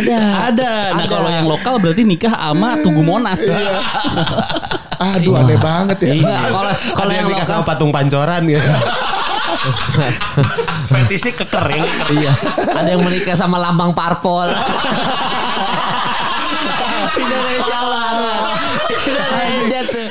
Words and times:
Ada. 0.00 0.50
Ada. 0.50 0.72
Nah 0.96 1.04
Ada. 1.06 1.12
kalau 1.12 1.28
yang 1.30 1.46
lokal 1.46 1.74
berarti 1.78 2.02
nikah 2.02 2.34
sama 2.34 2.80
Tugu 2.82 3.02
Monas. 3.06 3.40
Aduh 5.14 5.34
aneh 5.36 5.58
banget 5.58 5.98
ya. 6.06 6.12
Enggak, 6.16 6.42
kalau 6.94 7.12
yang 7.12 7.26
nikah 7.28 7.44
lokal 7.44 7.52
sama 7.60 7.62
patung 7.66 7.90
pancoran 7.92 8.42
ya. 8.54 8.62
Fetishnya 10.88 11.32
kekering. 11.34 11.84
Iya. 12.12 12.32
Ada 12.74 12.88
yang 12.96 13.02
menikah 13.02 13.36
sama 13.36 13.56
lambang 13.58 13.94
parpol. 13.96 14.50
Indonesia 17.14 17.78
banget. 17.86 18.40
Indonesia 19.06 19.80
tuh. 19.88 20.03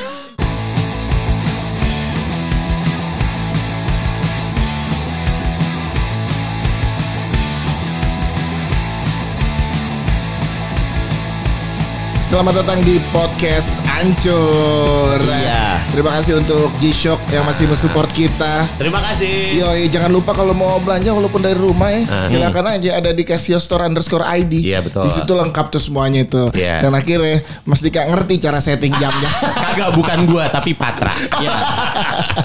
Selamat 12.34 12.66
datang 12.66 12.82
di 12.82 12.98
podcast 13.14 13.78
Ancur. 13.86 15.22
Iya. 15.22 15.78
Terima 15.94 16.18
kasih 16.18 16.41
untuk 16.41 16.66
G-Shock 16.82 17.30
yang 17.30 17.46
masih 17.46 17.70
mensupport 17.70 18.10
kita. 18.10 18.66
Terima 18.74 18.98
kasih. 19.05 19.62
Yoi, 19.62 19.86
jangan 19.86 20.10
lupa 20.10 20.34
kalau 20.34 20.50
mau 20.58 20.82
belanja 20.82 21.14
walaupun 21.14 21.46
dari 21.46 21.54
rumah 21.54 21.94
ya, 21.94 22.02
Ah. 22.10 22.26
silakan 22.26 22.74
aja 22.74 22.98
ada 22.98 23.14
di 23.14 23.22
Casio 23.22 23.62
Store 23.62 23.86
underscore 23.86 24.26
ID. 24.26 24.66
Iya, 24.66 24.82
betul. 24.82 25.05
Di 25.05 25.14
situ 25.14 25.30
lengkap 25.30 25.77
tuh 25.77 25.77
semuanya 25.77 26.26
itu. 26.26 26.50
Iya. 26.58 26.82
Dan 26.82 26.98
akhirnya 26.98 27.46
Mas 27.70 27.86
Dika 27.86 28.02
ngerti 28.02 28.41
cara 28.41 28.58
setting 28.58 28.98
jamnya. 28.98 29.30
Kagak 29.70 29.94
bukan 29.94 30.26
gua 30.26 30.50
tapi 30.50 30.74
Patra. 30.74 31.13
Ya. 31.38 31.54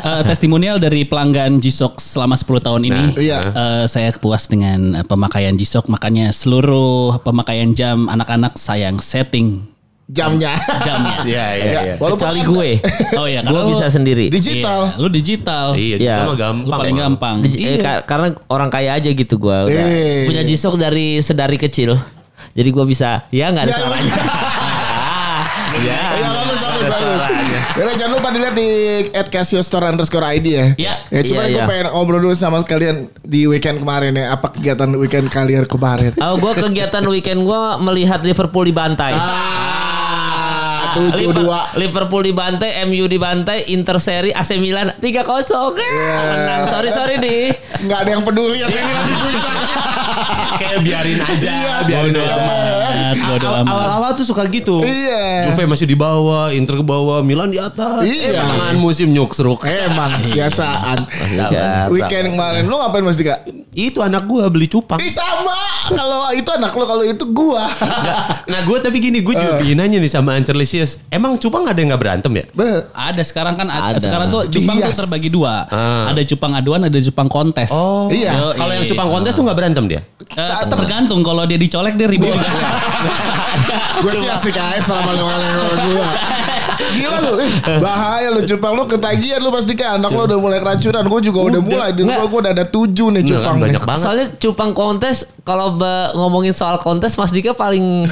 Eh, 0.09 0.23
testimonial 0.29 0.77
dari 0.77 1.09
pelanggan 1.09 1.65
G-Shock 1.65 1.97
selama 2.01 2.37
10 2.37 2.61
tahun 2.61 2.83
ini. 2.85 3.03
Nah, 3.13 3.17
iya. 3.17 3.39
eh, 3.41 3.85
saya 3.89 4.13
puas 4.21 4.45
dengan 4.53 5.01
eh, 5.01 5.05
pemakaian 5.05 5.57
G-Shock. 5.57 5.89
Makanya 5.89 6.29
seluruh 6.37 7.25
pemakaian 7.25 7.73
jam 7.73 8.05
anak-anak 8.09 8.57
sayang 8.61 9.01
setting 9.01 9.78
jamnya. 10.09 10.57
jamnya. 10.81 11.17
Iya 11.29 11.47
iya 11.53 11.65
Ya, 11.67 11.81
iya. 11.85 11.95
walaupun 11.97 12.17
Kecuali 12.19 12.41
ada- 12.41 12.49
gue. 12.49 12.71
Oh 13.15 13.27
iya, 13.27 13.41
Gue 13.43 13.63
bisa 13.69 13.87
lu- 13.87 13.95
sendiri. 13.95 14.27
digital. 14.29 14.81
Iya, 14.89 14.97
lu 14.97 15.09
digital. 15.09 15.67
Iya, 15.73 15.95
Iya. 15.95 16.15
itu 16.15 16.23
mah 16.23 16.27
Lu 16.27 16.37
gampang. 16.37 16.79
paling 16.79 16.97
Bang. 16.97 17.05
gampang. 17.13 17.37
Eh, 17.47 17.77
ka- 17.79 18.03
karena 18.03 18.27
orang 18.47 18.69
kaya 18.69 18.91
aja 18.95 19.07
gitu 19.07 19.35
gue 19.37 19.59
udah 19.69 19.85
Eh. 19.87 20.25
punya 20.25 20.43
jisok 20.43 20.75
dari 20.77 21.21
sedari 21.21 21.57
kecil. 21.57 21.95
Jadi 22.51 22.69
gue 22.69 22.85
bisa 22.85 23.29
ya 23.29 23.49
nggak 23.49 23.65
ada 23.65 23.71
Ya, 23.71 23.79
suaranya. 23.79 24.13
Iya. 25.79 25.95
Ya 26.17 26.29
bagus 26.33 26.59
bagus 26.59 26.83
bagus. 26.83 26.97
suaranya. 26.99 27.59
Ya, 27.71 27.93
jangan 27.95 28.13
lupa 28.13 28.29
dilihat 28.29 28.55
di 28.57 28.69
at 29.13 29.29
Casio 29.29 29.61
Store 29.61 29.87
underscore 29.87 30.27
ID 30.27 30.47
ya. 30.49 30.67
Iya. 30.75 30.95
Ya 31.07 31.21
cuma 31.23 31.41
Iya, 31.41 31.53
gue 31.53 31.61
iya. 31.61 31.69
pengen 31.69 31.87
ngobrol 31.93 32.21
dulu 32.21 32.35
sama 32.35 32.59
sekalian 32.59 32.97
di 33.21 33.45
weekend 33.45 33.79
kemarin 33.79 34.11
ya. 34.13 34.33
Apa 34.33 34.51
kegiatan 34.51 34.89
weekend 34.93 35.29
kalian 35.29 35.65
kemarin? 35.65 36.17
Oh, 36.19 36.35
gue 36.37 36.53
kegiatan 36.59 37.05
weekend 37.05 37.45
gue 37.45 37.61
melihat 37.81 38.21
Liverpool 38.23 38.65
dibantai. 38.65 39.15
Ah, 39.15 39.98
tujuh 40.91 41.31
dua. 41.35 41.61
Liverpool 41.75 42.23
dibantai, 42.23 42.85
MU 42.85 43.05
dibantai, 43.05 43.69
Inter 43.69 43.97
seri, 43.97 44.31
AC 44.31 44.57
Milan 44.57 44.95
3-0. 44.95 45.25
Ah, 45.27 45.73
Menang. 45.75 46.63
Sorry 46.67 46.89
sorry 46.89 47.17
nih. 47.17 47.53
Nggak 47.81 47.99
ada 47.99 48.11
yang 48.11 48.23
peduli 48.23 48.59
sini 48.61 48.81
lagi 48.89 49.15
puncak. 49.15 49.53
Kayak 50.59 50.79
biarin 50.83 51.21
aja, 51.21 51.49
Iya. 51.49 51.75
biarin 51.85 52.13
Bodo 52.13 52.23
aja. 52.25 52.43
bodo 53.21 53.47
Awal- 53.47 53.61
amat. 53.61 53.71
Awal-awal 53.71 54.11
tuh 54.13 54.27
suka 54.27 54.43
gitu. 54.47 54.83
Iya. 54.83 55.47
Juve 55.47 55.65
masih 55.65 55.87
di 55.87 55.95
bawah, 55.95 56.51
Inter 56.51 56.75
ke 56.75 56.85
bawah, 56.85 57.23
Milan 57.23 57.49
di 57.49 57.57
atas. 57.57 58.03
Iya. 58.03 58.29
Eh, 58.29 58.37
pertengahan 58.37 58.77
musim 58.77 59.09
nyuksruk. 59.09 59.63
Emang 59.63 60.11
kebiasaan. 60.19 60.99
Weekend 61.89 62.27
kemarin 62.29 62.65
lu 62.65 62.75
ngapain 62.77 63.01
Mas 63.01 63.17
Dika? 63.17 63.39
Itu 63.71 64.03
anak 64.03 64.27
gua 64.27 64.51
beli 64.51 64.67
cupang. 64.67 64.99
Ih 64.99 65.07
sama. 65.09 65.55
Kalau 65.89 66.27
itu 66.33 66.51
anak 66.51 66.73
lu, 66.73 66.85
kalau 66.85 67.01
itu 67.03 67.25
gua. 67.29 67.71
Nah 68.45 68.61
gue 68.61 68.79
tapi 68.79 68.99
gini, 68.99 69.21
gue 69.21 69.33
juga 69.33 69.57
bikin 69.57 69.79
nanya 69.79 69.97
nih 69.97 70.11
sama 70.11 70.35
Emang 71.09 71.35
cupang 71.35 71.65
ada 71.65 71.75
yang 71.75 71.91
gak 71.91 72.01
berantem 72.01 72.33
ya? 72.33 72.45
Be. 72.51 72.87
Ada 72.91 73.23
sekarang 73.23 73.55
kan 73.55 73.67
ada. 73.67 73.95
Ada. 73.95 74.03
sekarang 74.03 74.29
tuh 74.29 74.43
cupang 74.47 74.77
tuh 74.77 74.91
Bias. 74.91 74.99
terbagi 74.99 75.29
dua. 75.29 75.65
Ah. 75.67 76.11
Ada 76.11 76.23
cupang 76.25 76.53
aduan, 76.53 76.81
ada 76.83 76.99
cupang 77.01 77.27
kontes. 77.27 77.71
Oh, 77.71 78.07
Iya. 78.09 78.55
Kalau 78.55 78.73
yang 78.73 78.85
iya. 78.85 78.91
cupang 78.91 79.09
kontes 79.09 79.33
tuh 79.33 79.43
gak 79.43 79.57
berantem 79.57 79.85
dia? 79.87 80.01
Eh, 80.29 80.65
tergantung 80.67 81.21
kalau 81.23 81.43
dia 81.45 81.57
dicolek 81.57 81.95
dia 81.95 82.07
ribut 82.07 82.31
juga. 82.35 82.49
Gue 83.99 84.13
sih 84.15 84.29
asik 84.29 84.55
aja 84.55 84.79
selama 84.79 85.11
lu 85.13 85.25
ngomong 85.25 85.77
gua. 85.91 86.11
Gila 86.79 87.19
lu, 87.21 87.33
eh, 87.37 87.51
bahaya 87.79 88.31
lu 88.31 88.41
cupang 88.41 88.73
lu 88.73 88.87
ketagihan 88.87 89.43
lu 89.43 89.51
pasti 89.51 89.75
kan 89.75 89.99
anak 89.99 90.09
lu 90.09 90.25
udah 90.25 90.39
mulai 90.39 90.59
keracunan. 90.59 91.03
Gue 91.05 91.21
juga 91.21 91.41
udah, 91.45 91.61
mulai 91.61 91.91
di 91.91 92.01
rumah 92.01 92.23
Nggak. 92.23 92.29
gue 92.29 92.39
udah 92.39 92.53
ada 92.55 92.65
tujuh 92.65 93.09
nih 93.11 93.23
Enggak, 93.23 93.35
cupang 93.35 93.57
nih. 93.57 93.63
banyak 93.67 93.83
banget. 93.83 94.03
Soalnya 94.05 94.27
cupang 94.39 94.71
kontes 94.73 95.17
kalau 95.43 95.75
ngomongin 96.15 96.53
soal 96.53 96.79
kontes 96.79 97.15
Mas 97.15 97.31
Dika 97.31 97.53
paling 97.53 98.07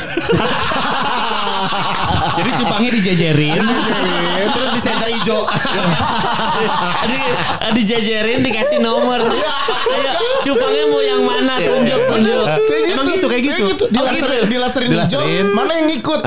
Jadi 2.47 2.63
cupangnya 2.63 2.91
dijejerin. 2.95 3.59
Terus 5.27 5.47
di 5.57 5.97
center 5.97 6.55
hijau. 6.57 7.07
di, 7.07 7.17
dijajarin 7.75 8.39
dikasih 8.41 8.79
nomor. 8.79 9.21
Ayo, 9.27 10.13
cupangnya 10.43 10.85
mau 10.87 11.01
yang 11.01 11.23
mana? 11.23 11.55
Tunjuk, 11.59 12.01
tunjuk. 12.07 12.45
Kayak 12.47 12.85
Emang 12.87 13.07
gitu, 13.09 13.27
kayak 13.27 13.43
gitu. 13.45 13.55
Oh, 13.57 13.69
gitu. 13.69 13.85
di 14.47 14.57
laserin 14.57 14.89
hijau, 14.89 15.21
Dilaserin. 15.21 15.47
mana 15.51 15.73
yang 15.75 15.87
ngikut? 15.89 16.21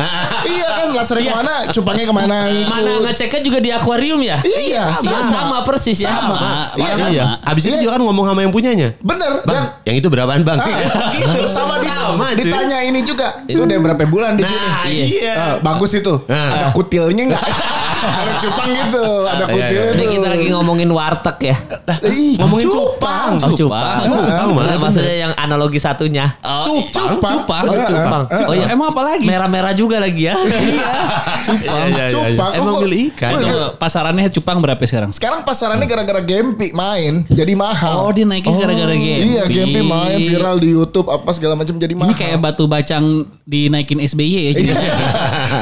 iya 0.45 0.67
kan, 0.75 0.87
laserin 0.91 1.17
Iya. 1.19 1.31
ke 1.31 1.37
mana, 1.37 1.53
cupangnya 1.69 2.05
ke 2.05 2.13
mana 2.13 2.35
ngikut. 2.47 2.69
Mana 2.69 2.91
ngeceknya 3.03 3.39
juga 3.41 3.59
di 3.59 3.69
akuarium 3.69 4.19
ya? 4.19 4.37
Iya, 4.41 4.83
Iya, 4.99 5.21
sama 5.25 5.57
persis 5.63 5.99
ya. 5.99 6.11
Sama. 6.11 6.37
Iya, 6.75 6.93
kan? 6.95 7.09
iya. 7.09 7.23
Abis 7.41 7.63
itu 7.65 7.75
juga 7.79 7.95
kan 7.95 8.01
ngomong 8.01 8.25
sama 8.25 8.39
yang 8.41 8.51
punyanya. 8.51 8.93
Bener, 8.99 9.41
Bang, 9.43 9.55
dan 9.55 9.63
yang 9.85 9.95
itu 9.97 10.07
berapaan 10.07 10.41
bang? 10.43 10.57
Ah, 10.59 10.67
gitu 11.11 11.43
sama, 11.47 11.79
di, 11.79 11.87
Sama, 11.89 12.25
cuy. 12.31 12.41
ditanya 12.41 12.77
ini 12.83 12.99
juga. 13.03 13.41
Itu 13.45 13.63
udah 13.63 13.77
berapa 13.79 14.03
bulan 14.05 14.35
di 14.35 14.43
sini? 14.43 14.57
Nah, 14.59 14.83
Iya. 14.85 15.05
iya. 15.05 15.33
Ah, 15.35 15.55
bagus 15.59 15.91
itu. 15.93 16.13
Nah. 16.25 16.49
Ada 16.55 16.67
kutilnya 16.71 17.23
enggak? 17.25 17.43
ada 18.19 18.31
cupang 18.39 18.69
gitu, 18.71 18.88
ada 18.91 19.35
Iya, 19.39 19.45
kutilnya 19.47 19.91
Ini 19.91 20.01
tuh. 20.01 20.11
kita 20.11 20.27
lagi 20.29 20.47
ngomongin 20.49 20.89
warteg 20.89 21.37
ya. 21.43 21.55
Ih, 22.03 22.35
Ngomongin 22.37 22.65
cupang. 22.67 23.33
Oh, 23.37 23.51
cupang. 23.51 23.99
Cupang, 24.01 24.47
Nah, 24.55 24.77
maksudnya 24.77 25.15
yang 25.19 25.33
analogi 25.35 25.77
satunya. 25.77 26.25
Oh, 26.39 26.65
Cupang. 26.65 27.19
Cupang. 27.19 27.63
Oh, 27.65 27.77
cupang. 27.79 28.23
Oh 28.43 28.53
iya. 28.53 28.65
Emang 28.69 28.89
apa 28.89 29.01
lagi? 29.05 29.23
Merah-merah 29.23 29.73
juga 29.73 29.97
lagi 29.97 30.25
ya. 30.25 30.35
Cupang. 31.39 31.87
Cupang. 32.09 32.51
Emang 32.55 32.67
Oh, 32.71 32.81
milih 32.81 33.09
ikan. 33.11 33.31
Itu 33.35 33.47
pasarannya 33.75 34.29
cupang 34.29 34.57
berapa 34.59 34.79
sekarang? 34.81 35.09
Sekarang 35.11 35.41
pasarannya 35.41 35.85
gara-gara 35.85 36.21
Gempi 36.21 36.71
main 36.71 37.25
jadi 37.27 37.53
mahal. 37.53 37.93
Oh 37.99 38.11
dia 38.11 38.23
naikin 38.23 38.53
gara-gara 38.53 38.93
game. 38.93 39.23
Iya, 39.29 39.43
Gempi 39.45 39.81
main 39.81 40.17
viral 40.19 40.57
di 40.57 40.69
YouTube 40.69 41.07
apa 41.07 41.29
segala 41.31 41.53
macam 41.53 41.75
jadi 41.75 41.91
Ini 41.91 41.99
mahal. 41.99 42.15
kayak 42.15 42.37
batu 42.39 42.63
bacang 42.65 43.05
dinaikin 43.43 43.99
SBY 43.99 44.29
ya. 44.31 44.51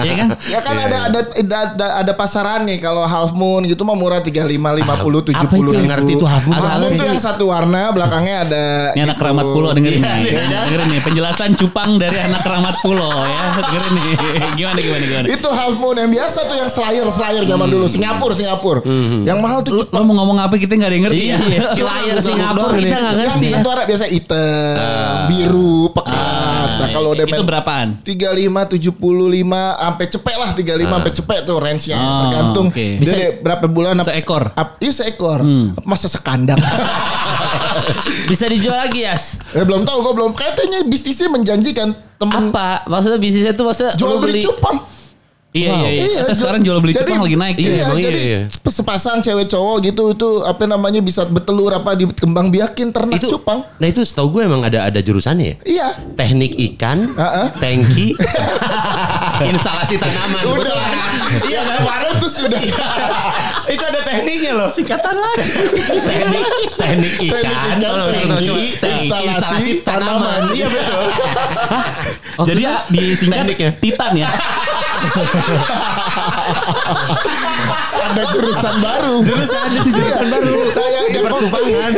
Iya 0.03 0.13
kan? 0.15 0.27
Ya 0.53 0.59
kan 0.61 0.73
Iya, 0.77 0.85
ada, 0.87 0.97
ada 1.09 1.19
ada 1.21 1.57
ada 1.73 1.87
ada 2.05 2.13
pasaran 2.13 2.65
nih 2.65 2.77
kalau 2.77 3.03
half 3.03 3.33
moon 3.33 3.65
gitu 3.65 3.81
mah 3.81 3.97
murah 3.97 4.21
35 4.21 4.45
50 4.45 4.53
70 4.53 5.33
apa 5.33 5.53
itu? 5.55 5.71
ribu. 5.73 5.87
Ngerti 5.87 6.11
tuh 6.17 6.27
half 6.29 6.45
moon. 6.45 6.57
Half 6.57 6.73
moon 6.79 6.91
tuh 6.93 7.07
yang 7.07 7.21
satu 7.21 7.43
warna 7.49 7.89
belakangnya 7.91 8.35
ada 8.45 8.63
Ini 8.93 9.03
anak 9.07 9.17
keramat 9.17 9.45
pulau 9.45 9.69
dengerin 9.71 10.01
Iya, 10.01 10.13
nih. 10.17 10.33
Dengerin 10.69 10.87
nih 10.93 11.01
penjelasan 11.01 11.49
cupang 11.55 11.97
dari 11.97 12.17
anak 12.17 12.41
keramat 12.41 12.75
pulau 12.81 13.11
ya. 13.11 13.41
Dengerin 13.57 13.93
nih. 13.93 14.11
Gimana 14.59 14.79
gimana 14.79 15.03
gimana. 15.05 15.25
Itu 15.27 15.49
half 15.49 15.75
moon 15.77 15.95
yang 15.97 16.09
biasa 16.09 16.39
tuh 16.45 16.55
yang 16.55 16.69
slayer 16.69 17.07
slayer 17.09 17.43
zaman 17.43 17.67
dulu 17.67 17.85
Singapura 17.87 18.33
Singapura. 18.33 18.79
Yang 19.23 19.37
mahal 19.39 19.59
tuh 19.61 19.71
Lu, 19.77 19.83
lo 19.85 20.01
mau 20.01 20.15
ngomong 20.23 20.37
apa 20.41 20.57
kita 20.57 20.73
nggak 20.73 20.89
ada 20.89 20.95
yang 20.95 21.05
ngerti 21.09 21.23
ya. 21.23 21.37
Iya. 21.37 21.61
Slayer 21.75 22.17
Singapura 22.19 22.73
kita 22.73 22.95
nggak 22.95 23.13
yang 23.13 23.17
ngerti 23.37 23.45
ya. 23.45 23.53
satu 23.57 23.67
warna 23.69 23.83
biasa 23.85 24.05
hitam, 24.09 25.15
biru, 25.27 25.89
pekat. 25.93 26.69
nah 26.77 26.87
kalau 26.89 27.09
udah 27.13 27.25
itu 27.25 27.43
berapaan? 27.43 27.87
35 28.01 28.77
75 28.77 29.86
sampai 29.87 30.05
cepet 30.05 30.35
lah 30.35 30.49
35 30.51 30.67
sampai 30.89 31.11
cepet 31.13 31.39
tuh 31.41 31.57
range-nya 31.57 31.97
Oh, 31.97 32.19
tergantung 32.21 32.67
oke. 32.67 32.87
bisa 32.97 33.13
Bisa- 33.13 33.33
berapa 33.39 33.65
bulan 33.65 33.95
Seekor. 34.01 34.43
ap- 34.53 34.77
iya 34.77 34.91
seekor 34.91 35.39
masa 35.81 36.07
sekandang 36.07 36.59
Bisa 38.27 38.45
dijual 38.45 38.77
lagi 38.77 39.01
Yas. 39.01 39.39
eh, 39.49 39.61
belum 39.61 39.81
tahu 39.81 39.97
gue 40.01 40.13
belum 40.13 40.31
katanya 40.33 40.83
bisnisnya 40.83 41.27
menjanjikan 41.27 41.89
temen 42.15 42.49
Apa? 42.49 42.83
Maksudnya 42.85 43.17
bisnisnya 43.17 43.53
tuh 43.53 43.63
maksudnya 43.63 43.94
jual 43.94 44.09
lu 44.09 44.19
beli 44.19 44.41
cupang 44.41 44.83
Iya 45.50 45.73
iya 45.73 45.89
iya. 45.89 46.03
Kita 46.19 46.27
jual- 46.27 46.38
sekarang 46.38 46.62
jual 46.62 46.77
beli 46.77 46.91
jadi- 46.91 47.07
cupang 47.07 47.21
lagi 47.23 47.33
naik. 47.35 47.56
Iya, 47.56 47.65
Iya, 47.65 47.81
emang 47.81 47.97
jadi 48.00 48.19
iya, 48.21 48.41
sepasang 48.63 49.17
cewek 49.19 49.47
cowok 49.47 49.75
gitu 49.81 50.03
itu 50.12 50.29
apa 50.44 50.63
namanya 50.65 51.00
bisa 51.00 51.25
betelur 51.25 51.71
apa 51.71 51.95
dikembang 51.95 52.51
biakin 52.51 52.91
ternak 52.91 53.17
Itu 53.17 53.33
cupang. 53.33 53.65
Nah 53.73 53.88
itu 53.88 54.03
setahu 54.03 54.27
gue 54.29 54.41
emang 54.44 54.62
ada 54.62 54.85
ada 54.85 55.00
jurusannya 55.00 55.45
ya. 55.47 55.56
Iya. 55.65 55.88
Teknik 56.13 56.51
ikan, 56.67 57.09
Heeh. 57.09 57.47
tangki, 57.57 58.07
instalasi 59.51 59.95
tanaman. 60.01 60.42
Udah. 60.45 60.57
Betul 60.57 60.78
kan? 60.78 60.95
Iya 61.48 61.62
kemarin 61.66 62.12
tuh 62.22 62.31
sudah. 62.31 62.60
itu 63.68 63.84
ada 63.84 64.00
tekniknya 64.06 64.51
loh. 64.57 64.69
Singkatan 64.72 65.16
lagi. 65.18 65.44
teknik 66.07 66.45
teknik 66.78 67.13
ikan, 67.30 67.44
Teknik 67.80 68.39
ikan, 68.48 68.89
instalasi 68.98 69.38
instalasi 69.38 69.72
tanaman. 69.86 70.51
Iya 70.54 70.68
betul. 70.72 71.04
Jadi 72.48 72.63
disingkat 72.94 73.38
tekniknya. 73.45 73.72
Titan 73.78 74.12
ya. 74.18 74.28
ada 78.07 78.24
jurusan 78.34 78.75
baru. 78.81 79.22
Jurusan 79.22 79.69
itu 79.78 79.89
jurusan 79.94 80.28
baru. 80.31 80.54
Yang, 81.07 81.13
yang 81.13 81.24
percupangan. 81.25 81.92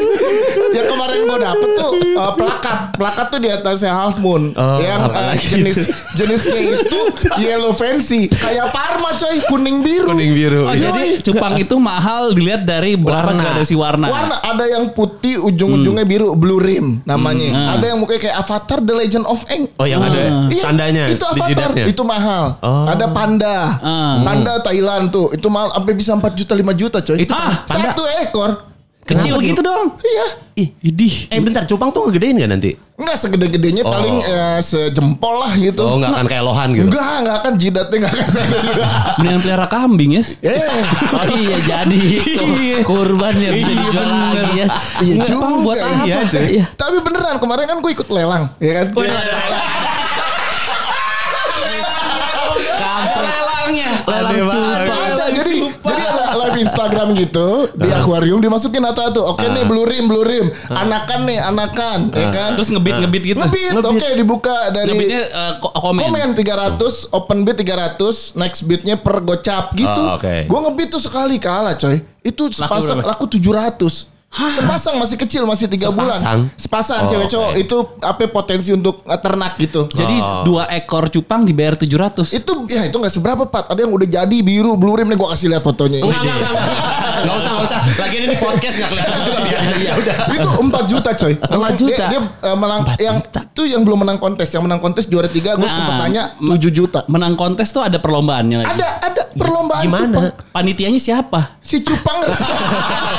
yang 0.70 0.86
kemarin 0.88 1.20
gue 1.24 1.38
dapet 1.40 1.70
tuh 1.74 1.92
uh, 2.16 2.32
plakat. 2.34 2.80
Plakat 2.94 3.26
tuh 3.28 3.40
di 3.40 3.50
atasnya 3.50 3.92
half 3.92 4.16
moon. 4.18 4.54
Oh, 4.54 4.78
yang 4.78 5.02
uh, 5.04 5.34
jenis 5.36 5.90
jenisnya 6.14 6.60
itu 6.78 7.00
yellow 7.38 7.72
fancy. 7.72 8.30
Kayak 8.30 8.70
parma 8.70 9.16
coy. 9.16 9.42
Kuning 9.46 9.82
biru. 9.82 10.08
Kuning 10.08 10.32
biru. 10.32 10.62
Oh, 10.64 10.74
Iya. 10.74 10.92
jadi 10.92 11.04
cupang 11.22 11.58
itu 11.58 11.76
mahal 11.76 12.32
dilihat 12.32 12.64
dari 12.64 12.94
berapa 12.94 13.30
Warna. 13.30 13.42
gradasi 13.42 13.74
warna. 13.74 14.06
warna. 14.08 14.36
Ada 14.40 14.66
yang 14.70 14.92
putih 14.92 15.42
ujung-ujungnya 15.42 16.06
biru. 16.06 16.34
Blue 16.34 16.58
rim 16.58 17.02
namanya. 17.04 17.50
Hmm. 17.50 17.68
ada 17.74 17.86
yang 17.88 17.98
mukanya 17.98 18.22
kayak 18.22 18.38
Avatar 18.40 18.80
The 18.80 18.94
Legend 18.96 19.26
of 19.26 19.42
Aang. 19.48 19.66
Oh 19.76 19.86
yang 19.86 20.00
ada 20.00 20.48
Iya, 20.48 20.64
tandanya 20.64 21.04
itu 21.08 21.26
di 21.26 21.42
Avatar. 21.42 21.72
itu 21.88 22.02
mahal. 22.04 22.44
Oh. 22.60 22.86
ada 22.86 23.06
panda. 23.10 23.58
Ah. 23.80 24.22
panda 24.22 24.62
Thailand 24.62 25.10
tuh. 25.10 25.32
Itu 25.32 25.48
mahal 25.48 25.72
sampai 25.72 25.94
bisa 25.94 26.12
4 26.14 26.32
juta 26.34 26.54
5 26.54 26.74
juta 26.76 26.98
coy. 27.00 27.18
Itu 27.18 27.32
Ah, 27.32 27.64
panda. 27.66 27.92
satu 27.92 28.04
ekor 28.20 28.52
Kecil 29.10 29.36
gitu 29.44 29.60
dong. 29.60 29.98
iya 30.00 30.28
Ih, 30.56 30.76
Idih. 30.84 31.32
eh 31.32 31.40
bentar, 31.40 31.64
cupang 31.64 31.88
tuh 31.88 32.06
ngegedein 32.06 32.36
gak 32.38 32.52
nanti? 32.52 32.72
Enggak 32.94 33.16
segede-gedenya 33.18 33.80
Oh. 33.80 33.90
paling 33.90 34.20
eh, 34.20 34.60
sejempol 34.60 35.40
lah 35.40 35.56
gitu. 35.56 35.80
Oh 35.80 35.96
nggak 35.96 36.12
akan 36.12 36.26
kayak 36.28 36.44
lohan 36.44 36.70
gitu. 36.74 36.84
Enggak, 36.86 37.12
enggak 37.18 37.38
akan 37.38 37.54
jidatnya 37.56 37.96
enggak 37.98 38.14
akan 38.14 38.28
segede. 38.28 38.72
Mendingan 39.18 39.40
pelihara 39.40 39.68
kambing 39.68 40.12
ya. 40.12 40.24
Eh, 40.44 40.60
Oh 41.10 41.26
iya 41.32 41.58
jadi 41.62 42.00
kurban 42.82 43.34
ya 43.34 43.52
bisa 43.54 43.72
Iya, 43.72 43.80
dijual 43.82 44.08
lagi 44.12 44.52
ya. 44.54 44.68
iya 45.00 45.16
juga. 45.24 45.48
buat 45.64 45.78
ya. 45.78 45.86
apa. 45.88 46.04
Iya. 46.04 46.18
Iya. 46.44 46.66
Tapi 46.76 46.96
beneran 47.00 47.36
kemarin 47.38 47.66
kan 47.66 47.78
gue 47.80 47.92
ikut 47.94 48.08
lelang, 48.10 48.44
ya 48.58 48.72
kan? 48.76 48.86
Lelangnya. 48.92 49.59
Instagram 56.90 57.08
gitu 57.16 57.48
di 57.78 57.90
akuarium 57.90 58.40
dimasukin 58.42 58.82
atau 58.82 59.14
tuh 59.14 59.24
oke 59.24 59.46
nih 59.46 59.64
blue 59.64 59.86
rim 59.86 60.10
blue 60.10 60.26
rim. 60.26 60.50
Anakan 60.68 61.30
nih 61.30 61.38
anakan 61.38 62.00
ya 62.12 62.28
kan? 62.30 62.50
Terus 62.58 62.70
ngebit 62.70 62.98
ngebit 62.98 63.24
gitu. 63.24 63.40
ngebit 63.40 63.72
oke 63.78 64.08
dibuka 64.18 64.74
dari 64.74 64.90
Ngebitnya 64.92 65.22
ko- 65.62 65.70
komen. 65.72 66.02
komen 66.02 66.28
300 66.34 67.14
open 67.14 67.38
bid 67.46 67.62
300 67.62 68.34
next 68.36 68.66
bidnya 68.66 68.98
per 68.98 69.22
gocap 69.22 69.72
gitu. 69.74 70.02
Oh, 70.02 70.18
oke. 70.18 70.50
gue 70.50 70.60
ngebit 70.66 70.88
tuh 70.90 71.02
sekali 71.02 71.38
kalah 71.38 71.78
coy. 71.78 72.02
Itu 72.20 72.50
sepasang 72.50 73.00
berapa? 73.00 73.16
laku 73.16 73.26
700 73.30 74.19
Sepasang 74.30 74.96
masih 74.96 75.18
kecil 75.18 75.42
masih 75.44 75.66
tiga 75.68 75.90
bulan. 75.90 76.14
Sepasang? 76.14 76.40
Sepasang 76.56 77.00
Oh, 77.02 77.10
cewek 77.10 77.28
cowok 77.28 77.50
oke. 77.50 77.60
itu 77.60 77.78
apa 78.00 78.22
potensi 78.30 78.70
untuk 78.70 78.96
ternak 79.04 79.58
gitu. 79.58 79.90
Jadi 79.90 80.16
Oh. 80.16 80.46
dua 80.46 80.70
ekor 80.70 81.10
cupang 81.10 81.44
dibayar 81.44 81.74
700. 81.74 82.30
Itu 82.32 82.64
ya 82.66 82.86
itu 82.86 82.94
nggak 82.94 83.10
seberapa 83.12 83.44
Pat. 83.44 83.68
Ada 83.68 83.84
yang 83.84 83.92
udah 83.92 84.06
jadi 84.08 84.38
biru 84.40 84.78
blue 84.78 84.94
rim 84.94 85.06
nih 85.06 85.18
gua 85.18 85.34
kasih 85.34 85.50
lihat 85.50 85.62
fotonya. 85.62 86.00
Enggak, 86.00 86.22
enggak, 86.22 86.38
enggak, 86.38 86.52
enggak. 86.54 86.78
Usah, 87.20 87.50
enggak 87.50 87.66
usah. 87.66 87.80
Lagian 87.98 88.22
ini 88.24 88.36
podcast 88.38 88.76
enggak 88.76 88.90
kelihatan 88.90 89.20
juga 89.20 89.38
biar. 89.42 89.62
Ya 89.76 89.94
udah. 89.98 90.16
itu 90.30 90.50
4 90.62 90.84
juta 90.86 91.10
coy. 91.12 91.34
4 91.36 91.74
juta? 91.76 92.04
Dia, 92.06 92.08
dia, 92.08 92.20
uh, 92.22 92.56
menang 92.56 92.82
yang 92.98 93.18
itu 93.20 93.62
yang 93.66 93.82
belum 93.84 94.00
menang 94.00 94.18
kontes, 94.18 94.48
yang 94.48 94.64
menang 94.64 94.80
kontes 94.80 95.04
juara 95.04 95.28
3 95.28 95.58
gue 95.58 95.60
Nah, 95.60 95.74
sempet 95.74 95.96
tanya 96.00 96.24
ma- 96.38 96.54
7 96.54 96.70
juta. 96.70 97.02
Menang 97.08 97.34
kontes 97.34 97.68
tuh 97.70 97.82
ada 97.82 97.98
perlombaannya 97.98 98.62
lagi. 98.62 98.70
Ada 98.72 98.88
ada 99.04 99.22
perlombaan 99.34 99.84
Gimana? 99.84 100.06
cupang. 100.08 100.26
Panitianya 100.54 100.96
siapa? 100.98 101.60
Si 101.60 101.82
cupang 101.82 102.24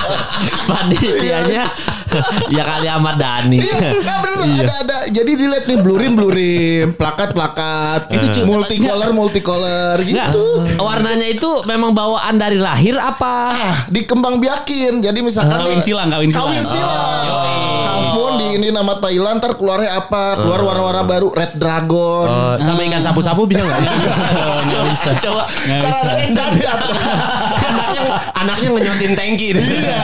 Panitianya 0.70 1.64
ya 2.56 2.62
kali 2.64 2.86
Ahmad 2.88 3.16
Dhani. 3.16 3.58
Iya, 3.62 4.04
nah 4.04 4.16
bener 4.20 4.40
ada 4.44 4.74
ada. 4.84 4.96
Jadi 5.08 5.30
dilihat 5.36 5.64
nih 5.64 5.78
blue 5.80 5.96
rim 5.96 6.12
blue 6.12 6.32
rim, 6.32 6.92
plakat 6.92 7.32
plakat, 7.32 8.12
Itu 8.12 8.44
multicolor 8.44 9.10
multicolor 9.16 9.96
gitu. 10.04 10.66
warnanya 10.76 11.26
itu 11.28 11.64
memang 11.64 11.96
bawaan 11.96 12.36
dari 12.36 12.58
lahir 12.60 12.98
apa? 12.98 13.36
Ah, 13.52 13.76
dikembang 13.88 14.38
biakin. 14.42 15.00
Jadi 15.00 15.18
misalkan 15.24 15.56
Kawin 15.62 15.80
silang, 15.80 16.08
kawin 16.10 16.28
silang. 16.28 16.52
Kawin 16.52 16.64
silang. 16.64 17.24
Half 17.82 18.06
moon 18.12 18.32
di 18.40 18.46
ini 18.60 18.68
nama 18.74 18.98
Thailand 18.98 19.40
ntar 19.40 19.56
keluarnya 19.56 19.96
apa? 19.96 20.36
Keluar 20.36 20.60
warna-warna 20.64 21.04
baru 21.06 21.28
Red 21.32 21.56
Dragon. 21.56 22.26
Oh, 22.28 22.54
sama 22.60 22.82
ikan 22.88 23.00
sapu-sapu 23.00 23.46
bisa 23.48 23.62
enggak? 23.64 23.80
Nggak 24.68 24.82
bisa. 24.92 25.10
Coba 25.22 25.42
Nggak 25.48 25.80
Karena 25.80 26.12
bisa. 26.28 26.72
Anaknya 28.42 28.68
ngenyotin 28.74 29.12
tangki. 29.14 29.48
Iya, 29.54 30.02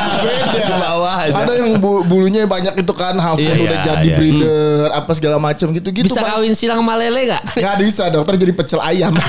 beda. 0.51 0.67
Di 0.67 0.75
bawah 0.79 1.15
aja. 1.19 1.33
Ada 1.37 1.53
yang 1.57 1.71
bu- 1.77 2.03
bulunya 2.03 2.41
banyak 2.45 2.75
itu 2.77 2.93
kan 2.93 3.15
half 3.17 3.37
Iya, 3.37 3.53
udah 3.55 3.59
iya, 3.59 3.79
jadi 3.83 4.07
iya. 4.07 4.17
breeder 4.17 4.87
apa 4.91 5.11
segala 5.13 5.37
macam 5.37 5.67
gitu-gitu. 5.71 6.07
bisa 6.07 6.19
Bang. 6.19 6.31
kawin 6.35 6.53
silang 6.53 6.81
sama 6.81 6.95
lele 6.95 7.23
gak? 7.29 7.43
Nggak 7.59 7.77
bisa 7.79 8.03
dokter 8.09 8.35
jadi 8.37 8.53
pecel 8.53 8.81
ayam. 8.81 9.13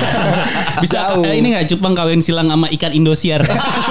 Bisa 0.80 1.12
Jauh. 1.12 1.24
eh, 1.24 1.36
ini 1.36 1.51
nggak 1.51 1.68
cupang 1.68 1.92
kawin 1.92 2.19
silang 2.19 2.48
sama 2.48 2.71
ikan 2.71 2.92
Indosiar. 2.92 3.44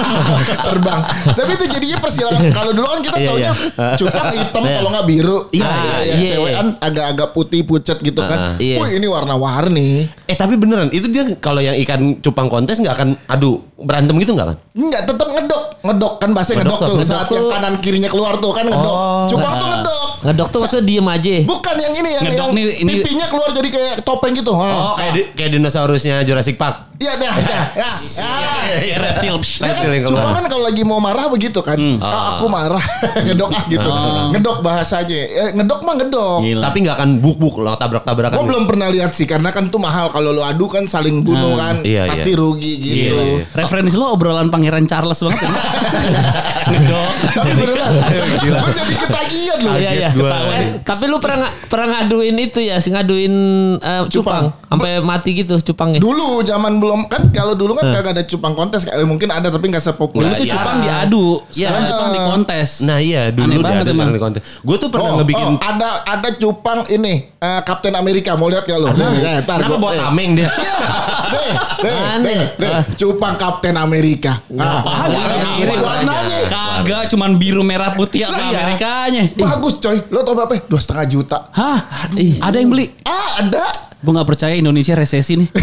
terbang. 0.65 0.99
Tapi 1.27 1.51
itu 1.53 1.65
jadinya 1.67 1.97
persilangan. 1.99 2.41
Kalau 2.49 2.71
dulu 2.71 2.87
kan 2.87 2.99
kita 2.99 3.17
Iya, 3.19 3.27
taunya 3.27 3.51
cupang 3.95 4.27
hitam 4.31 4.63
Iya. 4.63 4.75
kalau 4.75 4.89
nggak 4.89 5.05
biru. 5.05 5.37
Iya, 5.51 5.63
Nah, 5.63 5.77
iya, 5.77 5.97
yang 6.03 6.19
iya. 6.19 6.29
cewek 6.31 6.51
kan 6.51 6.67
agak-agak 6.79 7.27
putih 7.31 7.61
pucat 7.63 7.97
gitu 7.99 8.21
kan. 8.21 8.57
Iya. 8.57 8.77
Wih 8.79 8.91
ini 8.95 9.07
warna-warni. 9.07 9.89
Eh 10.25 10.35
tapi 10.35 10.55
beneran 10.55 10.89
itu 10.89 11.05
dia 11.07 11.29
kalau 11.37 11.59
yang 11.59 11.77
ikan 11.79 12.17
cupang 12.19 12.47
kontes 12.47 12.77
nggak 12.77 12.95
akan 12.95 13.09
adu 13.25 13.61
berantem 13.75 14.17
gitu 14.17 14.33
nggak 14.33 14.47
kan? 14.47 14.57
Enggak, 14.73 15.01
tetap 15.05 15.27
ngedok. 15.29 15.63
Ngedok 15.81 16.13
kan 16.17 16.29
bahasa 16.31 16.51
ngedok, 16.51 16.65
Ngedok 16.75 16.79
tuh. 16.81 16.95
tuh. 16.95 17.05
Saat 17.19 17.29
yang 17.29 17.45
kanan 17.47 17.73
kirinya 17.79 18.07
keluar 18.07 18.33
tuh 18.35 18.51
kan 18.51 18.63
ngedok. 18.63 18.95
Oh. 18.95 19.27
Cupang 19.27 19.53
tuh 19.55 19.67
ngedok. 19.67 20.01
Ngedok 20.19 20.47
tuh 20.47 20.59
maksudnya 20.61 20.85
diem 20.85 21.07
aja. 21.07 21.35
Bukan 21.43 21.75
yang 21.75 21.93
ini 21.93 22.09
yang 22.09 22.23
Ngedok 22.23 22.39
yang 22.41 22.55
nih, 22.55 22.65
ini- 22.79 22.93
pipinya 22.97 23.25
keluar 23.27 23.49
jadi 23.49 23.69
kayak 23.69 23.93
topeng 24.01 24.31
gitu. 24.33 24.51
Oh, 24.51 24.59
Oh, 24.59 24.95
kayak 24.95 25.11
di- 25.13 25.27
kayak 25.33 25.51
dinosaurusnya 25.53 26.23
Jurassic 26.23 26.55
Park. 26.55 26.91
Iya, 26.95 27.15
dah, 27.15 27.31
dah. 27.47 27.65
Ya, 27.73 27.91
ya. 28.77 28.95
Reptil. 28.97 29.35
Ya 29.39 29.71
kan, 29.71 29.71
Reptil 29.71 29.91
yang 29.93 30.03
cupang 30.05 30.19
keluar. 30.21 30.35
kan 30.35 30.45
kalau 30.47 30.63
lagi 30.65 30.81
mau 30.83 30.99
marah 30.99 31.25
begitu 31.27 31.59
kan. 31.59 31.79
Ah, 31.99 32.35
aku 32.35 32.47
marah. 32.47 32.83
ngedok 33.25 33.49
ah 33.49 33.63
gitu. 33.65 33.89
Ngedok 34.31 34.57
bahasanya. 34.59 35.19
Eh, 35.23 35.49
ngedok 35.53 35.79
mah 35.81 35.95
ngedok. 35.95 36.37
Gila. 36.41 36.63
Tapi 36.65 36.77
nggak 36.83 36.95
akan 36.95 37.09
buk-buk 37.19 37.55
lo 37.57 37.71
tabrak-tabrakan. 37.73 38.35
Gue 38.35 38.45
belum 38.45 38.63
pernah 38.65 38.87
lihat 38.87 39.11
sih 39.11 39.23
karena 39.23 39.47
kan 39.49 39.67
tuh 39.67 39.79
mahal 39.79 40.11
kalau 40.11 40.31
lo 40.31 40.43
adu 40.43 40.67
kan 40.67 40.83
saling 40.83 41.23
bunuh 41.23 41.55
kan 41.55 41.79
iya, 41.81 42.03
pasti 42.05 42.31
iya. 42.31 42.37
rugi 42.37 42.73
gitu. 42.77 43.15
Iya, 43.15 43.15
iya. 43.15 43.43
Referensi 43.49 43.95
lo 43.95 44.11
obrolan 44.11 44.51
Pangeran 44.51 44.83
Charles 44.83 45.19
banget 45.19 45.39
ya. 45.39 45.51
Ngedok. 46.69 47.08
Tapi 47.19 47.51
beneran, 47.51 47.91
gue 48.39 48.71
jadi 48.71 48.93
ketagihan 48.95 49.57
loh. 49.59 49.73
Iya 49.73 49.91
iya. 49.93 50.09
gua. 50.11 50.31
Eh, 50.51 50.65
tapi 50.79 51.03
lu 51.05 51.17
pernah 51.17 51.37
pernah 51.65 51.87
ngaduin 51.97 52.35
itu 52.37 52.59
ya, 52.59 52.77
sih 52.77 52.89
ngaduin 52.89 53.33
eh, 53.77 54.01
cupang 54.07 54.55
sampai 54.63 54.99
mati 54.99 55.35
gitu 55.35 55.59
cupangnya. 55.63 55.99
Dulu 55.99 56.39
zaman 56.41 56.77
belum 56.77 57.05
kan 57.05 57.27
kalau 57.29 57.53
dulu 57.53 57.73
kan 57.73 57.91
kagak 57.91 58.11
ada 58.11 58.23
cupang 58.23 58.53
kontes 58.53 58.85
Eh, 58.85 59.03
mungkin 59.03 59.29
ada 59.29 59.47
tapi 59.47 59.67
nggak 59.67 59.83
sepopuler. 59.83 60.25
Dulu 60.25 60.35
tuh 60.35 60.45
Iya. 60.45 60.53
cupang 60.53 60.77
diadu. 60.79 61.25
Sekarang 61.49 61.81
Iya. 61.81 61.89
cupang 61.89 62.09
di 62.09 62.19
kontes. 62.21 62.69
Nah 62.81 62.97
iya 62.97 63.21
dulu 63.29 63.45
Aneh 63.45 63.55
dia 63.55 63.63
banget 63.63 63.77
ada 63.77 63.83
emang. 63.85 63.95
sekarang 63.97 64.11
di 64.11 64.21
konten. 64.21 64.41
Gue 64.61 64.75
tuh 64.77 64.89
pernah 64.89 65.05
Oh, 65.05 65.17
ngebikin. 65.17 65.45
oh, 65.45 65.59
ada 65.59 65.89
ada 66.03 66.29
cupang 66.33 66.79
ini 66.87 67.13
eh, 67.35 67.61
Kapten 67.61 67.93
Amerika 67.93 68.33
mau 68.33 68.47
lihat 68.47 68.63
gak 68.63 68.77
lo? 68.77 68.87
Kenapa 68.89 69.59
gua- 69.65 69.79
buat 69.79 69.93
eh. 69.93 69.99
tameng 69.99 70.31
dia? 70.33 70.49
Nih, 71.29 71.51
nih, 71.79 71.97
nih, 72.19 72.39
nih, 72.57 72.71
cupang 72.95 73.35
Kapten 73.35 73.75
Amerika. 73.75 74.41
Nah, 74.49 74.81
warnanya 74.81 76.39
Kagak 76.81 77.09
cuman 77.09 77.35
biru 77.35 77.61
merah 77.61 77.91
putih 77.91 78.23
apa 78.23 78.39
Iya. 78.39 78.57
Amerikanya. 78.57 79.23
bagus 79.33 79.77
coy. 79.77 79.97
Lo 80.07 80.21
tau 80.21 80.33
berapa? 80.33 80.55
Dua 80.63 80.77
setengah 80.77 81.05
juta. 81.05 81.37
Hah? 81.51 82.09
Ih. 82.13 82.39
Ada 82.39 82.57
yang 82.57 82.69
beli? 82.69 82.89
Ah, 83.01 83.39
ada. 83.39 83.65
Gue 83.99 84.11
gak 84.11 84.29
percaya 84.29 84.53
Indonesia 84.53 84.93
resesi 84.93 85.35
nih. 85.35 85.49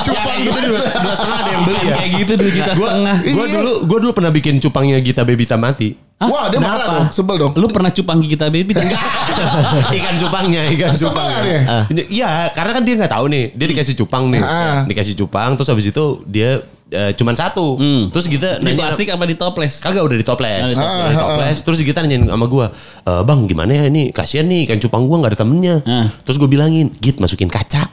Cupang 0.00 0.38
Itu 0.38 0.60
dua, 0.62 0.80
dua 0.80 1.14
setengah 1.14 1.38
ada 1.38 1.50
yang 1.50 1.62
beli 1.64 1.78
ya. 1.80 1.94
Kayak 1.94 2.10
gitu 2.14 2.32
2 2.34 2.52
juta 2.52 2.70
Gue 2.70 2.84
setengah. 2.86 3.16
gue 3.18 3.32
Iya. 3.42 3.54
dulu 3.56 3.72
gue 3.82 3.98
dulu 3.98 4.12
pernah 4.12 4.30
bikin 4.30 4.54
cupangnya 4.58 4.96
Gita 4.98 5.22
Bebita 5.22 5.56
mati. 5.56 5.96
Wah, 6.20 6.52
dia 6.52 6.60
marah 6.60 6.84
dong, 7.00 7.08
sebel 7.10 7.36
dong. 7.38 7.52
Lu 7.56 7.64
pernah 7.66 7.88
cupang 7.88 8.20
gigi 8.20 8.36
kita 8.36 8.52
baby? 8.52 8.76
ikan 9.96 10.14
cupangnya, 10.18 10.68
ikan 10.70 10.92
Sebel 10.92 11.16
cupangnya. 11.16 11.40
dia? 11.88 12.04
Iya, 12.06 12.30
karena 12.52 12.70
kan 12.76 12.82
dia 12.84 12.94
nggak 12.98 13.08
tahu 13.10 13.24
nih. 13.26 13.44
Dia 13.56 13.66
dikasih 13.66 13.94
cupang 13.96 14.28
nih, 14.28 14.42
Ah. 14.42 14.84
dikasih 14.84 15.16
cupang. 15.16 15.56
Terus 15.56 15.68
habis 15.70 15.88
itu 15.88 16.04
dia 16.26 16.60
eh, 16.90 17.12
cuman 17.14 17.32
satu. 17.32 17.74
Hmm. 17.74 18.10
Terus 18.10 18.26
kita 18.26 18.58
Di 18.58 18.66
nanya, 18.66 18.90
plastik 18.90 19.08
apa 19.08 19.24
di 19.24 19.34
toples? 19.34 19.78
Kagak 19.78 20.02
udah 20.02 20.16
ditoples. 20.16 20.62
Ah, 20.68 20.68
Udah 20.68 20.86
ah, 21.00 21.08
ditoples. 21.08 21.58
Terus 21.62 21.78
Gita 21.80 22.00
nanyain 22.00 22.24
sama 22.24 22.44
gua, 22.44 22.66
e, 23.00 23.12
"Bang, 23.22 23.46
gimana 23.46 23.72
ya 23.72 23.84
ini? 23.86 24.10
Kasihan 24.10 24.44
nih 24.44 24.66
ikan 24.66 24.78
cupang 24.78 25.04
gua 25.04 25.16
nggak 25.18 25.32
ada 25.32 25.38
temennya." 25.38 25.76
Ah. 25.82 26.06
Terus 26.22 26.36
gue 26.36 26.46
bilangin, 26.46 26.90
"Git, 26.98 27.16
masukin 27.16 27.46
kaca." 27.46 27.86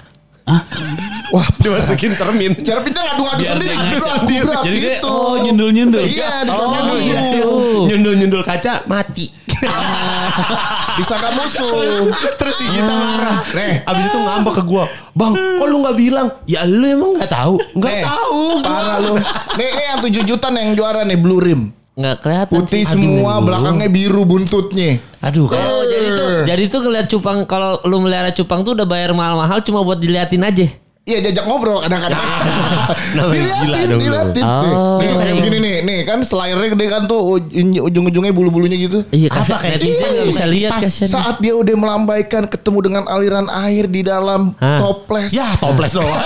Wah, 1.36 1.44
Dimasukin 1.60 2.16
cermin. 2.16 2.56
cara 2.64 2.80
pindah 2.80 3.04
ngadu-ngadu 3.04 3.42
Biar 3.44 3.54
sendiri. 3.60 3.76
ngacak. 3.76 4.16
gebrak 4.24 4.62
Jadi 4.64 4.78
gitu. 4.80 5.04
oh, 5.04 5.36
nyundul-nyundul. 5.44 6.00
Iya, 6.00 6.48
disangka 6.48 6.80
Oh, 6.80 6.88
musuh. 6.88 7.04
gitu. 7.04 7.48
Nyundul-nyundul 7.92 8.44
kaca, 8.48 8.74
mati. 8.88 9.28
Disangka 10.98 11.30
musuh. 11.34 12.10
Terus 12.38 12.56
si 12.58 12.66
Gita 12.70 12.94
marah. 12.94 13.46
Nih. 13.54 13.86
Abis 13.86 14.04
itu 14.10 14.18
ngambek 14.18 14.54
ke 14.62 14.64
gua, 14.66 14.84
"Bang, 15.14 15.34
kok 15.34 15.68
lu 15.70 15.78
nggak 15.86 15.98
bilang?" 15.98 16.28
Ya 16.50 16.66
lu 16.66 16.86
emang 16.86 17.18
nggak 17.18 17.30
tahu. 17.30 17.56
Nggak 17.78 17.94
Nih, 17.94 18.04
tahu. 18.06 18.42
Parah 18.66 18.98
lu. 19.02 19.14
Nih, 19.58 19.68
ini 19.74 19.84
yang 19.84 20.00
7 20.02 20.24
juta 20.26 20.48
nih 20.50 20.62
yang 20.66 20.74
juara 20.74 21.02
nih 21.06 21.18
Blue 21.18 21.42
Rim. 21.42 21.62
Nggak 21.98 22.16
kelihatan. 22.22 22.54
Putih 22.62 22.82
sih. 22.86 22.94
semua, 22.94 23.42
belakangnya 23.42 23.90
biru 23.90 24.22
buntutnya. 24.26 25.02
Aduh, 25.18 25.50
kayak 25.50 25.66
Oh, 25.66 25.82
jadi 25.82 26.08
tuh 26.14 26.30
jadi 26.46 26.64
tuh 26.70 26.80
ngeliat 26.86 27.08
cupang 27.10 27.38
kalau 27.50 27.82
lu 27.90 27.98
melihara 28.06 28.30
cupang 28.30 28.62
tuh 28.62 28.78
udah 28.78 28.86
bayar 28.86 29.18
mahal-mahal 29.18 29.66
cuma 29.66 29.82
buat 29.82 29.98
diliatin 29.98 30.46
aja. 30.46 30.70
Iya 31.08 31.24
diajak 31.24 31.48
ngobrol 31.48 31.80
kadang-kadang. 31.80 32.20
Gila 33.16 33.32
diliatin, 33.32 33.96
diliatin. 33.96 34.44
Oh. 34.44 35.00
Nih 35.00 35.08
kayak 35.10 35.34
begini 35.40 35.58
nih, 35.58 35.76
nih 35.82 36.00
kan 36.04 36.20
selayarnya 36.20 36.76
gede 36.76 36.86
kan 36.86 37.02
tuh 37.08 37.40
uj- 37.40 37.48
ujung-ujungnya 37.80 38.36
bulu-bulunya 38.36 38.76
gitu. 38.78 39.08
Iya, 39.10 39.32
Apa 39.32 39.40
kasihan 39.40 39.60
kayak 39.64 39.76
netizen 39.80 40.04
Iya, 40.06 40.24
bisa 40.28 40.44
lihat 40.46 40.72
pas 40.74 40.84
kasihan. 40.84 41.08
saat 41.10 41.36
dia 41.40 41.56
udah 41.56 41.76
melambaikan 41.78 42.44
ketemu 42.46 42.80
dengan 42.84 43.04
aliran 43.08 43.48
air 43.48 43.88
di 43.88 44.04
dalam 44.04 44.52
Hah? 44.58 44.84
toples. 44.84 45.32
Ya 45.32 45.48
toples 45.56 45.96
doang. 45.96 46.12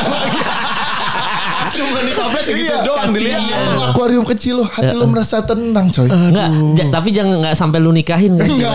Cuma 1.71 2.01
di 2.01 2.11
toples 2.11 2.43
gitu 2.43 2.65
Iya, 2.67 2.81
doang. 2.81 3.09
Atau 3.13 3.79
akuarium 3.87 4.25
kecil 4.25 4.59
lo, 4.59 4.65
hati 4.65 4.91
lo 4.91 5.05
merasa 5.05 5.39
tenang 5.39 5.87
coy. 5.87 6.09
Enggak, 6.09 6.49
tapi 6.89 7.13
jangan 7.13 7.37
nggak 7.39 7.53
sampai 7.53 7.77
lu 7.77 7.93
nikahin 7.93 8.33
kan. 8.33 8.49
Enggak, 8.49 8.73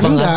enggak. 0.00 0.30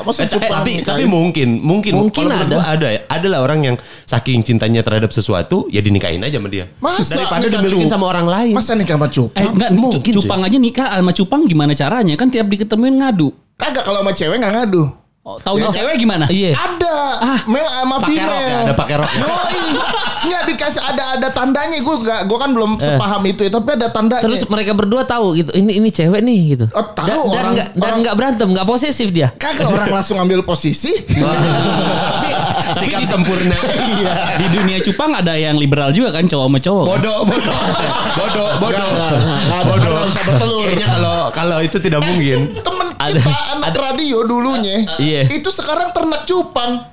Masa 0.00 0.20
Eh, 0.20 0.28
cupang 0.28 0.50
tapi 0.60 0.72
tapi 0.80 1.04
mungkin 1.04 1.60
mungkin 1.60 1.92
Mungkin 2.00 2.26
ada. 2.26 2.48
gua 2.50 2.64
ada 2.66 2.88
ya 2.88 3.00
ada 3.04 3.26
lah 3.28 3.40
orang 3.40 3.60
yang 3.62 3.76
saking 4.02 4.40
cintanya 4.40 4.80
terhadap 4.80 5.10
sesuatu 5.10 5.68
ya 5.68 5.78
dinikahin 5.78 6.18
aja 6.20 6.36
sama 6.36 6.48
dia 6.48 6.66
Masa 6.78 7.14
daripada 7.14 7.46
dimilikin 7.46 7.84
cup- 7.84 7.92
sama 7.92 8.04
orang 8.08 8.26
lain 8.26 8.52
Masa 8.52 8.72
nikah 8.72 8.96
sama 8.96 9.06
cupang? 9.06 9.36
Eh 9.36 9.46
enggak, 9.46 9.70
mungkin, 9.70 10.00
cu- 10.00 10.14
cupang 10.16 10.40
aja 10.40 10.56
nikah 10.56 10.86
sama 10.88 11.12
cupang 11.12 11.42
gimana 11.44 11.72
caranya? 11.72 12.14
Kan 12.14 12.28
tiap 12.28 12.46
diketemuin 12.46 12.96
ngadu. 12.96 13.28
Kagak 13.54 13.82
kalau 13.82 14.00
sama 14.00 14.10
cewek 14.10 14.36
nggak 14.36 14.52
ngadu. 14.52 14.82
Oh, 15.24 15.40
taunya 15.40 15.72
cewek 15.72 15.96
gimana? 15.96 16.28
Iya. 16.28 16.52
Ada. 16.52 16.96
Mel 17.48 17.64
sama 17.64 17.96
pakai 17.96 18.12
female. 18.12 18.28
rok 18.28 18.42
ya 18.44 18.56
ada 18.60 18.74
pakai 18.76 18.94
rok 19.00 19.08
Yoi. 19.10 19.60
Nggak 20.24 20.42
dikasih 20.46 20.82
ada 20.84 21.04
ada 21.16 21.28
tandanya 21.32 21.80
gue 21.80 21.96
gak 21.98 22.20
gue 22.24 22.38
kan 22.38 22.50
belum 22.52 22.70
sepaham 22.76 23.24
itu 23.24 23.40
ya 23.40 23.50
tapi 23.50 23.70
ada 23.72 23.88
tandanya. 23.88 24.20
Terus 24.20 24.44
mereka 24.44 24.76
berdua 24.76 25.02
tahu 25.02 25.32
gitu. 25.34 25.48
Ini 25.50 25.80
ini 25.80 25.88
cewek 25.88 26.20
nih 26.20 26.38
gitu. 26.52 26.64
Oh, 26.70 26.84
tahu 26.92 27.08
dan, 27.08 27.16
dan 27.16 27.24
orang- 27.40 27.56
dan 27.56 27.72
orang- 27.80 28.00
nggak 28.04 28.14
berantem, 28.14 28.48
nggak 28.52 28.66
posesif 28.68 29.08
dia. 29.10 29.32
kagak 29.34 29.64
orang 29.64 29.88
langsung 29.90 30.20
ambil 30.20 30.44
posisi. 30.44 30.92
sikap 32.74 33.00
sempurna 33.04 33.56
Di 34.36 34.46
dunia 34.50 34.78
cupang 34.82 35.14
ada 35.14 35.34
yang 35.34 35.56
liberal 35.56 35.88
juga 35.88 36.12
kan 36.12 36.24
cowok 36.24 36.46
sama 36.46 36.58
cowok. 36.58 36.84
bodoh 36.86 37.18
bodoh 37.24 37.56
bodoh 38.14 38.48
bodoh 38.58 38.88
ada 38.92 39.62
bodoh 39.62 39.88
nggak 39.90 40.06
usah 40.06 40.22
bertelur. 40.22 40.64
kayaknya 40.66 40.88
kalau 40.90 41.16
kalau 41.30 41.58
itu 41.60 41.76
tidak 41.78 42.00
mungkin 42.02 42.52
Temen 42.56 42.83
Ada- 43.06 43.20
kita 43.20 43.32
anak 43.54 43.74
radio 43.74 44.18
dulunya 44.22 44.76
Iya. 44.96 45.22
itu 45.28 45.48
sekarang 45.48 45.90
ternak 45.90 46.24
cupang. 46.24 46.92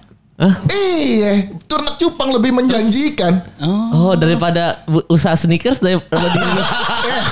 Iya, 0.67 1.53
ternak 1.63 1.95
cupang 1.95 2.33
lebih 2.33 2.49
menjanjikan. 2.51 3.45
Oh, 3.93 4.15
daripada 4.15 4.81
bu- 4.83 5.05
usaha 5.07 5.35
sneakers 5.35 5.77
daripada 5.77 6.17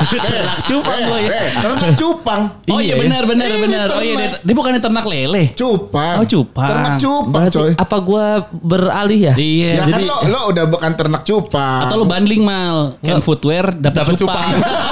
di 0.05 0.17
ternak 0.21 0.61
cupang 0.61 0.99
gue 1.03 1.19
ya. 1.19 1.29
Eh, 1.31 1.49
ternak 1.57 1.97
cupang. 1.97 2.41
Oh 2.67 2.77
iya 2.77 2.93
Iya, 2.93 3.01
benar 3.01 3.23
benar 3.25 3.49
benar. 3.51 3.85
Oh 3.89 4.03
iya 4.03 4.13
dia, 4.37 4.53
bukannya 4.53 4.77
ternak 4.77 5.01
lele. 5.03 5.49
Cupang. 5.51 6.21
Oh, 6.21 6.25
cupang. 6.27 6.69
Ternak 6.69 6.93
cupang, 6.97 7.33
Berarti 7.49 7.57
coy. 7.57 7.71
apa 7.75 7.97
gua 7.97 8.25
beralih 8.53 9.19
ya? 9.23 9.33
Iya, 9.33 9.69
Ya 9.71 9.81
kan 9.81 9.89
jadi 9.91 10.03
lo 10.05 10.17
lo 10.29 10.39
udah 10.47 10.65
bukan 10.67 10.91
ternak 10.93 11.21
cupang. 11.23 11.81
atau 11.83 11.95
lu 11.95 12.05
bundling 12.05 12.43
mal, 12.43 12.93
kan 12.99 13.17
footwear 13.19 13.73
dapat 13.73 14.05
Dapat 14.05 14.13
cupang. 14.17 14.49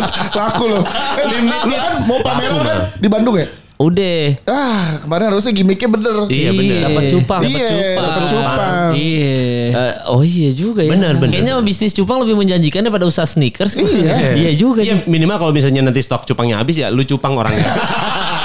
laku 0.38 0.64
lo. 0.68 0.80
Eh, 1.18 1.40
lo 1.68 1.76
kan 1.76 1.94
mau 2.08 2.18
pameran 2.20 2.60
kan 2.62 2.78
di 2.98 3.08
Bandung 3.08 3.36
ya? 3.38 3.46
Udah. 3.82 4.38
Ah, 4.46 5.02
kemarin 5.02 5.34
harusnya 5.34 5.50
gimmicknya 5.50 5.90
bener. 5.90 6.14
Iya, 6.30 6.50
bener. 6.54 6.78
Dapat 6.86 7.04
cupang. 7.10 7.40
Iya, 7.42 7.68
dapat 7.98 8.22
cupang. 8.30 8.90
Iya. 8.94 9.34
Eh, 9.74 9.94
oh 10.06 10.22
iya 10.22 10.50
juga 10.54 10.86
ya. 10.86 10.90
Benar, 10.94 11.18
benar. 11.18 11.34
Kayaknya 11.34 11.54
bisnis 11.66 11.90
cupang 11.90 12.22
lebih 12.22 12.38
menjanjikan 12.38 12.86
daripada 12.86 13.10
usaha 13.10 13.26
sneakers. 13.26 13.74
Iya. 13.74 14.38
iya 14.38 14.50
juga. 14.54 14.86
Iya 14.86 15.02
minimal 15.10 15.36
kalau 15.42 15.52
misalnya 15.52 15.82
nanti 15.82 15.98
stok 15.98 16.22
cupangnya 16.30 16.62
habis 16.62 16.78
ya 16.78 16.94
lu 16.94 17.02
cupang 17.02 17.34
orangnya 17.34 17.66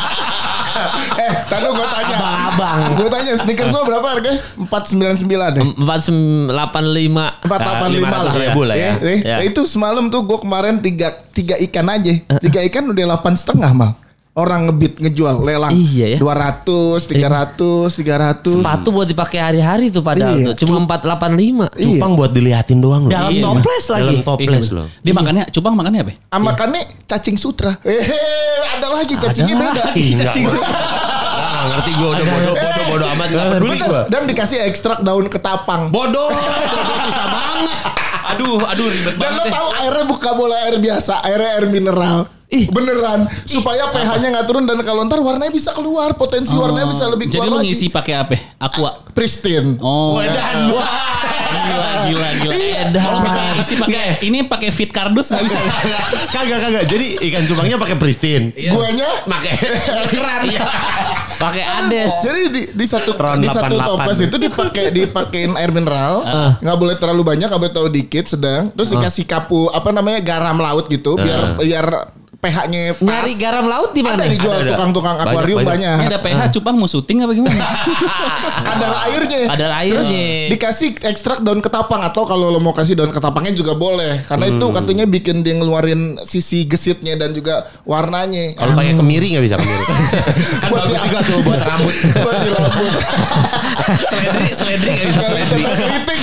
tadi 1.48 1.66
gue 1.66 1.88
tanya. 1.88 2.16
Abang-abang. 2.18 2.80
Gue 2.94 3.08
tanya 3.08 3.32
sneakers 3.36 3.72
lo 3.72 3.82
berapa 3.84 4.08
harganya? 4.10 4.42
499 4.60 5.56
deh. 5.56 5.63
Empat 5.75 6.00
delapan 6.48 6.84
lima. 6.86 7.25
485 7.42 8.04
lah. 8.04 8.32
500 8.32 8.44
ribu 8.44 8.62
lah 8.63 8.75
ya. 8.75 8.92
Eh, 9.00 9.20
Ya. 9.20 9.38
Itu 9.42 9.63
semalam 9.63 10.08
tuh 10.08 10.24
gue 10.24 10.38
kemarin 10.38 10.77
tiga, 10.77 11.12
tiga 11.32 11.56
ikan 11.60 11.88
aja. 11.88 12.12
Tiga 12.38 12.60
ikan 12.63 12.84
udah 12.86 13.04
delapan 13.08 13.34
setengah 13.34 13.72
mal. 13.72 13.92
Orang 14.32 14.70
ngebit 14.70 15.01
ngejual 15.01 15.42
lelang. 15.42 15.74
Iya 15.74 16.13
ya. 16.13 16.18
200, 16.22 17.10
300, 17.10 17.89
300. 17.89 18.54
Sepatu 18.54 18.94
buat 18.94 19.10
dipakai 19.10 19.42
hari-hari 19.42 19.89
tuh 19.89 20.06
padahal 20.06 20.38
Iya. 20.38 20.54
tuh. 20.54 20.62
Cuma 20.62 20.77
empat 20.77 21.01
delapan 21.01 21.34
lima. 21.34 21.66
Iya. 21.74 21.98
Cupang 21.98 22.13
buat 22.13 22.30
diliatin 22.30 22.77
doang 22.77 23.10
loh 23.10 23.12
Dalam 23.12 23.34
Iya. 23.34 23.42
toples 23.50 23.86
lagi. 23.89 24.01
Dalam 24.06 24.22
toples 24.22 24.66
Iya. 24.70 24.75
loh 24.77 24.86
Dia 25.01 25.13
makannya 25.16 25.44
cupang 25.50 25.74
makannya 25.74 26.00
apa? 26.06 26.13
Ah, 26.30 26.38
makannya 26.38 26.86
cacing 27.10 27.34
sutra. 27.34 27.82
Hehe, 27.82 28.13
ada 28.77 28.88
lagi 28.94 29.18
cacingnya 29.18 29.56
beda. 29.58 29.84
Ih, 29.98 30.13
enggak, 30.13 30.30
gua- 30.38 30.70
Ngerti 31.68 31.92
gue 31.94 32.08
udah 32.10 32.26
bodoh 32.26 32.54
bodoh 32.56 32.86
bodoh 32.88 33.08
amat 33.10 33.28
nggak 33.28 33.46
peduli 33.54 33.76
Dan, 33.76 33.88
gue 33.88 34.02
dan 34.08 34.22
dikasih 34.26 34.58
ekstrak 34.64 35.00
daun 35.02 35.28
ketapang. 35.28 35.82
bodoh 35.90 36.32
bodoh 36.74 36.98
susah 37.04 37.28
banget 37.28 37.80
Aduh, 38.28 38.60
aduh 38.62 38.86
ribet 38.86 39.16
Dan 39.16 39.30
lo 39.30 39.40
banget. 39.40 39.46
ya. 39.46 39.54
tahu 39.54 39.68
airnya 39.74 40.04
bukan 40.06 40.34
boleh 40.36 40.58
air 40.62 40.76
biasa, 40.78 41.14
airnya 41.22 41.50
air 41.54 41.66
mineral. 41.66 42.18
Ih, 42.48 42.72
beneran. 42.72 43.27
Supaya 43.44 43.92
pH-nya 43.92 44.32
nggak 44.32 44.48
turun 44.48 44.63
dan 44.63 44.80
kalau 44.80 45.04
ntar 45.04 45.20
warnanya 45.20 45.51
bisa 45.51 45.75
keluar, 45.75 46.16
potensi 46.16 46.56
warnanya 46.56 46.88
bisa 46.88 47.04
lebih 47.12 47.27
Jadi 47.27 47.44
keluar 47.44 47.51
lu 47.51 47.58
lagi. 47.60 47.75
ngisi 47.75 47.88
pakai 47.92 48.13
apa? 48.16 48.36
Aqua. 48.56 49.04
Pristine. 49.12 49.75
Oh. 49.84 50.16
Wedan. 50.16 50.72
Gila, 50.72 51.92
gila, 52.08 52.30
gila. 52.39 52.54
Iya. 52.56 52.82
Kalau 52.94 53.20
pakai 53.20 53.46
isi 53.58 53.74
pakai 53.75 54.04
ini 54.22 54.39
pakai 54.48 54.70
fit 54.72 54.88
kardus 54.88 55.27
nggak 55.27 55.44
bisa. 55.44 55.60
kagak 56.36 56.60
kagak 56.60 56.84
jadi 56.88 57.08
ikan 57.20 57.44
cupangnya 57.44 57.77
pakai 57.80 57.96
pristine 57.98 58.51
Guanya 58.54 59.08
pakai 59.27 59.51
keran. 60.12 60.42
Pakai 61.38 61.63
ades. 61.63 62.13
Jadi 62.24 62.42
di, 62.48 62.62
di 62.72 62.86
satu 62.88 63.12
Ron 63.13 63.44
di 63.44 63.50
satu 63.51 63.75
88. 63.75 63.88
toples 63.92 64.20
itu 64.24 64.36
dipakai 64.39 64.86
dipakein 64.89 65.51
air 65.54 65.70
mineral, 65.70 66.24
nggak 66.58 66.77
boleh 66.80 66.96
terlalu 66.96 67.22
banyak, 67.27 67.48
nggak 67.48 67.62
boleh 67.62 67.74
terlalu 67.75 67.92
dikit, 67.94 68.25
sedang. 68.25 68.72
Terus 68.72 68.89
dikasih 68.89 69.25
kapu 69.27 69.68
apa 69.70 69.92
namanya 69.92 70.24
garam 70.24 70.58
laut 70.58 70.88
gitu, 70.88 71.13
biar 71.13 71.60
biar 71.60 71.88
pH-nya 72.48 72.82
pas. 72.94 73.04
Nyari 73.04 73.34
garam 73.36 73.66
laut 73.66 73.92
di 73.92 74.01
mana? 74.01 74.16
Ada 74.18 74.27
dijual 74.30 74.60
tukang-tukang 74.66 75.16
akuarium 75.18 75.58
banyak. 75.60 75.68
banyak. 75.68 75.96
Ini 75.98 76.08
ada 76.08 76.20
PH 76.20 76.39
cupang 76.54 76.75
mau 76.75 76.88
syuting 76.88 77.18
apa 77.22 77.34
gimana? 77.34 77.60
kadar 78.68 78.92
airnya. 79.06 79.42
Kadar 79.48 79.70
Terus 79.75 80.08
airnya. 80.08 80.27
dikasih 80.50 80.89
ekstrak 81.04 81.39
daun 81.39 81.60
ketapang 81.60 82.01
atau 82.01 82.24
kalau 82.24 82.48
lo 82.48 82.60
mau 82.60 82.72
kasih 82.72 82.96
daun 82.96 83.12
ketapangnya 83.12 83.51
juga 83.54 83.75
boleh. 83.75 84.24
Karena 84.24 84.48
itu 84.48 84.63
Hmm. 84.63 84.75
katanya 84.75 85.06
bikin 85.06 85.42
dia 85.42 85.54
ngeluarin 85.54 86.01
sisi 86.24 86.63
gesitnya 86.63 87.16
dan 87.16 87.32
juga 87.32 87.68
warnanya. 87.84 88.56
kalau 88.56 88.74
pakai 88.74 88.94
kemiri 88.94 89.27
nggak 89.30 89.44
bisa 89.44 89.56
kemiri 89.56 89.84
kan 90.62 90.70
Buat 90.70 90.84
bagus 90.86 91.00
juga 91.04 91.20
tuh 91.22 91.39
buat 91.42 91.62
rambut 91.62 91.96
buat 92.18 92.36
di 92.38 92.50
rambut. 92.50 92.94
seledri, 94.10 94.48
seledri 94.51 94.89
nggak 94.89 95.06
bisa 95.06 95.20
Gak 95.20 95.34
bisa 95.34 95.46
seledri. 95.48 95.75
keriting. 95.75 96.22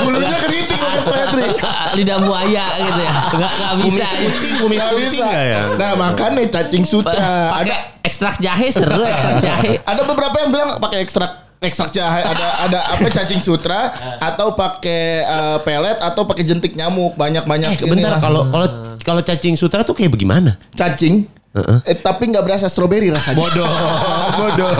Bulunya 0.00 0.36
keriting 0.38 0.78
pakai 0.78 1.00
seledri. 1.02 1.46
Lidah 1.94 2.18
buaya 2.20 2.64
gitu 2.78 3.00
ya. 3.00 3.12
Enggak 3.30 3.50
enggak 3.52 3.74
bisa. 3.76 4.06
kumis 4.08 4.10
kucing 4.14 4.54
kumis 4.58 4.82
kucing 4.84 5.10
bisa. 5.10 5.24
nggak 5.24 5.44
ya 5.44 5.57
Nah 5.76 5.92
makanya 5.94 6.44
cacing 6.48 6.84
sutra. 6.84 7.54
Ada 7.54 7.76
ekstrak 8.02 8.38
jahe 8.38 8.68
seru 8.70 9.02
ekstrak 9.04 9.38
jahe. 9.44 9.70
ada 9.90 10.02
beberapa 10.04 10.36
yang 10.42 10.50
bilang 10.50 10.68
pakai 10.78 11.04
ekstrak 11.04 11.32
ekstrak 11.58 11.90
jahe. 11.90 12.22
Ada 12.22 12.46
ada 12.68 12.78
apa 12.96 13.06
cacing 13.08 13.42
sutra 13.42 13.92
atau 14.18 14.54
pakai 14.54 15.02
eh, 15.22 15.58
pelet 15.62 15.98
atau 15.98 16.22
pakai 16.26 16.44
jentik 16.46 16.74
nyamuk. 16.74 17.14
Banyak 17.14 17.44
banyak 17.46 17.78
Eh, 17.78 17.88
bentar 17.88 18.18
kalau 18.18 18.46
kalau 18.50 18.68
kalau 19.02 19.22
cacing 19.22 19.54
sutra 19.56 19.82
tuh 19.82 19.94
kayak 19.94 20.14
bagaimana? 20.14 20.58
Cacing 20.74 21.37
eh, 21.50 21.96
tapi 21.96 22.28
nggak 22.28 22.44
berasa 22.44 22.66
stroberi 22.66 23.08
rasanya. 23.08 23.34
Bodoh 23.34 23.66
bodoh. 24.38 24.70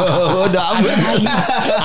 Bodoh 0.45 0.63
amat. 0.63 0.95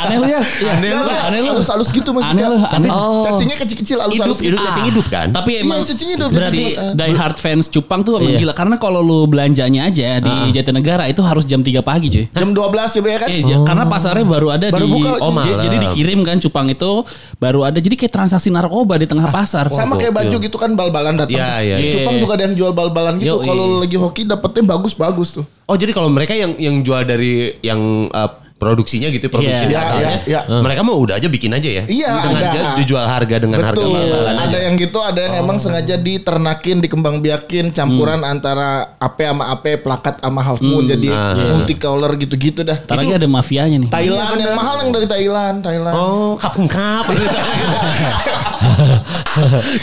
Aneh 0.03 0.17
lu 0.17 0.27
ya? 0.27 0.39
Aneh 0.69 0.91
lu, 0.91 1.03
aneh 1.07 1.39
lu. 1.39 1.49
halus 1.51 1.67
halus 1.67 1.89
gitu 1.89 2.11
mas 2.11 2.23
Aneh 2.25 2.43
lu, 2.43 2.57
aneh. 2.59 2.89
Oh. 2.89 3.23
cacingnya 3.23 3.55
kecil 3.55 3.77
kecil 3.79 3.97
halus 3.97 4.13
hidup 4.13 4.25
halus 4.27 4.39
hidup 4.39 4.59
cacing 4.61 4.85
hidup 4.91 5.05
kan? 5.07 5.27
Tapi 5.31 5.51
iya 5.53 5.61
emang 5.63 5.79
cacing 5.81 6.09
hidup. 6.13 6.29
berarti 6.29 6.63
Jadi, 6.75 6.93
die 6.93 7.15
hard 7.15 7.37
fans 7.37 7.65
cupang 7.67 8.01
tuh 8.01 8.19
emang 8.19 8.35
Iya. 8.35 8.39
gila. 8.43 8.53
Karena 8.53 8.75
kalau 8.77 8.99
lu 8.99 9.25
belanjanya 9.25 9.87
aja 9.87 10.19
di 10.19 10.33
Jatinegara 10.51 11.07
itu 11.07 11.21
harus 11.21 11.43
jam 11.43 11.61
3 11.61 11.81
pagi 11.81 12.07
cuy. 12.09 12.25
jam 12.29 12.49
12 12.51 12.61
ya 12.93 13.01
ya 13.03 13.19
kan? 13.19 13.27
Eh, 13.29 13.41
ja- 13.41 13.63
karena 13.63 13.83
pasarnya 13.85 14.25
baru 14.25 14.47
ada 14.49 14.65
Baru 14.69 14.85
di 14.85 14.91
buka, 14.91 15.09
oh, 15.17 15.29
oh, 15.29 15.31
malam. 15.31 15.57
jadi 15.57 15.77
dikirim 15.81 16.19
kan 16.21 16.37
cupang 16.37 16.67
itu 16.67 16.91
baru 17.37 17.63
ada. 17.63 17.79
Jadi 17.79 17.95
kayak 17.95 18.13
transaksi 18.13 18.49
narkoba 18.49 18.95
di 18.95 19.07
tengah 19.07 19.27
pasar. 19.27 19.65
sama 19.73 19.95
kayak 19.95 20.13
baju 20.13 20.35
gitu 20.37 20.57
kan 20.57 20.75
bal-balan 20.75 21.17
datang. 21.17 21.33
Iya, 21.33 21.51
iya, 21.63 21.75
iya. 21.79 21.91
Jepang 21.97 22.15
juga 22.17 22.35
ada 22.35 22.43
yang 22.45 22.55
jual 22.55 22.71
bal-balan 22.71 23.17
gitu. 23.17 23.41
Kalau 23.41 23.79
lagi 23.79 23.95
hoki 23.95 24.23
dapetnya 24.23 24.63
bagus-bagus 24.73 25.29
tuh. 25.41 25.45
Oh 25.69 25.77
jadi 25.77 25.93
kalau 25.93 26.09
mereka 26.09 26.33
yang 26.33 26.57
yang 26.57 26.81
jual 26.81 27.01
dari 27.05 27.55
yang 27.61 28.09
uh, 28.09 28.43
produksinya 28.63 29.11
gitu 29.11 29.27
produksi 29.27 29.67
Iya, 29.67 29.79
asalnya 29.83 30.15
iya, 30.23 30.39
iya. 30.47 30.59
mereka 30.63 30.87
mah 30.87 30.95
udah 30.95 31.19
aja 31.19 31.27
bikin 31.27 31.51
aja 31.51 31.67
ya? 31.67 31.83
Iya, 31.83 32.11
dengan 32.23 32.39
ada. 32.39 32.51
dia 32.55 32.63
dijual 32.79 33.03
harga 33.03 33.35
dengan 33.43 33.59
harga 33.59 33.75
Betul. 33.75 33.91
bal-balan 33.91 34.35
Ada 34.39 34.47
aja. 34.47 34.57
yang 34.63 34.73
gitu, 34.79 34.99
ada 35.03 35.19
yang 35.19 35.35
emang 35.43 35.57
sengaja 35.59 35.95
diternakin, 35.99 36.77
dikembangbiakin, 36.79 37.75
campuran 37.75 38.23
antara 38.23 38.95
AP 39.03 39.19
sama 39.19 39.43
AP, 39.51 39.83
plakat 39.83 40.15
sama 40.23 40.39
half 40.39 40.63
moon, 40.63 40.87
jadi 40.87 41.11
multicolor 41.51 42.15
gitu-gitu 42.15 42.63
dah. 42.63 42.79
Ntar 42.87 43.03
lagi 43.03 43.11
ada 43.11 43.27
mafianya 43.27 43.83
nih. 43.83 43.89
Thailand 43.91 44.39
yang 44.39 44.55
mahal 44.55 44.75
yang 44.79 44.91
dari 44.95 45.07
Thailand, 45.11 45.55
Thailand. 45.59 45.95
oh 45.99 46.33
kapung 46.39 46.71
kap 46.71 47.03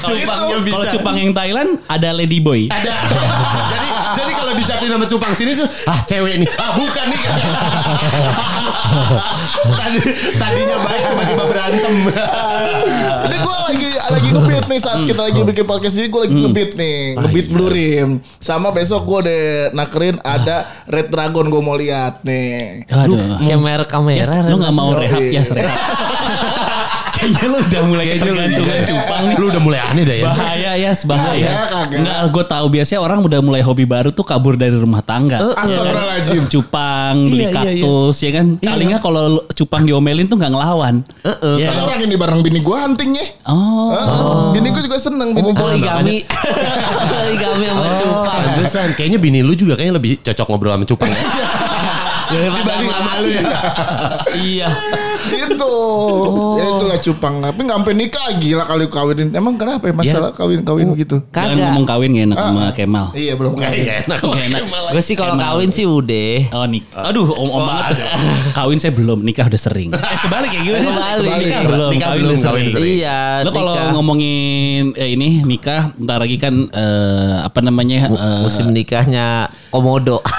cupangnya 0.00 0.56
bisa 0.64 0.74
Kalau 0.76 0.86
cupang 0.96 1.16
yang 1.20 1.32
Thailand 1.36 1.70
ada 1.84 2.08
Lady 2.16 2.40
Boy. 2.40 2.70
ada. 2.72 2.92
Jadi 3.76 3.88
jadi 4.16 4.32
kalau 4.34 4.52
dicatin 4.56 4.88
sama 4.90 5.06
cupang 5.06 5.34
sini 5.34 5.52
tuh 5.54 5.68
ah 5.86 6.00
cewek 6.06 6.34
nih 6.42 6.48
ah 6.58 6.70
bukan 6.74 7.06
nih 7.10 7.20
Tadi, 9.60 9.98
tadinya 10.34 10.76
baik 10.82 11.02
tiba-tiba 11.14 11.44
berantem. 11.46 11.94
Ini 13.30 13.36
gue 13.38 13.56
lagi 13.70 13.90
lagi 14.10 14.28
ngebit 14.34 14.64
nih 14.66 14.80
saat 14.82 15.00
kita 15.06 15.20
lagi 15.22 15.40
bikin 15.46 15.62
podcast 15.62 15.94
ini 15.94 16.10
gue 16.10 16.20
lagi 16.26 16.34
ngebit 16.34 16.70
nih 16.74 16.98
ngebit 17.14 17.46
Blue 17.54 17.70
Rim 17.70 18.18
sama 18.42 18.74
besok 18.74 19.06
gue 19.06 19.18
udah 19.30 19.42
nakerin 19.70 20.18
ada 20.26 20.66
Red 20.90 21.14
Dragon 21.14 21.46
gue 21.46 21.62
mau 21.62 21.78
lihat 21.78 22.26
nih. 22.26 22.82
Aduh. 22.90 23.38
Kamera 23.38 23.84
kamera. 23.86 24.18
Yes, 24.18 24.34
lu 24.50 24.58
gak 24.58 24.74
mau 24.74 24.90
rehab 24.90 25.22
ya 25.22 25.42
rehab. 25.46 25.70
Kayaknya 27.20 27.46
lu 27.46 27.58
udah 27.60 27.82
mulai 27.84 28.04
ketergantungan 28.10 28.80
cupang 28.82 29.22
nih. 29.22 29.36
Lu 29.36 29.46
udah 29.46 29.60
mulai 29.60 29.80
aneh 29.82 30.02
dah 30.02 30.16
ya. 30.16 30.24
Bahaya 30.26 30.70
ya, 30.74 30.90
bahaya. 31.04 31.44
Kagak, 31.44 31.68
kagak. 31.68 31.98
Enggak, 32.00 32.18
gue 32.26 32.44
tahu 32.46 32.66
biasanya 32.70 33.00
orang 33.00 33.18
udah 33.20 33.40
mulai 33.40 33.60
hobi 33.60 33.84
baru 33.84 34.08
tuh 34.08 34.24
kabur 34.24 34.54
dari 34.54 34.72
rumah 34.72 35.00
tangga. 35.00 35.36
Astagfirullahaladzim. 35.52 36.44
Cupang, 36.48 37.16
beli 37.26 37.44
Iya, 37.44 37.50
iya, 37.50 37.60
iya. 37.70 37.82
kaktus, 37.84 38.16
ya 38.18 38.30
kan? 38.32 38.46
Palingnya 38.56 38.98
kalau 38.98 39.24
cupang 39.50 39.82
diomelin 39.84 40.26
tuh 40.26 40.36
nggak 40.36 40.50
ngelawan. 40.50 40.94
Iya. 41.22 41.68
Kan 41.68 41.78
orang 41.84 42.00
ini 42.00 42.14
bareng 42.16 42.40
bini 42.40 42.58
gue 42.58 42.76
huntingnya. 42.78 43.26
Oh, 43.44 43.92
Oh. 43.92 44.50
Bini 44.50 44.70
gue 44.70 44.82
juga 44.82 44.96
seneng 44.96 45.30
bini 45.30 45.44
Oh, 45.44 45.52
gue. 45.52 45.60
poligami. 45.60 46.24
Poligami 47.04 47.64
sama 47.66 47.84
cupang. 47.98 48.40
Pantesan, 48.50 48.88
kayaknya 48.94 49.18
bini 49.18 49.40
lu 49.40 49.52
juga 49.52 49.76
kayaknya 49.76 49.94
lebih 49.94 50.18
cocok 50.20 50.46
ngobrol 50.46 50.72
sama 50.72 50.84
cupang. 50.84 51.10
Dibanding 52.30 52.88
sama 52.88 53.12
lu 53.18 53.28
ya. 53.28 53.42
Iya. 54.40 54.68
Itu. 55.30 55.74
Ya 56.56 56.64
itulah 56.68 56.98
cupang. 56.98 57.34
Tapi 57.40 57.60
nggak 57.62 57.76
sampai 57.76 57.94
nikah 57.94 58.26
gila 58.36 58.64
kali 58.64 58.84
kawinin. 58.86 59.28
Emang 59.30 59.54
kenapa 59.54 59.84
ya 59.84 59.94
masalah 59.94 60.30
kawin-kawin 60.30 60.90
gitu? 60.94 61.22
jangan 61.26 61.54
Kagak. 61.54 61.64
ngomong 61.66 61.84
kawin 61.84 62.10
gak 62.12 62.26
enak 62.26 62.36
sama 62.36 62.62
Kemal. 62.72 63.06
Iya 63.12 63.32
belum 63.34 63.52
kawin. 63.54 63.84
enak. 64.04 64.18
Nggak 64.20 64.44
enak. 64.46 64.62
Gue 64.90 65.02
sih 65.02 65.14
kalau 65.14 65.34
kawin 65.36 65.70
sih 65.70 65.84
udah. 65.84 66.32
Oh 66.52 66.66
nik, 66.66 66.84
aduh 66.92 67.26
om 67.30 67.48
om 67.50 67.62
banget. 67.62 67.96
Kawin 68.52 68.76
saya 68.76 68.92
belum, 68.92 69.22
nikah 69.22 69.46
udah 69.46 69.60
sering. 69.60 69.90
Eh 69.90 70.18
kebalik 70.18 70.50
ya 70.50 70.60
gimana? 70.60 70.84
Kebalik. 70.90 71.30
Nikah 71.40 71.60
belum, 71.64 71.90
Nikah 71.90 72.08
kawin 72.08 72.20
belum, 72.20 72.34
udah 72.34 72.44
kawin 72.44 72.64
sering. 72.64 72.74
sering. 72.74 72.92
Iya. 72.98 73.18
Lo 73.46 73.50
kalau 73.50 73.74
nikah. 73.74 73.90
ngomongin 73.94 74.82
eh, 74.94 75.10
ini 75.12 75.28
nikah, 75.42 75.82
bentar 75.94 76.18
lagi 76.18 76.36
kan 76.36 76.54
eh, 76.68 77.34
apa 77.40 77.58
namanya? 77.60 77.98
eh, 78.08 78.40
musim 78.42 78.70
nikahnya 78.70 79.48
komodo. 79.70 80.18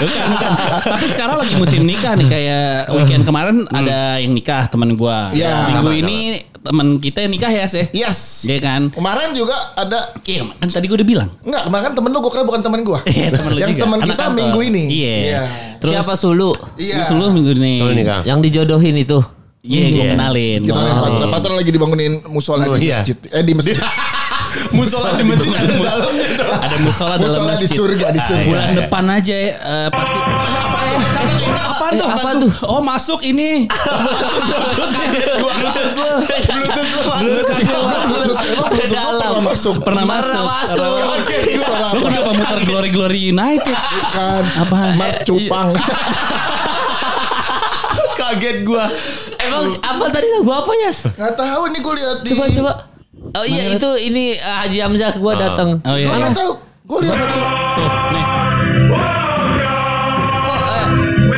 Bukan, 0.00 0.26
bukan. 0.30 0.50
Tapi 0.82 1.06
sekarang 1.08 1.36
lagi 1.36 1.54
musim 1.54 1.80
nikah 1.82 2.12
nih 2.14 2.26
kayak 2.26 2.64
weekend 2.90 3.22
kemarin 3.22 3.56
ada 3.68 4.16
yang 4.16 4.32
nikah 4.32 4.66
teman 4.66 4.94
gua. 4.94 5.28
Iya. 5.30 5.68
Minggu 5.70 5.92
ini 5.94 6.18
teman 6.56 6.96
kita 6.96 7.20
yang 7.20 7.32
nikah 7.32 7.48
ya 7.48 7.64
sih. 7.64 7.84
Yes. 7.90 8.44
Iya 8.44 8.58
kan? 8.58 8.82
Kemarin 8.88 9.32
juga 9.32 9.56
ada 9.74 10.12
Iya, 10.22 10.44
kan 10.50 10.66
tadi 10.66 10.86
gua 10.86 10.96
udah 10.96 11.08
bilang. 11.08 11.28
Enggak, 11.40 11.62
kemarin 11.64 11.82
kan 11.82 11.94
temen 11.94 12.10
lu 12.10 12.18
gue 12.18 12.30
kira 12.30 12.44
bukan 12.44 12.60
temen 12.60 12.80
gue. 12.80 12.98
Iya, 13.06 13.28
temen 13.30 13.50
lu 13.50 13.58
Yang 13.58 13.70
juga. 13.70 13.82
temen 13.82 13.96
Anak 13.96 14.08
kita 14.08 14.22
kantor. 14.22 14.36
minggu 14.36 14.60
ini. 14.62 14.84
Iya. 14.90 15.40
Terus 15.78 15.92
Siapa 15.94 16.14
Sulu? 16.14 16.50
Iya. 16.76 16.94
Terus 16.98 17.10
lu 17.12 17.26
minggu 17.30 17.52
ini. 17.54 17.74
Sulu 17.78 17.92
nikah. 17.94 18.20
Yang 18.24 18.38
dijodohin 18.44 18.96
itu. 18.96 19.18
Iya, 19.60 19.84
gua 19.90 20.04
kenalin. 20.10 20.60
Kita 20.62 20.72
Gua 20.72 20.80
lihat 20.82 20.96
kenalin. 20.96 21.12
Patra, 21.12 21.26
Patra 21.30 21.52
lagi 21.54 21.70
dibangunin 21.70 22.12
musola 22.26 22.64
Oh, 22.64 22.72
di 22.74 22.88
iya. 22.88 23.00
masjid. 23.00 23.16
Eh 23.26 23.42
di 23.42 23.52
masjid. 23.52 23.76
Musola 24.70 25.12
di 25.12 25.24
masjid 25.24 25.50
ada 25.50 25.74
dalamnya. 25.74 26.26
Ada 26.56 26.76
musola 26.78 27.14
dalam 27.14 27.26
musola 27.42 27.52
di 27.52 27.64
masjid. 27.64 27.74
surga 27.74 28.06
di 28.08 28.20
surga. 28.20 28.46
Bulan 28.46 28.68
depan 28.76 29.04
aja 29.08 29.34
eh, 29.34 29.88
pasti 29.90 30.18
Apaan 31.50 31.90
Eh, 31.90 31.98
tuh? 31.98 32.06
apa 32.08 32.30
tuh? 32.36 32.50
Oh 32.64 32.80
masuk 32.80 33.18
ini. 33.20 33.66
Emang 36.40 36.62
Bluetooth 37.18 37.58
lu 38.70 38.84
Dalam. 38.86 39.18
pernah 39.20 39.42
masuk? 39.42 39.74
Pernah 39.80 40.04
Pernah 40.04 40.04
masuk. 40.06 40.44
masuk. 40.44 40.94
Itu 41.42 41.58
suara 41.60 41.86
Lu 41.90 41.98
apa? 41.98 42.06
kenapa 42.06 42.30
muter 42.32 42.60
Glory 42.62 42.90
Glory 42.90 43.20
United? 43.28 43.74
Kan 44.08 44.44
Apaan? 44.56 44.94
Mas 44.94 45.16
Cupang. 45.24 45.68
Kaget 48.12 48.56
gua. 48.62 48.86
Emang 49.40 49.74
apa 49.74 50.04
tadi 50.10 50.26
lagu 50.30 50.50
apa 50.52 50.72
ya? 50.76 50.92
Gak 50.92 51.32
tahu 51.34 51.62
nih 51.68 51.80
gue 51.80 51.94
lihat 51.96 52.18
di. 52.20 52.28
Coba 52.30 52.44
coba. 52.46 52.72
Oh 53.30 53.44
iya 53.44 53.62
itu 53.70 53.90
ini 54.00 54.34
uh, 54.34 54.64
Haji 54.64 54.78
Hamzah 54.80 55.12
gua 55.14 55.32
datang. 55.34 55.78
Oh 55.80 55.94
iya. 55.94 56.06
Gue 56.06 56.16
iya. 56.16 56.22
nggak 56.22 56.34
tahu. 56.34 56.52
Gue 56.82 56.98
lihat 57.00 57.18
di. 57.20 57.40
Tuh, 57.70 57.90
nih. 58.10 58.24
Kok 60.40 60.56
eh 60.58 60.86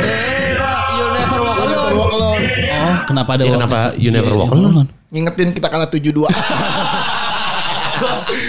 eh 0.01 0.51
you 0.93 1.07
never 1.11 1.39
walk 1.39 1.55
Gue 1.55 1.67
lihat 1.67 1.83
alone. 1.83 1.95
walk 1.95 2.13
alone. 2.13 2.45
Oh, 2.73 2.97
kenapa 3.05 3.31
ada 3.31 3.43
walk- 3.43 3.55
kenapa 3.55 3.79
you 3.97 4.11
never 4.11 4.33
walk 4.33 4.51
alone? 4.51 4.89
Ngingetin 5.09 5.49
kita 5.53 5.69
kalah 5.69 5.87
7-2. 5.87 6.25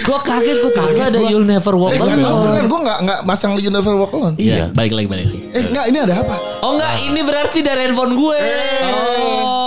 Gua 0.02 0.18
kaget 0.18 0.56
gua 0.58 0.72
tahu 0.74 0.88
ada 0.96 1.18
you 1.24 1.38
never 1.38 1.74
walk 1.76 1.92
Eh 1.92 2.00
gak 2.00 2.08
tahu 2.08 2.18
beneran. 2.18 2.42
alone. 2.50 2.66
Gue 2.66 2.80
gak, 2.82 2.98
gak 3.02 3.20
masang 3.22 3.54
You 3.54 3.70
Never 3.70 3.94
Walk 3.94 4.10
Alone. 4.10 4.34
Iya, 4.34 4.66
balik 4.68 4.92
lagi 4.92 5.06
balik 5.06 5.24
lagi. 5.26 5.38
Eh 5.52 5.62
enggak 5.64 5.84
ini 5.86 5.98
ada 6.00 6.14
apa? 6.16 6.34
Oh 6.60 6.70
enggak, 6.74 6.92
ini 7.04 7.20
berarti 7.22 7.58
dari 7.60 7.80
handphone 7.84 8.12
gue. 8.14 8.38
Oh, 8.82 9.63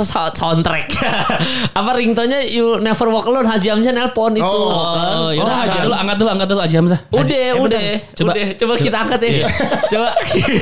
eh, 0.00 0.06
sound- 0.06 0.34
soundtrack. 0.34 0.88
Apa 1.78 1.90
ringtone 1.92 2.46
You 2.46 2.76
Never 2.76 3.06
Walk 3.06 3.24
Alone 3.24 3.46
Haji 3.46 3.68
Hamzah 3.70 3.92
nelpon 3.92 4.32
itu. 4.32 4.42
Oh, 4.42 4.72
Oh, 5.20 5.30
yaudah, 5.30 5.44
Oh, 5.46 5.60
angkat 5.60 5.80
dulu, 5.82 5.94
angkat 5.94 6.16
dulu, 6.16 6.28
angkat 6.30 6.48
dulu 6.48 6.60
Haji 6.60 6.76
Hamzah. 6.76 6.98
Udah, 7.08 7.48
udah, 7.58 7.80
Coba. 8.12 8.30
udah, 8.32 8.46
coba 8.54 8.72
kita 8.76 8.96
angkat 8.98 9.18
ya. 9.22 9.30
Coba. 9.92 10.08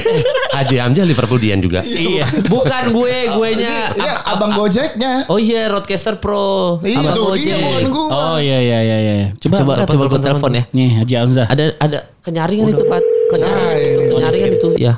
Haji 0.58 0.76
Hamzah 0.76 1.04
Liverpoolian 1.04 1.58
juga. 1.58 1.80
Iya. 1.80 2.26
Bukan 2.44 2.82
gue, 2.90 3.16
gue 3.28 3.48
nya. 3.56 3.74
Iya 3.90 4.12
abang 4.26 4.52
Gojeknya. 4.52 5.24
Oh 5.26 5.36
iya, 5.36 5.68
Roadcaster 5.68 6.18
Pro. 6.18 6.78
Iya 6.80 6.98
Abang 7.00 7.14
tuh 7.14 7.24
Gojek. 7.32 7.44
dia 7.44 7.56
bukan 7.58 7.84
gue. 7.86 8.08
Oh 8.10 8.36
iya 8.36 8.58
iya 8.58 8.78
iya 8.80 8.96
iya. 8.98 9.28
Coba 9.38 9.54
Coba, 9.58 9.72
coba 9.84 10.04
gue 10.08 10.20
telepon 10.20 10.50
ya. 10.52 10.62
Nih 10.70 10.88
Haji 10.96 11.14
Hamzah. 11.14 11.46
Ada, 11.46 11.64
ada 11.78 11.98
kenyaringan 12.20 12.66
itu 12.68 12.84
Pak. 12.84 13.02
Kenyaringan, 13.28 13.96
Nah, 14.00 14.08
kenyaringan 14.10 14.50
itu. 14.54 14.68
Ya. 14.76 14.94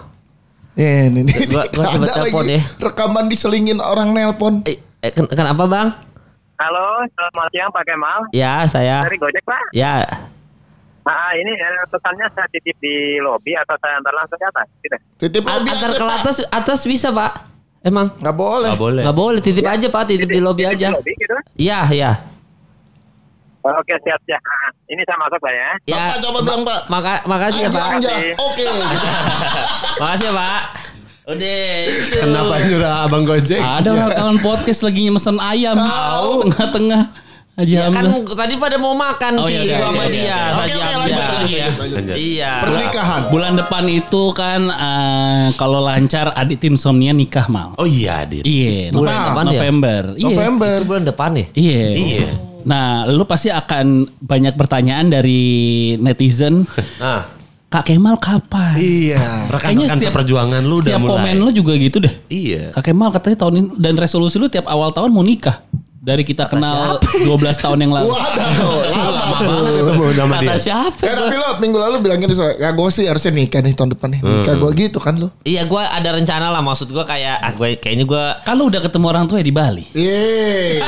Eh, 0.73 1.07
ini, 1.07 1.21
ini 1.23 1.47
Gua- 1.47 1.67
gua 1.69 1.85
coba 1.89 1.99
ada 2.01 2.15
telepon 2.17 2.45
lagi 2.45 2.55
ya. 2.55 2.63
rekaman 2.81 3.25
diselingin 3.27 3.79
orang 3.79 4.11
nelpon. 4.11 4.63
Eh, 4.63 4.79
eh, 5.01 5.11
ken- 5.11 5.27
kenapa 5.29 5.65
bang? 5.65 5.89
Halo, 6.57 6.87
selamat 7.09 7.49
siang 7.51 7.71
Pak 7.71 7.85
Kemal. 7.85 8.21
Ya, 8.31 8.63
saya. 8.67 9.03
Dari 9.03 9.17
Gojek 9.17 9.43
Pak. 9.43 9.73
Ya, 9.73 10.05
Ah, 11.01 11.33
ini 11.33 11.51
eh, 11.51 11.67
pesannya 11.87 12.29
saya 12.31 12.45
titip 12.47 12.77
di 12.77 12.95
lobi 13.19 13.57
atau 13.57 13.73
saya 13.75 13.99
antar 13.99 14.13
langsung 14.13 14.37
ke 14.37 14.47
atas? 14.47 14.69
Gitu. 14.79 14.97
Titip 15.19 15.43
A- 15.43 15.59
lobby 15.59 15.69
antar 15.69 15.91
aja, 15.91 15.97
ke 15.97 16.05
Pak. 16.05 16.19
atas 16.21 16.37
atas 16.47 16.81
bisa 16.85 17.09
pak 17.09 17.33
emang 17.83 18.13
Nggak 18.15 18.37
boleh. 18.37 18.71
Gak 18.71 18.79
boleh. 18.79 19.03
nggak 19.03 19.19
boleh 19.19 19.41
titip 19.41 19.65
aja 19.65 19.87
pak 19.89 20.05
titip 20.07 20.29
di 20.29 20.39
lobby 20.39 20.63
Titip 20.63 20.77
aja 20.77 20.87
Di 20.87 20.95
lobi 20.95 21.13
gitu. 21.17 21.37
iya 21.57 21.81
iya 21.89 22.11
Oh, 22.15 22.39
Oke, 23.61 23.94
siap 24.01 24.20
siap. 24.25 24.40
Ini 24.88 25.03
saya 25.05 25.18
masuk 25.20 25.38
Pak 25.38 25.53
ya. 25.53 25.70
ya 25.85 25.96
Bapak 26.09 26.18
coba 26.25 26.38
bilang 26.42 26.62
Pak. 26.64 26.81
maka 26.88 27.12
makasih 27.29 27.61
ya 27.66 27.70
pak. 27.70 27.85
Makasih. 28.01 28.33
Oke. 28.40 28.64
gitu. 28.64 29.09
makasih 30.03 30.29
ya 30.29 30.35
pak 30.35 30.61
udah 31.31 31.87
itu 31.87 32.16
Kenapa 32.18 32.55
nyurah 32.66 32.94
abang 33.07 33.23
Gojek? 33.23 33.62
Ada 33.62 33.88
orang 33.94 34.11
kawan 34.18 34.38
podcast 34.42 34.81
lagi 34.83 35.07
mesen 35.14 35.38
ayam. 35.38 35.79
Tengah-tengah. 35.79 37.03
Haji 37.61 37.73
ya 37.73 37.87
kan 37.87 38.05
tadi 38.25 38.55
pada 38.57 38.77
mau 38.77 38.94
makan 38.94 39.33
Oh, 39.37 39.44
sih 39.44 39.53
iya, 39.53 39.62
iya, 39.62 39.77
sama 39.79 39.92
iya, 39.94 40.09
dia 40.09 40.16
iya. 40.16 40.38
Haji 40.40 40.49
oke, 40.51 40.81
Hamzah. 40.81 40.96
lanjut, 40.96 40.96
lanjut, 40.96 41.20
lanjut, 41.20 41.77
lanjut. 41.77 41.92
Lanjut. 41.92 42.16
iya 42.16 42.53
Pernikahan. 42.59 43.20
Bulan 43.29 43.53
depan 43.55 43.85
itu 43.87 44.23
kan 44.33 44.61
eh, 44.66 45.46
kalau 45.55 45.81
lancar 45.81 46.27
Adit 46.33 46.62
Insomnia 46.64 47.12
nikah 47.12 47.46
mal. 47.46 47.77
Oh 47.77 47.85
iya, 47.85 48.25
Dit. 48.25 48.42
Iya, 48.42 48.88
Bulan 48.90 49.12
Nove- 49.12 49.29
depan 49.29 49.44
ya? 49.44 49.51
November. 49.55 50.03
Iya. 50.14 50.25
November. 50.27 50.73
itu 50.73 50.87
bulan 50.87 51.05
depan 51.05 51.31
ya 51.33 51.46
Iya. 51.53 51.85
Iya. 51.92 52.29
Nah, 52.61 52.87
lu 53.07 53.25
pasti 53.25 53.49
akan 53.49 53.87
banyak 54.18 54.55
pertanyaan 54.55 55.07
dari 55.07 55.42
netizen. 55.96 56.64
Nah, 56.96 57.25
Kak 57.70 57.87
Kemal 57.87 58.18
kapan? 58.18 58.75
Iya. 58.75 59.46
rekan-rekan 59.49 60.03
seperjuangan 60.03 60.59
lu 60.61 60.79
udah 60.79 60.90
setiap 60.90 61.01
mulai. 61.01 61.12
komen 61.23 61.35
lu 61.38 61.51
juga 61.51 61.73
gitu 61.75 61.96
deh. 61.99 62.11
Iya. 62.27 62.70
Kak 62.70 62.83
Kemal 62.83 63.09
katanya 63.11 63.37
tahun 63.38 63.55
ini 63.55 63.68
dan 63.77 63.94
resolusi 63.94 64.37
lu 64.37 64.46
tiap 64.46 64.66
awal 64.66 64.90
tahun 64.90 65.09
mau 65.09 65.23
nikah. 65.23 65.62
Dari 66.01 66.25
kita 66.25 66.49
kenal 66.49 66.97
12 66.97 67.29
tahun 67.61 67.79
yang 67.85 67.93
lalu. 67.93 68.09
Waduh, 68.09 68.81
lama 68.97 69.37
banget 69.37 69.73
ketemu 69.77 70.05
sama 70.17 70.35
dia. 70.41 70.49
kata 70.49 70.57
siapa 70.57 71.01
Eh 71.05 71.13
tapi 71.13 71.35
lo 71.37 71.49
minggu 71.61 71.77
lalu 71.77 71.97
bilang 72.01 72.19
gitu 72.19 72.33
soalnya, 72.33 72.57
ya 72.57 72.71
gue 72.73 72.89
sih 72.89 73.05
harusnya 73.05 73.33
nikah 73.37 73.61
nih 73.61 73.77
tahun 73.77 73.93
depan 73.93 74.09
nih. 74.17 74.21
Nikah 74.25 74.55
gue 74.57 74.71
gitu 74.81 74.97
kan 74.97 75.21
lo. 75.21 75.29
iya 75.45 75.69
gue 75.69 75.77
ada 75.77 76.09
rencana 76.11 76.49
lah 76.49 76.65
maksud 76.65 76.89
gue 76.89 77.05
kayak 77.05 77.37
ah 77.39 77.53
gue 77.53 77.77
kayaknya 77.77 78.09
gue 78.09 78.25
Kan 78.41 78.57
lu 78.57 78.67
udah 78.67 78.81
ketemu 78.81 79.07
orang 79.07 79.25
tua 79.29 79.39
ya 79.39 79.45
di 79.45 79.53
Bali. 79.53 79.85
Yeay. 79.93 80.81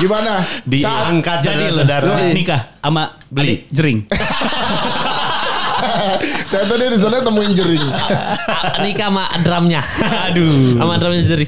Gimana? 0.00 0.40
Diangkat 0.64 1.38
Jadi 1.44 1.64
lu 1.68 1.76
saudara-saudara. 1.76 2.32
nikah 2.32 2.60
sama 2.80 3.12
Beli. 3.28 3.44
adik 3.44 3.60
jering. 3.68 3.98
Ternyata 6.48 6.74
dia 6.74 6.88
di 6.88 6.98
sana 6.98 7.16
temuin 7.20 7.52
jering. 7.52 7.84
Ah, 7.84 8.80
nikah 8.84 9.08
sama 9.08 9.24
drumnya. 9.40 9.80
Aduh. 10.28 10.76
sama 10.76 10.94
drumnya 10.96 11.22
jadi 11.24 11.46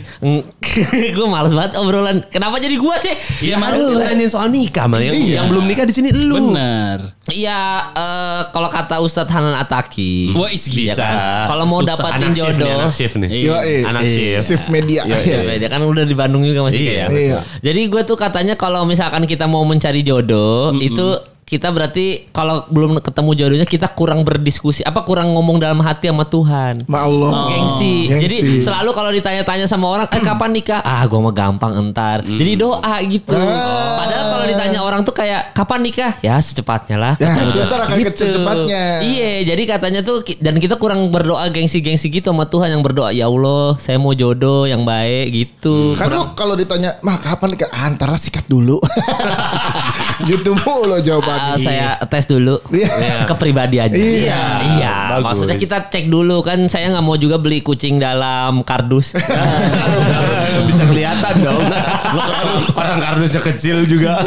gue 1.16 1.26
males 1.26 1.50
banget 1.50 1.72
obrolan. 1.76 2.22
Kenapa 2.26 2.56
jadi 2.56 2.74
gue 2.74 2.96
sih? 3.00 3.14
Iya, 3.42 3.59
Lu 3.72 3.96
nanya 3.96 4.26
soal 4.26 4.48
nikah 4.48 4.87
mal 4.87 4.98
yang, 4.98 5.12
Iya. 5.12 5.42
yang 5.42 5.46
belum 5.48 5.64
nikah 5.64 5.83
di 5.83 5.90
sini 5.90 6.11
lu. 6.11 6.52
Bener. 6.52 7.14
Iya, 7.26 7.61
eh, 7.90 8.40
kalau 8.50 8.68
kata 8.68 8.98
Ustadz 8.98 9.30
Hanan 9.30 9.54
Ataki. 9.54 10.30
Wah, 10.33 10.46
is 10.46 10.66
Iya 10.66 10.94
bisa. 10.94 11.02
kan? 11.02 11.46
Kalau 11.48 11.64
mau 11.64 11.80
Susah. 11.80 11.90
dapatin 11.96 12.22
Anak 12.22 12.30
shift 12.30 12.46
nih, 12.46 12.54
jodoh. 12.54 12.76
anak 12.76 12.92
shift 12.92 13.14
nih. 13.16 13.28
Eh. 13.30 13.83
Anak 13.83 14.02
shift. 14.06 14.42
Shift 14.44 14.66
media. 14.68 15.00
Iya, 15.02 15.16
Iya. 15.16 15.38
Ya, 15.44 15.56
dia 15.59 15.68
kan 15.68 15.80
udah 15.83 16.04
di 16.04 16.14
Bandung 16.14 16.42
juga 16.42 16.61
masih 16.62 16.80
Iya. 16.80 16.90
kayak. 17.06 17.09
Iya. 17.12 17.38
Jadi 17.61 17.80
gue 17.88 18.02
tuh 18.04 18.14
katanya 18.14 18.54
kalau 18.54 18.83
misalkan 18.85 19.24
kita 19.24 19.44
mau 19.44 19.62
mencari 19.62 20.02
jodoh 20.02 20.70
itu 20.76 21.06
kita 21.50 21.66
berarti 21.74 22.30
kalau 22.30 22.62
belum 22.70 23.02
ketemu 23.02 23.30
jodohnya 23.34 23.66
kita 23.66 23.90
kurang 23.90 24.22
berdiskusi 24.22 24.86
apa 24.86 25.02
kurang 25.02 25.34
ngomong 25.34 25.58
dalam 25.58 25.82
hati 25.82 26.06
sama 26.06 26.22
Tuhan. 26.22 26.86
Ma 26.86 27.02
Allah. 27.02 27.50
Gengsi. 27.50 28.06
Gengsi. 28.06 28.22
Jadi 28.22 28.36
selalu 28.62 28.94
kalau 28.94 29.10
ditanya-tanya 29.10 29.66
sama 29.66 29.90
orang, 29.90 30.06
eh 30.14 30.22
kapan 30.22 30.54
nikah? 30.54 30.78
Ah, 30.86 31.02
gua 31.10 31.26
mah 31.26 31.34
gampang 31.34 31.74
entar. 31.74 32.22
Jadi 32.22 32.52
doa 32.54 32.94
gitu. 33.02 33.34
Padahal 33.34 34.24
kalau 34.30 34.44
ditanya 34.46 34.78
orang 34.78 35.02
tuh 35.02 35.10
kayak 35.10 35.50
kapan 35.50 35.82
nikah? 35.82 36.12
Ya 36.22 36.38
secepatnya 36.38 36.96
lah. 37.02 37.14
Ya, 37.18 37.34
ntar 37.66 37.82
akan 37.82 37.98
secepatnya. 38.14 39.02
Iya, 39.02 39.50
jadi 39.50 39.62
katanya 39.66 40.00
tuh 40.06 40.22
dan 40.38 40.54
kita 40.62 40.78
kurang 40.78 41.10
berdoa 41.10 41.50
gengsi-gengsi 41.50 42.14
gitu 42.14 42.30
sama 42.30 42.46
Tuhan 42.46 42.70
yang 42.70 42.82
berdoa, 42.86 43.10
ya 43.10 43.26
Allah, 43.26 43.74
saya 43.82 43.98
mau 43.98 44.14
jodoh 44.14 44.70
yang 44.70 44.86
baik 44.86 45.34
gitu. 45.34 45.98
Kan 45.98 46.14
lu 46.14 46.30
kalau 46.38 46.54
ditanya, 46.54 46.94
mal 47.02 47.18
kapan 47.18 47.58
nikah? 47.58 47.66
Ah, 47.74 47.90
antara 47.90 48.14
sikat 48.14 48.46
dulu. 48.46 48.78
gitu 50.30 50.52
mulu 50.62 51.00
Ah, 51.39 51.39
jawabannya. 51.50 51.64
saya 51.64 52.07
tes 52.07 52.24
dulu 52.26 52.57
Iya. 52.70 53.24
kepribadiannya. 53.26 53.96
Iya. 53.96 54.42
iya. 54.76 54.94
Maksudnya 55.18 55.57
kita 55.57 55.88
cek 55.88 56.07
dulu 56.07 56.40
kan 56.40 56.66
saya 56.66 56.90
nggak 56.90 57.03
mau 57.03 57.14
juga 57.14 57.37
beli 57.37 57.61
kucing 57.61 57.96
dalam 57.96 58.61
kardus. 58.62 59.16
Bisa 60.66 60.83
kelihatan 60.85 61.35
dong. 61.40 61.64
Orang 62.72 62.98
kardusnya 62.98 63.40
kecil 63.42 63.85
juga. 63.85 64.20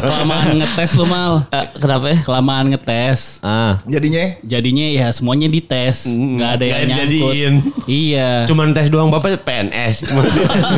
Kelamaan 0.00 0.58
ngetes 0.58 0.90
lu 0.94 1.04
mal. 1.04 1.44
Eh, 1.48 1.66
Kenapa 1.76 2.06
ya? 2.08 2.18
Kelamaan 2.22 2.66
ngetes. 2.68 3.38
Ah. 3.40 3.78
Jadinya 3.84 4.24
Jadinya 4.42 4.86
ya 4.86 5.06
semuanya 5.10 5.46
dites. 5.46 6.06
Nggak 6.06 6.50
ada 6.50 6.64
yang 6.64 6.78
nyangkut. 6.86 6.92
dijadiin. 7.04 7.54
Iya. 7.84 8.30
Cuman 8.46 8.72
tes 8.72 8.88
doang 8.88 9.08
bapak 9.08 9.40
PNS. 9.40 10.08
lu 10.08 10.22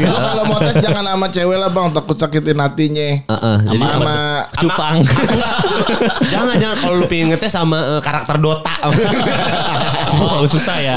kalau 0.06 0.44
mau 0.44 0.58
tes 0.60 0.76
jangan 0.78 1.04
sama 1.04 1.26
cewek 1.28 1.56
lah 1.56 1.68
bang, 1.68 1.88
takut 1.92 2.16
sakitin 2.16 2.58
hatinya. 2.58 3.08
Heeh, 3.26 3.56
jadi 3.66 3.84
Sama 3.86 4.16
cupang. 4.56 4.96
jangan 6.26 6.54
jangan 6.56 6.76
kalau 6.78 6.94
lu 7.00 7.06
pengen 7.06 7.32
ngetes 7.32 7.52
sama 7.52 7.98
eh, 7.98 8.00
karakter 8.02 8.36
Dota. 8.38 8.74
Oh, 10.16 10.48
susah 10.48 10.80
ya. 10.80 10.96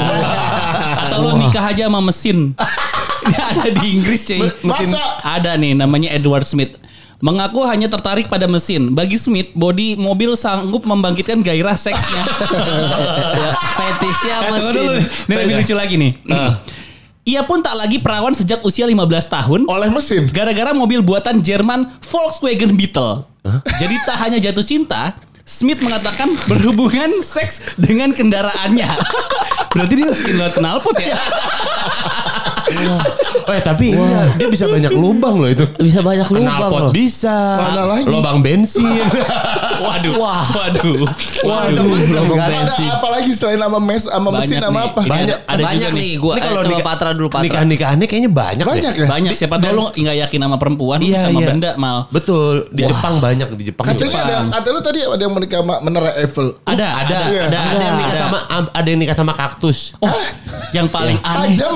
Atau 0.96 1.28
lu 1.28 1.44
nikah 1.44 1.76
aja 1.76 1.92
sama 1.92 2.00
mesin. 2.00 2.56
Ini 3.28 3.36
ada 3.36 3.68
di 3.68 3.88
Inggris 4.00 4.24
cuy. 4.24 4.40
Masa? 4.64 5.20
Ada 5.20 5.60
nih 5.60 5.76
namanya 5.76 6.14
Edward 6.16 6.48
Smith. 6.48 6.80
Mengaku 7.20 7.68
hanya 7.68 7.92
tertarik 7.92 8.32
pada 8.32 8.48
mesin. 8.48 8.96
Bagi 8.96 9.20
Smith, 9.20 9.52
bodi 9.52 10.00
mobil 10.00 10.40
sanggup 10.40 10.88
membangkitkan 10.88 11.44
gairah 11.44 11.76
seksnya. 11.76 12.24
Ya, 13.36 13.52
Fetishnya 13.76 14.36
Eh, 14.40 14.52
mesin. 14.56 14.90
Ini 15.28 15.36
lebih 15.36 15.56
lucu 15.60 15.74
lagi 15.76 15.96
nih. 16.00 16.12
Ia 17.30 17.46
pun 17.46 17.62
tak 17.62 17.78
lagi 17.78 18.02
perawan 18.02 18.34
sejak 18.34 18.66
usia 18.66 18.90
15 18.90 19.06
tahun. 19.30 19.60
oleh 19.70 19.90
mesin. 19.94 20.26
Gara-gara 20.34 20.74
mobil 20.74 21.06
buatan 21.06 21.46
Jerman 21.46 21.94
Volkswagen 22.02 22.74
Beetle. 22.74 23.22
Jadi 23.78 23.96
tak 24.02 24.18
hanya 24.18 24.42
jatuh 24.42 24.66
cinta, 24.66 25.14
Smith 25.46 25.78
mengatakan 25.86 26.34
berhubungan 26.50 27.22
seks 27.22 27.62
dengan 27.78 28.18
kendaraannya. 28.18 28.98
Berarti 29.78 29.94
dia 29.94 30.10
lewat 30.10 30.58
knalpot 30.58 30.98
ya? 30.98 31.14
Eh 33.50 33.62
tapi 33.62 33.92
iya, 33.92 34.30
dia 34.36 34.46
bisa 34.46 34.66
banyak 34.66 34.92
lubang 34.92 35.36
loh 35.36 35.50
itu. 35.50 35.66
Bisa 35.76 36.00
banyak 36.00 36.28
lubang 36.28 36.46
Knalpot 36.46 36.82
loh. 36.82 36.92
bisa. 36.92 37.34
Mana 37.58 37.82
lagi? 37.88 38.06
Lubang 38.06 38.38
bensin. 38.40 38.86
Waduh. 39.80 40.14
Wah. 40.18 40.46
Waduh. 40.46 41.02
Waduh, 41.42 41.84
lubang 41.88 42.38
ada 42.38 42.68
bensin. 42.68 42.90
apa 42.90 43.08
lagi 43.10 43.32
selain 43.32 43.58
nama 43.58 43.80
mes 43.80 44.06
sama 44.06 44.30
mesin 44.32 44.54
Banyak 44.54 44.64
sama 44.64 44.80
apa? 44.86 45.00
Ini 45.00 45.10
Banyak. 45.10 45.38
ada, 45.40 45.50
ada 45.50 45.64
banyak 45.64 45.80
juga 45.82 45.90
nih, 45.90 46.04
nih. 46.04 46.14
gua 46.16 46.32
Ini 46.32 46.42
kalau 46.42 46.62
nikah- 46.64 46.86
Patra 46.86 47.10
dulu 47.12 47.28
Patra. 47.28 47.44
Nikah-nikahannya 47.44 48.06
kayaknya 48.06 48.32
banyak, 48.32 48.66
Banyak 48.66 48.94
deh. 48.94 49.02
ya? 49.02 49.10
Banyak 49.10 49.34
siapa 49.34 49.56
tahu 49.58 49.74
lu 49.74 49.84
nggak 49.90 50.16
yakin 50.20 50.40
sama 50.40 50.58
perempuan 50.58 50.98
Iya, 51.00 51.20
sama 51.24 51.40
iya. 51.40 51.48
benda 51.48 51.72
mal. 51.76 51.98
Betul. 52.10 52.70
Di 52.70 52.82
Jepang 52.84 53.14
banyak 53.18 53.48
di 53.52 53.64
Jepang. 53.66 53.86
Katanya 53.86 54.20
ada, 54.20 54.36
kata 54.52 54.68
lu 54.70 54.80
tadi 54.80 55.00
ada 55.02 55.18
yang 55.20 55.34
menikah 55.34 55.60
sama 55.60 55.76
menara 55.80 56.12
Eiffel. 56.16 56.48
Ada, 56.64 56.88
ada, 57.00 57.18
Iya. 57.26 57.44
ada, 57.48 57.58
ada 57.58 57.82
yang 57.82 57.98
nikah 57.98 58.12
ada. 58.12 58.22
sama 58.22 58.38
ada 58.70 58.88
yang 58.88 59.00
nikah 59.00 59.16
sama 59.16 59.34
kaktus. 59.34 59.80
Oh, 60.00 60.12
yang 60.72 60.88
paling 60.88 61.18
aneh. 61.20 61.56
Tajam. 61.56 61.76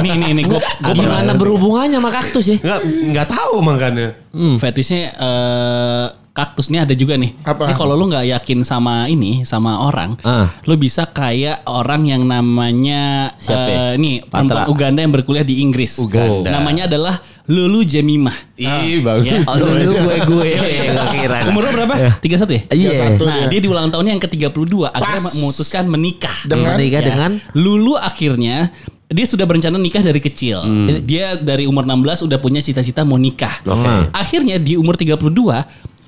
Nih 0.00 0.12
nih 0.20 0.30
nih 0.32 0.44
gue 0.44 0.60
Gimana 0.92 1.32
berhubungannya 1.32 1.96
sama 1.96 2.10
kaktus 2.10 2.44
ya? 2.46 2.56
Enggak 2.58 2.80
enggak 2.84 3.26
tahu 3.28 3.54
makanya. 3.60 4.08
Fetishnya 4.56 5.00
eh 5.10 6.06
kaktus 6.30 6.70
ini 6.70 6.78
ada 6.78 6.94
juga 6.94 7.18
nih. 7.18 7.34
Apa? 7.42 7.66
Ini 7.66 7.74
kalau 7.74 7.98
lu 7.98 8.06
nggak 8.06 8.22
yakin 8.30 8.62
sama 8.62 9.04
ini 9.06 9.42
sama 9.42 9.82
orang, 9.82 10.14
Ah. 10.22 10.46
lu 10.62 10.78
bisa 10.78 11.02
kayak 11.04 11.66
orang 11.66 12.06
yang 12.06 12.22
namanya 12.22 13.34
Siapa 13.36 13.66
ya? 13.66 13.80
eh, 13.90 13.92
nih 13.98 14.14
perempuan 14.22 14.62
Patra. 14.62 14.70
Uganda 14.70 15.00
yang 15.02 15.10
berkuliah 15.10 15.42
di 15.42 15.58
Inggris. 15.58 15.98
Uganda. 15.98 16.48
Namanya 16.48 16.86
adalah 16.86 17.18
Lulu 17.44 17.82
Jemimah. 17.82 18.54
Ih, 18.54 19.02
bagus. 19.02 19.26
Yes. 19.26 19.44
Oh, 19.50 19.58
lu 19.58 19.90
gue 19.90 20.16
gue 20.22 20.50
gak 20.94 21.08
kira. 21.10 21.38
Umur 21.50 21.66
lu 21.66 21.70
berapa? 21.74 21.94
31 22.22 22.46
ya? 22.46 22.62
Iya. 22.70 22.90
Satu 22.94 23.26
Nah, 23.26 23.36
dia. 23.36 23.46
dia 23.50 23.60
di 23.60 23.68
ulang 23.68 23.90
tahunnya 23.90 24.12
yang 24.14 24.22
ke-32 24.22 24.86
akhirnya 24.86 25.22
memutuskan 25.34 25.84
menikah. 25.90 26.36
Dengan 26.46 26.78
Menikah 26.78 27.00
Ya. 27.02 27.06
dengan 27.10 27.30
Lulu 27.52 27.98
akhirnya 27.98 28.70
dia 29.10 29.26
sudah 29.26 29.42
berencana 29.42 29.74
nikah 29.74 30.06
dari 30.06 30.22
kecil. 30.22 30.62
Dia 31.02 31.34
dari 31.34 31.66
umur 31.66 31.82
16 31.82 32.30
udah 32.30 32.38
punya 32.38 32.62
cita-cita 32.62 33.02
mau 33.02 33.18
nikah. 33.18 33.58
Oke. 33.66 34.06
Akhirnya 34.14 34.54
di 34.62 34.78
umur 34.78 34.94
32, 34.94 35.18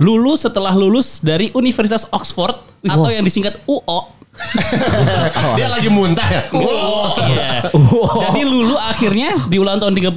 Lulu 0.00 0.32
setelah 0.34 0.72
lulus 0.72 1.20
dari 1.20 1.52
Universitas 1.54 2.08
Oxford 2.10 2.56
atau 2.86 3.10
yang 3.10 3.26
disingkat 3.26 3.60
UO. 3.66 4.22
Dia 5.60 5.68
lagi 5.68 5.92
muntah 5.92 6.24
ya. 6.24 6.42
Oh, 6.56 7.12
iya. 7.28 7.68
Jadi 8.16 8.48
Lulu 8.48 8.80
akhirnya 8.80 9.44
di 9.44 9.60
ulang 9.60 9.76
tahun 9.76 9.92
32 9.92 10.16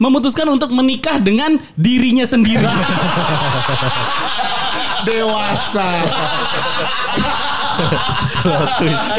memutuskan 0.00 0.48
untuk 0.48 0.72
menikah 0.72 1.20
dengan 1.20 1.60
dirinya 1.76 2.24
sendiri. 2.24 2.64
dewasa. 5.04 5.88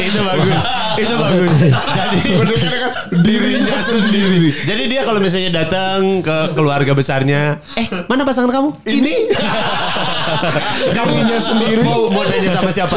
itu 0.00 0.20
bagus. 0.20 0.58
Itu 0.98 1.14
bagus. 1.16 1.54
Jadi 1.70 2.20
dengan 2.60 2.90
dirinya 3.22 3.78
sendiri. 3.80 4.52
Jadi 4.66 4.82
dia 4.90 5.00
kalau 5.06 5.20
misalnya 5.22 5.64
datang 5.64 6.20
ke 6.20 6.36
keluarga 6.52 6.92
besarnya, 6.92 7.62
eh 7.78 7.86
mana 8.08 8.26
pasangan 8.26 8.50
kamu? 8.50 8.68
Ini. 8.84 9.14
Dirinya 10.94 11.38
sendiri. 11.42 11.82
Mau, 11.82 12.06
mau 12.06 12.22
nanya 12.22 12.50
sama 12.54 12.70
siapa? 12.70 12.94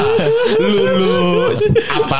Lulus 0.61 1.65
apa? 1.89 2.19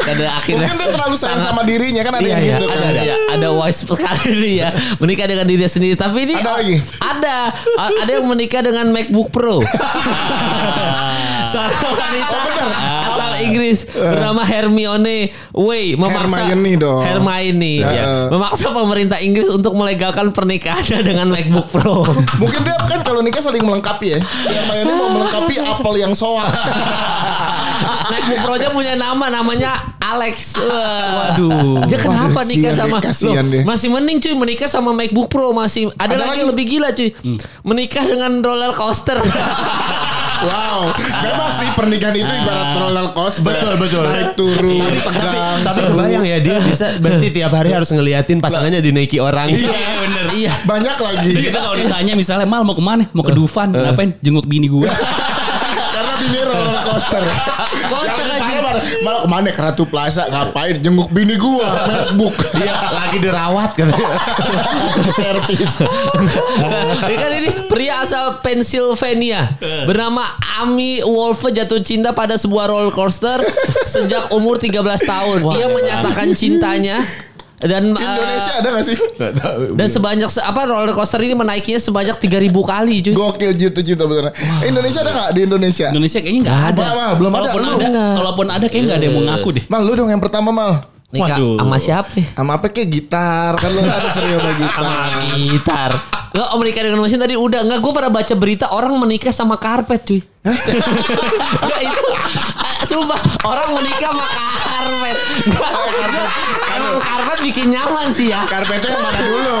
Pada 0.00 0.26
akhirnya 0.38 0.70
Mungkin 0.70 0.76
dia 0.78 0.88
terlalu 0.94 1.16
sayang 1.18 1.42
sama 1.42 1.62
dirinya 1.66 2.02
kan 2.02 2.12
ada 2.18 2.22
Iya, 2.22 2.30
yang 2.30 2.42
iya, 2.42 2.56
gitu 2.56 2.66
kan. 2.66 2.78
ada 2.78 3.00
ada, 3.02 3.14
ada 3.36 3.48
wise 3.54 3.80
sekali 3.90 4.52
ya 4.62 4.70
menikah 4.98 5.26
dengan 5.26 5.44
dirinya 5.46 5.70
sendiri 5.70 5.94
tapi 5.94 6.30
ini 6.30 6.34
Ada 6.38 6.50
lagi? 6.62 6.76
ada 7.12 7.36
ada 7.74 8.10
yang 8.10 8.26
menikah 8.26 8.60
dengan 8.62 8.86
MacBook 8.90 9.30
Pro. 9.32 9.62
Seorang 11.50 11.94
wanita 11.94 12.36
asal 12.46 12.68
Inggris 13.40 13.84
bernama 13.86 14.42
Hermione 14.42 15.18
Way 15.50 15.94
memaksa 15.94 16.46
Hermione 16.46 16.72
dong. 16.76 17.00
Hermione 17.00 17.74
Ya. 17.80 17.90
ya, 17.90 18.04
memaksa 18.28 18.70
pemerintah 18.70 19.18
Inggris 19.18 19.48
untuk 19.48 19.72
melegalkan 19.72 20.30
pernikahannya 20.30 21.00
dengan 21.08 21.26
MacBook 21.28 21.68
Pro 21.68 22.04
Mungkin 22.36 22.60
dia 22.60 22.76
kan 22.82 23.00
kalau 23.00 23.20
nikah 23.20 23.40
saling 23.40 23.60
melengkapi 23.60 24.14
ya. 24.14 24.18
Si 24.20 24.50
Hermione 24.50 24.92
mau 24.94 25.10
melengkapi 25.12 25.54
apel 25.58 25.94
yang 25.98 26.12
soak. 26.12 26.50
MacBook 28.10 28.40
Pro-nya 28.42 28.68
punya 28.70 28.94
nama 28.94 29.26
namanya 29.30 29.94
Alex. 29.96 30.58
Wah. 30.58 31.32
Waduh. 31.32 31.86
Dia 31.86 31.98
kenapa 31.98 32.42
Waduh, 32.42 32.50
nikah 32.50 32.72
sama 32.74 32.98
Loh, 32.98 33.34
dia. 33.46 33.62
Masih 33.62 33.88
mending 33.88 34.18
cuy 34.18 34.34
menikah 34.34 34.66
sama 34.66 34.90
MacBook 34.90 35.30
Pro 35.30 35.54
masih 35.54 35.88
ada, 35.94 36.10
Ada 36.10 36.14
lagi 36.18 36.26
lagi? 36.26 36.38
yang 36.42 36.50
lebih 36.50 36.64
gila 36.66 36.88
cuy. 36.90 37.08
Menikah 37.62 38.04
dengan 38.04 38.32
roller 38.42 38.72
coaster. 38.74 39.18
Wow, 40.40 40.96
memang 40.96 41.50
sih 41.60 41.68
pernikahan 41.76 42.16
itu 42.16 42.32
ibarat 42.32 42.72
roller 42.76 43.06
coaster. 43.12 43.44
Betul, 43.44 43.74
betul. 43.76 44.04
Naik 44.08 44.32
turun, 44.36 44.92
tegang. 44.96 45.58
Tapi 45.60 45.76
seru. 45.76 45.88
kebayang 45.92 46.24
ya 46.24 46.38
dia 46.40 46.56
bisa 46.64 46.86
berarti 46.96 47.28
tiap 47.28 47.52
hari 47.52 47.70
harus 47.76 47.90
ngeliatin 47.92 48.38
pasangannya 48.40 48.80
dinaiki 48.80 49.20
orang. 49.20 49.52
Iya 49.52 49.80
bener. 50.00 50.24
iya. 50.32 50.52
Banyak 50.64 50.96
lagi. 50.96 51.32
Kita 51.50 51.58
kalau 51.60 51.76
ditanya 51.76 52.12
misalnya 52.16 52.48
Mal 52.48 52.64
mau 52.64 52.72
ke 52.72 52.82
mana? 52.82 53.04
Mau 53.12 53.22
ke 53.22 53.36
Dufan? 53.36 53.70
Ngapain? 53.70 54.16
Jenguk 54.24 54.48
bini 54.48 54.66
gue. 54.66 54.88
Coaster. 56.90 57.22
Kocak 57.90 58.26
aja. 58.26 58.58
malah, 58.60 58.74
malah 59.06 59.20
ke 59.22 59.28
mana 59.30 59.50
ke 59.54 59.60
Ratu 59.62 59.84
Plaza 59.86 60.26
ngapain 60.26 60.82
jenguk 60.82 61.06
bini 61.14 61.38
gua 61.38 61.86
MacBook 61.86 62.34
Dia 62.58 62.74
lagi 62.90 63.18
dirawat 63.22 63.70
katanya. 63.78 64.18
servis 65.18 65.70
Ini 67.06 67.16
kan 67.16 67.30
ini 67.38 67.50
pria 67.70 68.02
asal 68.02 68.42
Pennsylvania 68.42 69.54
bernama 69.86 70.26
Ami 70.58 71.00
Wolfe 71.06 71.54
jatuh 71.54 71.78
cinta 71.80 72.10
pada 72.10 72.34
sebuah 72.34 72.66
roller 72.66 72.92
coaster 72.92 73.40
sejak 73.86 74.30
umur 74.34 74.58
13 74.58 74.76
tahun. 75.06 75.38
Ia 75.56 75.68
menyatakan 75.70 76.34
cintanya 76.34 77.02
dan 77.60 77.92
uh, 77.92 78.00
Indonesia 78.00 78.52
ada 78.54 78.68
gak 78.72 78.84
sih 78.84 78.96
dan 79.70 79.86
sebanyak 79.86 80.26
se- 80.26 80.40
apa 80.40 80.64
roller 80.64 80.90
coaster 80.90 81.18
ini 81.18 81.34
menaikinya 81.34 81.76
sebanyak 81.76 82.16
3000 82.16 82.48
kali 82.50 82.94
cuy. 83.02 83.12
gokil 83.12 83.52
jitu 83.52 83.80
cinta 83.82 84.04
beneran 84.04 84.32
Eh, 84.32 84.68
Indonesia 84.68 85.00
ada 85.00 85.10
gak 85.12 85.30
di 85.30 85.40
Indonesia 85.42 85.86
Indonesia 85.86 86.18
kayaknya 86.18 86.40
nggak 86.42 86.60
ada. 86.66 86.80
Mal, 86.80 86.94
mal, 86.94 87.12
belum 87.14 87.30
ada. 87.30 87.40
Kalaupun 87.46 87.60
Lu. 87.60 87.68
ada, 87.70 87.86
Nggak. 87.86 88.12
kalaupun 88.14 88.46
ada 88.48 88.64
kayaknya 88.64 88.86
nggak 88.86 88.96
ada 88.96 89.04
yang 89.04 89.14
mau 89.14 89.24
ngaku 89.26 89.48
deh. 89.52 89.64
Mal 89.66 89.80
lu 89.82 89.92
dong 89.94 90.08
yang 90.08 90.18
pertama 90.18 90.48
Mal 90.50 90.72
Nikah 91.10 91.36
Waduh. 91.36 91.58
sama 91.58 91.76
siapa? 91.76 92.20
sama 92.30 92.52
apa 92.54 92.66
kayak 92.66 92.86
gitar 92.88 93.52
kan 93.54 93.68
lu 93.68 93.82
ada 93.82 94.08
sering 94.08 94.30
sama 94.32 94.50
gitar 94.54 94.84
Gitar. 95.34 95.90
Enggak, 96.30 96.48
om 96.48 96.58
menikah 96.58 96.82
dengan 96.86 97.00
mesin 97.02 97.18
tadi 97.18 97.34
udah 97.34 97.60
enggak 97.60 97.78
gue 97.80 97.92
pernah 97.92 98.12
baca 98.12 98.34
berita 98.34 98.66
orang 98.70 98.94
menikah 98.96 99.32
sama 99.32 99.58
karpet 99.58 100.00
cuy. 100.00 100.20
Enggak 100.40 101.80
itu 101.82 102.02
eh, 102.14 102.86
sumpah 102.86 103.18
orang 103.42 103.74
menikah 103.74 104.08
sama 104.08 104.24
karpet. 104.30 105.16
Nggak, 105.42 105.70
nggak. 106.06 106.28
Emang 106.90 107.02
karpet 107.06 107.38
bikin 107.46 107.66
nyaman 107.70 108.10
sih 108.10 108.34
ya. 108.34 108.42
Karpetnya 108.50 108.98
yang 108.98 109.04
mana 109.06 109.20
dulu? 109.22 109.60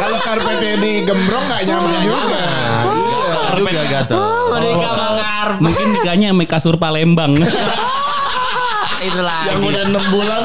Kalau 0.00 0.18
karpetnya 0.24 0.72
digembrong 0.80 1.44
nggak 1.44 1.62
nyaman 1.68 1.96
juga. 2.00 2.44
Iya. 2.88 3.36
juga 3.60 3.82
gatel. 3.92 4.18
Menikah 4.48 4.90
sama 4.96 5.12
karpet. 5.20 5.60
Mungkin 5.60 5.86
nikahnya 5.92 6.28
sama 6.32 6.44
kasur 6.48 6.74
Palembang. 6.80 7.32
Itu 8.98 9.20
lagi. 9.22 9.46
Yang 9.52 9.60
udah 9.62 9.82
enam 9.86 10.04
bulan 10.10 10.42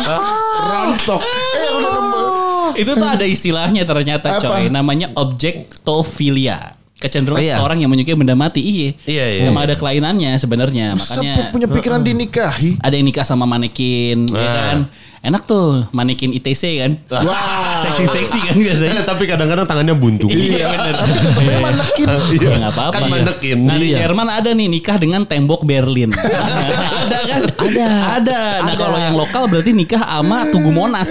rontok. 0.70 1.22
Eh 1.24 1.62
yang 1.64 1.76
udah 1.80 1.90
enam 1.90 2.06
bulan. 2.12 2.32
Itu 2.74 2.92
tuh 2.94 3.08
ada 3.08 3.26
istilahnya 3.26 3.84
ternyata 3.88 4.28
Apa? 4.38 4.42
coy. 4.44 4.64
Namanya 4.70 5.10
objektofilia. 5.16 6.83
Kecenderungan 7.04 7.36
Oh, 7.36 7.44
iya. 7.44 7.56
seseorang 7.56 7.78
yang 7.78 7.92
menyukai 7.92 8.16
benda 8.16 8.32
mati. 8.34 8.64
Iya. 8.64 8.90
Iya, 9.04 9.26
iya, 9.28 9.42
Emang 9.46 9.64
ada 9.64 9.76
kelainannya 9.76 10.32
sebenarnya. 10.36 10.96
Makanya 10.96 11.34
Sampai 11.36 11.52
punya 11.52 11.68
pikiran 11.68 12.00
dinikahi. 12.00 12.80
ada 12.80 12.94
yang 12.94 13.04
nikah 13.04 13.24
sama 13.24 13.44
manekin, 13.44 14.26
ya 14.26 14.48
kan? 14.48 14.78
Enak 15.24 15.44
tuh 15.44 15.88
manekin 15.90 16.32
ITC 16.32 16.64
kan. 16.80 16.92
Wah. 17.10 17.80
Seksi-seksi 17.84 18.40
kan 18.44 18.56
biasanya. 18.56 19.00
Eh, 19.00 19.08
tapi 19.08 19.24
kadang-kadang 19.24 19.64
tangannya 19.64 19.96
buntung. 19.96 20.28
Iya 20.28 20.68
benar. 20.70 20.94
Tapi 20.98 21.12
tetapnya 21.14 21.60
manekin. 21.62 22.08
Iya 22.34 22.50
nggak 22.58 22.72
apa-apa. 22.74 22.92
Kan 22.92 23.02
Iya. 23.02 23.12
manekin. 23.14 23.58
Nah 23.62 23.76
di 23.76 23.86
Iya. 23.86 23.96
Jerman 24.00 24.28
ada 24.30 24.50
nih 24.52 24.68
nikah 24.70 24.96
dengan 24.96 25.22
tembok 25.24 25.64
Berlin. 25.64 26.12
ada 27.04 27.18
kan? 27.22 27.42
Ada. 27.56 27.88
Ada. 28.20 28.42
Nah 28.62 28.68
Ada. 28.70 28.74
kalau 28.78 28.98
yang 28.98 29.16
lokal 29.16 29.44
berarti 29.48 29.72
nikah 29.72 30.00
sama 30.02 30.48
Tugu 30.48 30.72
Monas. 30.72 31.08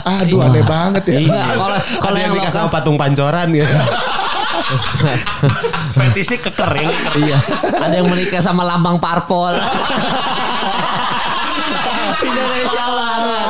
Aduh 0.00 0.40
aneh 0.40 0.60
banget 0.62 1.04
ya. 1.06 1.18
Enggak, 1.18 1.48
kalau 1.54 1.76
kalau 2.00 2.18
yang 2.18 2.32
nikah 2.32 2.48
lokal 2.48 2.56
sama 2.58 2.68
patung 2.70 2.96
pancoran 2.96 3.48
ya. 3.52 3.68
Fetisnya 5.96 6.38
keker 6.40 6.70
ya. 6.76 6.90
Iya. 7.16 7.38
Ada 7.80 7.94
yang 8.02 8.08
menikah 8.08 8.42
sama 8.42 8.62
lambang 8.64 9.00
parpol. 9.00 9.56
Indonesia 12.20 12.84
banget. 12.92 13.46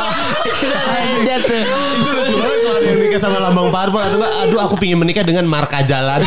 Indonesia 0.61 1.37
tuh. 1.45 1.63
Itu 2.01 2.11
lucu 2.15 2.35
banget 2.39 2.59
kalau 2.63 2.79
ada 2.79 2.87
yang 2.87 3.01
nikah 3.03 3.21
sama 3.21 3.39
lambang 3.43 3.69
parpol 3.75 4.01
atau 4.01 4.17
enggak 4.19 4.33
aduh 4.47 4.61
aku 4.65 4.75
pingin 4.79 4.99
menikah 4.99 5.25
dengan 5.27 5.45
marka 5.47 5.83
jalan. 5.85 6.23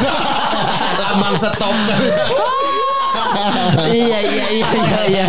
lambang 1.04 1.36
stop. 1.40 1.76
Iya 3.90 4.20
iya 4.22 4.46
iya 4.52 4.68
iya 4.72 5.02
iya. 5.10 5.26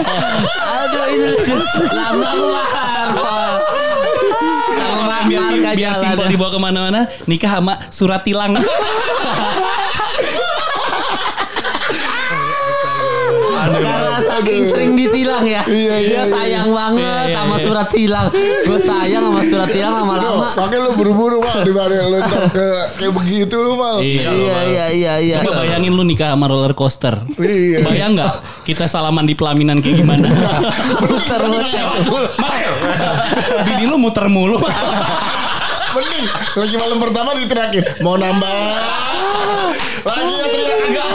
Aduh 0.85 1.05
itu 1.11 1.25
lucu. 1.35 1.55
Lambang 1.93 2.41
parpol. 2.51 2.94
Biar, 5.25 5.41
marka 5.41 5.71
biar 5.77 5.95
simpel 5.97 6.27
dibawa 6.29 6.51
ke 6.53 6.59
mana-mana 6.61 7.01
nikah 7.25 7.61
sama 7.61 7.75
surat 7.89 8.21
tilang. 8.25 8.57
Karena 13.65 14.04
saking 14.35 14.63
sering 14.67 14.91
ditilang 14.99 15.45
ya. 15.47 15.63
Iya, 15.65 15.95
iya, 15.95 15.97
Dia 16.03 16.15
iya. 16.15 16.23
sayang 16.27 16.69
banget 16.75 17.05
Iya, 17.05 17.23
iya, 17.31 17.35
sama 17.37 17.57
iya. 17.57 17.65
surat 17.65 17.89
tilang. 17.91 18.29
Gue 18.65 18.79
sayang 18.83 19.23
sama 19.31 19.41
surat 19.47 19.69
tilang 19.71 19.95
lama-lama. 20.03 20.47
Makanya 20.59 20.81
lu 20.83 20.91
buru-buru 20.99 21.39
mal 21.39 21.59
dibanding 21.63 22.03
lu 22.11 22.19
ke 22.51 22.69
kayak 22.99 23.13
begitu 23.15 23.57
lu 23.63 23.73
mal. 23.79 23.97
Iya. 24.03 24.31
Iya 24.35 24.59
iya 24.67 24.87
iya 24.91 25.15
iya. 25.23 25.37
Coba 25.43 25.63
bayangin 25.63 25.93
lu 25.95 26.03
nikah 26.03 26.35
sama 26.35 26.47
roller 26.51 26.75
coaster. 26.75 27.15
Iya. 27.39 27.87
Bayang 27.87 28.19
nggak 28.19 28.33
kita 28.67 28.91
salaman 28.91 29.25
di 29.25 29.35
pelaminan 29.39 29.79
kayak 29.79 30.03
gimana? 30.03 30.27
Muter-muter. 31.01 31.87
Bini 33.67 33.85
lu 33.87 33.97
muter 33.97 34.27
mulu. 34.27 34.59
Mending 35.95 36.27
lagi 36.59 36.75
malam 36.75 36.99
pertama 36.99 37.31
diteriakin 37.39 37.85
mau 38.03 38.19
nambah. 38.19 38.51
Lagi 40.09 40.33
ya 40.37 40.47
teriak 40.51 40.79
enggak. 40.85 41.09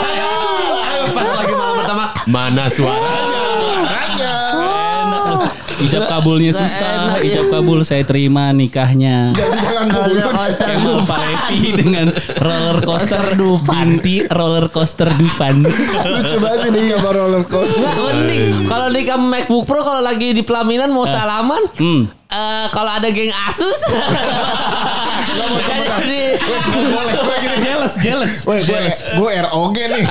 Pas 1.14 1.28
lagi 1.36 1.54
malam 1.54 1.74
pertama 1.78 2.04
mana 2.26 2.68
suaranya? 2.68 3.40
Suaranya. 3.56 4.34
Lu. 4.52 5.36
Ijab 5.80 6.12
kabulnya 6.12 6.52
susah. 6.52 7.16
enak, 7.16 7.24
ya. 7.24 7.40
Ijab 7.40 7.46
kabul 7.48 7.80
saya 7.80 8.04
terima 8.04 8.52
nikahnya. 8.52 9.32
Jadi 9.32 9.56
jangan 9.64 9.88
coaster 9.88 10.68
Kemal. 10.76 10.98
Palevi 11.08 11.68
dengan 11.72 12.06
roller 12.36 12.78
coaster 12.84 13.24
Dufan. 13.32 13.96
Binti 13.96 14.16
roller 14.28 14.68
coaster 14.68 15.08
Dufan. 15.16 15.64
Lucu 16.04 16.36
banget 16.36 16.58
sih 16.60 16.70
nih 16.70 16.82
kabar 16.92 17.14
roller 17.16 17.42
coaster. 17.48 17.80
Nggak 17.80 17.96
mending 17.96 18.42
kalau 18.68 18.86
nikah 18.92 19.16
MacBook 19.16 19.64
Pro 19.64 19.80
kalau 19.80 20.02
lagi 20.04 20.36
di 20.36 20.42
pelaminan 20.44 20.92
mau 20.92 21.08
salaman 21.08 21.64
Hmm. 21.80 22.12
eh, 22.28 22.66
kalau 22.70 22.90
ada 22.92 23.08
geng 23.08 23.32
Asus 23.32 23.80
jadi 26.00 26.20
jealous, 27.60 27.94
jealous. 28.00 28.34
Woi, 28.44 28.60
gue 28.64 28.78
gue 28.90 29.30
ROG 29.48 29.76
nih. 29.76 30.04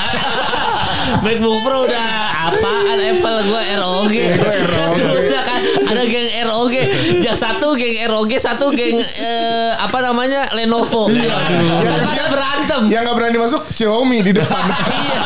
MacBook 1.20 1.60
Pro 1.62 1.84
udah 1.84 2.08
apaan 2.48 2.98
Apple 2.98 3.40
gue 3.44 3.64
ROG 3.76 4.14
Gua 4.36 4.56
ROG. 4.66 4.98
susah 4.98 5.42
kan 5.42 5.60
ada 5.86 6.04
geng 6.04 6.30
ROG 6.46 6.74
yang 7.20 7.36
satu 7.36 7.74
geng 7.74 7.98
ROG 8.06 8.32
satu 8.38 8.72
geng 8.72 9.00
eh, 9.00 9.72
apa 9.74 10.00
namanya 10.00 10.48
Lenovo 10.52 11.08
Iya. 11.10 11.36
Terus 11.82 12.00
kasihan 12.06 12.30
berantem 12.30 12.82
Yang 12.88 13.02
nggak 13.04 13.16
berani 13.16 13.38
masuk 13.38 13.62
Xiaomi 13.70 14.20
di 14.22 14.32
depan. 14.32 14.64
Iya. 14.70 15.22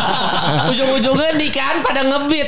Ujung-ujungnya 0.69 1.31
nikahan 1.33 1.79
pada 1.79 2.01
ngebit. 2.01 2.47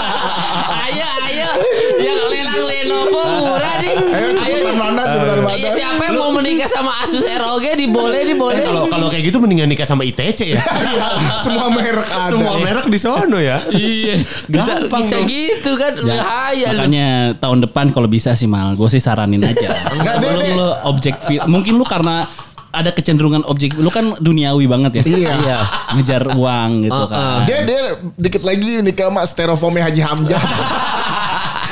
ayo, 0.86 1.06
ayo. 1.24 1.50
Yang 1.98 2.20
lelang 2.30 2.62
Lenovo 2.84 3.20
murah 3.40 3.74
nih. 3.78 3.94
Ayo 3.96 4.28
cepetan 4.36 4.74
mana 4.74 5.02
cepetan 5.04 5.38
mana. 5.40 5.54
Iya, 5.54 5.70
siapa 5.70 6.02
yang 6.02 6.16
mau 6.16 6.30
menikah 6.30 6.68
sama 6.68 6.92
Asus 7.00 7.24
ROG 7.24 7.64
diboleh, 7.74 8.22
diboleh. 8.24 8.56
Eh, 8.56 8.64
kalau 8.64 8.82
kalau 8.86 9.06
kayak 9.08 9.24
gitu 9.24 9.38
mendingan 9.38 9.66
nikah 9.66 9.84
sama 9.84 10.02
ITC 10.02 10.40
ya. 10.50 10.60
Iya, 10.60 11.06
Semua 11.44 11.66
merek 11.68 12.04
ada. 12.04 12.28
Semua 12.28 12.54
merek 12.56 12.86
di 12.86 12.98
sono 12.98 13.38
ya. 13.38 13.64
Iya, 13.66 14.20
bisa, 14.44 14.72
Gampang 14.82 15.00
bisa 15.02 15.16
gitu 15.24 15.70
kan. 15.74 15.92
Bahaya 15.98 16.68
lu. 16.70 16.78
Makanya 16.78 17.08
tahun 17.36 17.58
depan 17.64 17.86
kalau 17.90 18.06
bisa 18.06 18.32
sih 18.32 18.46
mal, 18.46 18.72
gue 18.72 18.88
sih 18.88 18.98
saranin 18.98 19.40
aja. 19.40 19.72
Enggak, 19.94 20.14
Sebelum 20.14 20.38
Dede. 20.38 20.54
lu 20.54 20.68
objek 20.84 21.14
fi- 21.20 21.44
mungkin 21.44 21.74
lu 21.74 21.84
karena 21.84 22.28
ada 22.70 22.90
kecenderungan 22.90 23.46
objek 23.46 23.78
lu 23.78 23.86
kan 23.86 24.18
duniawi 24.18 24.66
banget 24.66 24.98
ya. 24.98 25.02
Iya. 25.06 25.58
Ngejar 25.94 26.34
uang 26.34 26.70
gitu 26.82 26.94
Uh-uh. 26.96 27.06
kan. 27.06 27.46
Dia 27.46 27.58
dia 27.62 27.80
dikit 28.14 28.42
lagi 28.42 28.82
nikah 28.82 29.08
sama 29.08 29.22
styrofoamnya 29.22 29.86
Haji 29.86 30.02
Hamzah. 30.02 30.42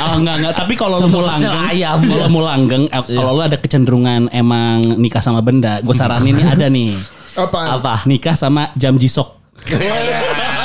Oh 0.02 0.18
enggak 0.18 0.34
enggak, 0.42 0.54
tapi 0.58 0.74
kalau 0.74 0.96
lu 0.98 1.08
mau 1.08 1.22
langgeng, 1.22 1.54
ayam. 1.70 1.98
kalau 2.02 2.26
mau 2.28 2.42
langgeng, 2.42 2.84
eh, 2.90 3.02
kalau 3.14 3.30
lu 3.38 3.42
ada 3.46 3.56
kecenderungan 3.58 4.26
emang 4.34 4.98
nikah 4.98 5.22
sama 5.22 5.38
benda, 5.38 5.78
gue 5.78 5.94
saranin 5.94 6.34
nih 6.34 6.46
ada 6.48 6.66
nih. 6.66 6.92
Apa? 7.38 7.60
Apa? 7.78 7.94
Nikah 8.04 8.34
sama 8.34 8.74
jam 8.74 8.98
jisok. 8.98 9.38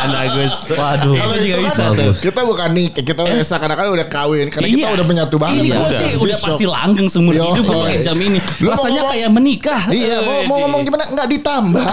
Bagus. 0.08 0.54
Waduh. 0.74 1.16
Kalau 1.20 1.36
Itu 1.36 1.44
juga 1.46 1.56
kan 1.56 1.66
bisa 1.68 1.84
tuh. 1.92 2.14
kita 2.18 2.42
bukan 2.48 2.70
nikah, 2.74 3.04
kita 3.04 3.20
udah 3.28 3.46
seakan-akan 3.46 3.86
udah 3.94 4.08
kawin 4.08 4.48
karena 4.50 4.68
kita 4.72 4.88
Iya. 4.88 4.96
udah 4.96 5.06
menyatu 5.06 5.36
banget. 5.38 5.64
Ini 5.64 5.70
ya. 5.70 5.78
gua 5.78 5.90
sih 5.92 6.12
udah 6.18 6.38
pasti 6.40 6.66
langgeng 6.66 7.08
seumur 7.12 7.34
hidup 7.36 7.64
oh, 7.68 7.84
pakai 7.84 7.98
iya. 8.00 8.04
jam 8.04 8.18
ini. 8.18 8.40
Lu 8.64 8.68
Rasanya 8.72 9.02
kayak 9.12 9.30
menikah. 9.30 9.82
Iya, 9.92 10.18
mau, 10.24 10.40
mau 10.48 10.58
ngomong 10.66 10.82
gimana? 10.88 11.04
Enggak 11.12 11.28
ditambah. 11.30 11.86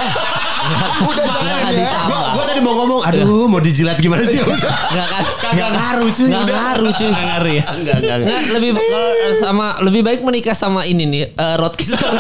Udah 1.05 1.24
jangan 1.44 1.72
ya. 1.74 1.92
Gua, 2.09 2.20
gua 2.37 2.44
tadi 2.48 2.61
mau 2.64 2.74
ngomong, 2.81 3.00
aduh 3.05 3.46
mau 3.50 3.61
dijilat 3.61 3.96
gimana 4.00 4.22
sih? 4.24 4.40
Enggak 4.40 5.07
kan? 5.09 5.22
Kagak 5.40 5.70
ngaruh 5.77 6.09
cuy. 6.11 6.27
Nggak 6.29 6.42
udah. 6.44 6.57
ngaruh 6.57 6.92
cuy. 6.92 7.09
Nggak 7.09 7.27
ngaruh 7.29 7.53
ya. 7.53 7.64
Enggak, 7.64 7.96
enggak. 8.00 8.16
enggak. 8.16 8.16
Nggak, 8.24 8.42
lebih 8.57 8.70
kalau 8.79 9.11
sama 9.38 9.66
lebih 9.85 10.00
baik 10.03 10.20
menikah 10.24 10.57
sama 10.57 10.81
ini 10.88 11.05
nih 11.05 11.22
eh, 11.35 11.55
roadcaster. 11.61 12.12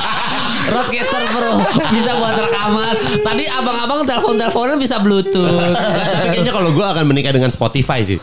roadcaster 0.74 1.22
Pro 1.28 1.52
bisa 1.92 2.10
buat 2.16 2.36
rekaman. 2.38 2.94
Tadi 3.20 3.44
abang-abang 3.48 4.00
telepon-teleponan 4.06 4.76
bisa 4.80 4.96
bluetooth. 5.02 5.52
Tapi 5.74 6.28
kayaknya 6.30 6.52
kalau 6.54 6.70
gua 6.72 6.94
akan 6.94 7.04
menikah 7.10 7.32
dengan 7.34 7.50
Spotify 7.50 8.00
sih. 8.06 8.18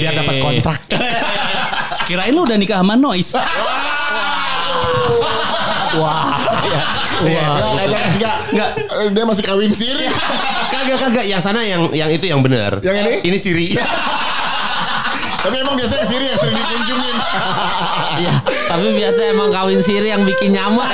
Biar 0.00 0.12
dapat 0.16 0.34
kontrak. 0.40 0.80
Kirain 2.08 2.34
lu 2.34 2.42
udah 2.44 2.58
nikah 2.58 2.82
sama 2.82 2.98
Noise. 2.98 3.38
Wah. 5.92 6.34
Enggak, 6.62 6.86
enggak, 7.24 8.04
enggak, 8.16 8.36
enggak. 8.50 8.70
Eh, 8.78 9.08
Dia 9.10 9.24
masih 9.24 9.44
kawin 9.44 9.72
siri. 9.72 10.06
kagak 10.68 10.98
kagak 10.98 11.24
yang 11.26 11.40
sana 11.40 11.62
yang 11.62 11.88
yang 11.92 12.10
itu 12.10 12.26
yang 12.26 12.40
benar. 12.42 12.82
Yang 12.82 12.96
ini? 13.02 13.12
Ini 13.22 13.36
Siri. 13.38 13.66
Tapi 15.42 15.58
emang 15.58 15.74
biasanya 15.74 16.06
siri 16.06 16.30
yang 16.30 16.38
sering 16.38 16.54
dikunjungin. 16.54 17.16
Iya, 18.22 18.34
tapi 18.70 18.94
biasa 18.94 19.34
emang 19.34 19.50
kawin 19.50 19.82
siri 19.82 20.14
yang 20.14 20.22
bikin 20.22 20.54
nyaman. 20.54 20.86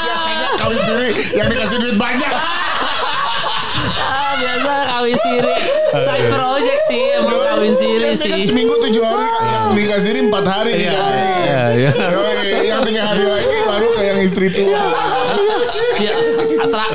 Biasanya 0.00 0.48
kawin 0.56 0.80
siri 0.80 1.08
yang 1.36 1.46
dikasih 1.52 1.76
duit 1.76 1.96
banyak. 2.00 2.32
Kawin 4.98 5.14
siri. 5.14 5.54
Side 5.94 6.26
project 6.26 6.80
sih 6.90 7.02
emang 7.14 7.38
kawin 7.38 7.70
siri 7.78 8.18
kan 8.18 8.18
sih. 8.18 8.50
seminggu 8.50 8.74
tujuh 8.82 8.98
hari, 8.98 9.30
yang 9.30 9.70
nikah 9.78 10.02
siri 10.02 10.26
empat 10.26 10.42
hari. 10.42 10.74
Iya, 10.74 10.90
iya, 11.46 11.62
iya. 11.70 11.90
Yoi, 11.94 12.66
Yang 12.66 12.80
tiga 12.90 13.02
hari 13.06 13.22
lagi 13.30 13.46
baru 13.62 13.86
ke 13.94 14.02
yang 14.02 14.18
istri 14.26 14.50
tua. 14.50 14.90
Ya, 16.02 16.18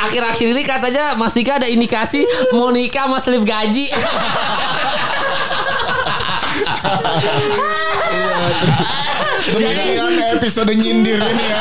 akhir-akhir 0.04 0.48
ini 0.52 0.68
katanya 0.68 1.16
Mas 1.16 1.32
Dika 1.32 1.63
ada 1.63 1.68
indikasi 1.72 2.28
mau 2.52 2.76
nikah 2.76 3.08
sama 3.08 3.24
slip 3.24 3.48
gaji. 3.48 3.88
Demikian 9.43 10.13
episode 10.34 10.71
nyindir 10.71 11.19
ini 11.19 11.43
ya. 11.43 11.60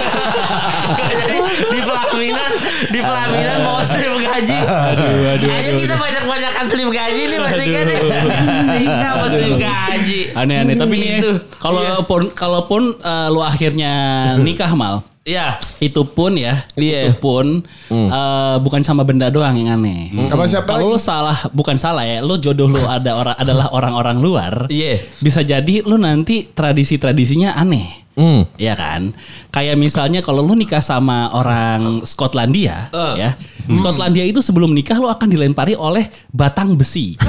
Jadi 1.03 1.35
di 1.69 1.81
pelaminan 1.83 2.51
di 2.89 3.01
pelaminan 3.01 3.59
mau 3.63 3.81
slip 3.83 4.15
gaji. 4.17 4.57
Aduh, 4.63 5.35
aduh, 5.35 5.49
Ayo 5.51 5.71
kita 5.77 5.95
banyak-banyakan 5.97 6.65
slip 6.67 6.91
gaji 6.91 7.23
nih 7.27 7.39
pasti 7.39 7.65
kan. 7.69 7.87
Iya 8.79 9.09
mau 9.17 9.27
slip 9.27 9.55
gaji. 9.57 10.19
Aneh-aneh 10.33 10.75
tapi 10.75 10.95
nih 10.95 11.11
Gitu. 11.13 11.33
kalaupun 11.59 12.31
kalaupun 12.33 12.83
eh, 12.97 13.27
lu 13.29 13.41
akhirnya 13.41 13.93
nikah 14.39 14.73
mal 14.73 15.03
Iya. 15.23 15.55
itu 15.79 16.03
pun 16.03 16.35
ya 16.35 16.67
Iya. 16.75 17.15
itu 17.15 17.23
pun 17.23 17.63
eh, 17.89 18.57
bukan 18.59 18.83
sama 18.83 19.07
benda 19.07 19.31
doang 19.31 19.55
yang 19.55 19.79
aneh. 19.79 20.11
Sama 20.27 20.45
siapa 20.51 20.67
Kalau 20.67 20.91
lu 20.91 20.99
salah 20.99 21.39
bukan 21.55 21.79
salah 21.79 22.03
ya, 22.03 22.19
lu 22.19 22.35
jodoh 22.37 22.67
lu 22.67 22.83
ada 22.83 23.15
orang 23.15 23.37
adalah 23.39 23.67
orang-orang 23.71 24.19
luar. 24.19 24.53
Iya. 24.67 25.07
Bisa 25.19 25.43
jadi 25.43 25.83
lu 25.83 25.95
nanti 25.95 26.47
tradisi-tradisinya 26.47 27.55
aneh. 27.55 28.03
Hmm. 28.13 28.45
Iya 28.55 28.75
kan? 28.75 29.17
Kayak 29.49 29.77
misalnya 29.77 30.21
kalau 30.21 30.41
lu 30.41 30.53
nikah 30.53 30.81
sama 30.81 31.33
orang 31.33 32.05
Skotlandia, 32.05 32.93
Eh. 32.93 33.15
ya. 33.19 33.31
Skotlandia 33.69 34.23
itu 34.23 34.39
sebelum 34.39 34.71
nikah 34.71 34.97
lu 34.97 35.07
akan 35.07 35.27
dilempari 35.27 35.73
oleh 35.73 36.07
batang 36.29 36.75
besi. 36.75 37.17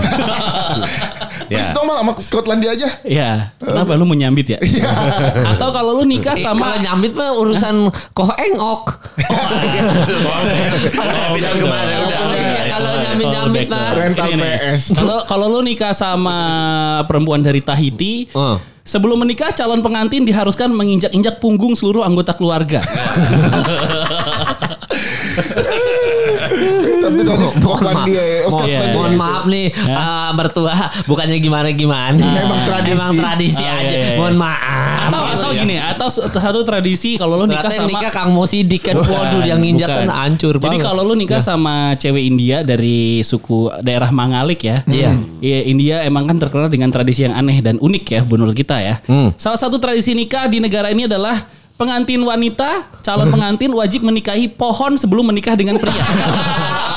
Terus 1.44 1.70
dong 1.70 1.86
mal 1.86 2.02
sama 2.02 2.12
Skotlandia 2.18 2.74
aja. 2.74 2.90
ya, 3.04 3.54
kenapa 3.56 3.94
lu 3.94 4.04
mau 4.04 4.14
nyambit 4.14 4.48
ya? 4.50 4.60
Atau 5.46 5.70
kalau 5.70 5.96
lu 5.96 6.04
nikah 6.04 6.34
Eh, 6.34 6.42
sama 6.42 6.74
Kalau 6.74 6.80
nyambit 6.82 7.14
mah 7.14 7.32
urusan 7.32 7.76
koh 8.12 8.32
engok. 8.34 8.98
Oh, 9.24 9.50
iya, 12.34 12.64
kalau 12.74 12.92
mah. 13.70 13.92
Rental 13.94 14.26
Ini 14.26 14.36
nih. 14.36 14.52
PS. 14.74 14.82
Kalau 14.94 15.18
kalau 15.24 15.46
lu 15.50 15.62
nikah 15.62 15.94
sama 15.94 16.38
perempuan 17.06 17.40
dari 17.40 17.62
Tahiti, 17.62 18.28
Oh. 18.34 18.58
Sebelum 18.84 19.24
menikah 19.24 19.56
calon 19.56 19.80
pengantin 19.80 20.28
diharuskan 20.28 20.72
menginjak-injak 20.76 21.40
punggung 21.40 21.74
seluruh 21.76 22.04
anggota 22.04 22.36
keluarga. 22.36 22.84
Tapi 27.24 27.32
dari 27.34 27.48
Skotlandia 27.50 28.22
ya. 28.22 28.38
Oh, 28.44 28.52
Mohon, 28.52 28.52
Skotlandia 28.54 28.92
mohon 28.92 29.08
gitu. 29.10 29.22
maaf 29.22 29.44
nih 29.46 29.66
eh, 29.72 30.30
mertua 30.34 30.76
bukannya 31.04 31.38
gimana 31.38 31.68
gimana. 31.72 32.26
Emang 32.36 32.62
tradisi. 32.64 32.94
Emang 32.94 33.12
tradisi 33.16 33.64
Oh, 33.64 33.72
aja. 33.74 33.82
iya, 33.86 34.00
iya. 34.06 34.18
Mohon 34.18 34.36
maaf. 34.38 35.02
atau 35.04 35.22
atau 35.26 35.50
gini, 35.54 35.76
atau 35.76 36.08
satu 36.10 36.60
tradisi 36.64 37.16
kalau 37.16 37.36
lu 37.36 37.46
nikah 37.46 37.68
sama 37.68 37.90
nikah 37.90 38.10
Kang 38.10 38.32
Mosidik 38.32 38.82
kan 38.84 38.96
waduh 38.98 39.44
yang 39.44 39.60
nginjak 39.60 39.86
kan 39.86 40.08
hancur 40.08 40.56
Jadi 40.56 40.64
banget. 40.80 40.86
kalau 40.86 41.02
lu 41.04 41.14
nikah 41.14 41.40
sama 41.40 41.94
cewek 41.96 42.24
India 42.24 42.64
dari 42.64 43.20
suku 43.22 43.68
daerah 43.80 44.10
Mangalik 44.10 44.64
ya. 44.64 44.82
Iya. 44.86 45.12
Iya, 45.40 45.60
India 45.66 45.96
emang 46.02 46.26
kan 46.26 46.40
terkenal 46.40 46.68
dengan 46.68 46.88
tradisi 46.88 47.24
yang 47.24 47.34
aneh 47.34 47.60
dan 47.60 47.76
unik 47.78 48.06
ya 48.06 48.22
menurut 48.24 48.52
kita 48.52 48.80
ya. 48.80 48.96
Hmm. 49.04 49.36
Salah 49.36 49.60
satu 49.60 49.76
tradisi 49.76 50.14
nikah 50.14 50.48
di 50.48 50.58
negara 50.58 50.88
ini 50.88 51.04
adalah 51.04 51.44
pengantin 51.74 52.22
wanita, 52.22 52.88
calon 53.02 53.28
pengantin 53.28 53.74
wajib 53.74 54.02
menikahi 54.02 54.48
pohon 54.48 54.96
sebelum 54.96 55.26
menikah 55.26 55.54
dengan 55.54 55.76
pria. 55.76 56.00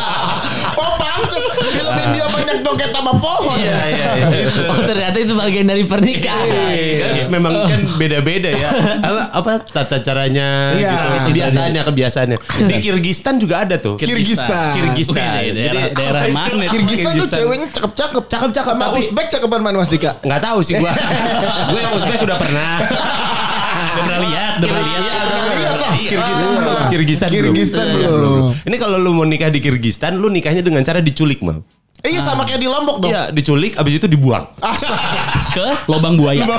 Pantes 1.17 1.45
film 1.49 1.95
India 1.97 2.27
banyak 2.29 2.57
joget 2.61 2.91
sama 2.93 3.13
pohon. 3.17 3.57
Iya, 3.57 3.79
iya, 3.89 4.09
iya. 4.13 4.29
Oh 4.69 4.79
ternyata 4.79 5.17
itu 5.17 5.33
bagian 5.33 5.65
dari 5.65 5.83
pernikahan. 5.83 6.47
Kan 6.47 7.29
memang 7.33 7.53
kan 7.65 7.81
beda-beda 7.97 8.51
ya. 8.53 8.69
Apa, 9.01 9.23
apa 9.33 9.51
tata 9.65 9.97
caranya 10.01 10.77
Iya. 10.77 10.93
gitu. 11.17 11.33
Kebiasaannya, 11.33 11.83
kebiasaannya. 11.83 12.39
Di 12.61 12.75
Kirgistan 12.81 13.35
juga 13.41 13.65
ada 13.65 13.81
tuh. 13.81 13.97
Kirgistan. 13.97 14.77
Kirgistan. 14.77 15.41
Jadi 15.49 15.79
daerah, 15.95 16.23
mana? 16.29 16.69
Kirgistan 16.69 17.17
tuh 17.17 17.29
ceweknya 17.33 17.69
cakep-cakep. 17.73 18.23
Cakep-cakep, 18.29 18.75
Sama 18.77 18.87
Uzbek 18.93 19.27
cakepan 19.31 19.61
mana 19.63 19.77
Mas 19.79 19.89
Dika? 19.89 20.21
nggak 20.21 20.41
tahu 20.43 20.59
sih 20.61 20.77
gua. 20.77 20.93
gua 21.73 21.81
yang 21.81 21.95
Uzbek 21.97 22.21
udah 22.21 22.37
pernah. 22.37 22.75
Udah 23.77 24.05
pernah 24.05 24.21
lihat, 24.25 24.53
udah 24.57 24.69
pernah 24.69 24.89
lihat. 24.89 25.86
Iya. 26.07 26.15
Iya. 26.15 26.23
Kirgistan 26.23 26.47
Iya. 26.47 26.57
belum. 26.57 26.77
Kirgistan 26.89 27.29
belum. 27.29 27.45
Kirgistan 27.45 27.85
Iya, 27.93 28.09
belum. 28.09 28.35
Ini 28.65 28.77
kalau 28.79 28.97
lu 28.97 29.11
mau 29.13 29.27
nikah 29.27 29.51
di 29.51 29.61
Kirgistan, 29.61 30.13
lu 30.17 30.29
nikahnya 30.29 30.63
dengan 30.63 30.81
cara 30.81 30.99
diculik, 30.99 31.43
Mal. 31.43 31.61
Eh, 32.01 32.13
Iya 32.13 32.21
sama 32.21 32.45
kayak 32.45 32.61
di 32.61 32.69
Lombok 32.69 33.03
dong. 33.03 33.11
Iya, 33.11 33.33
diculik 33.33 33.75
abis 33.75 33.99
itu 33.99 34.07
dibuang. 34.07 34.47
Ke 35.51 35.67
lobang 35.87 36.15
buaya. 36.15 36.45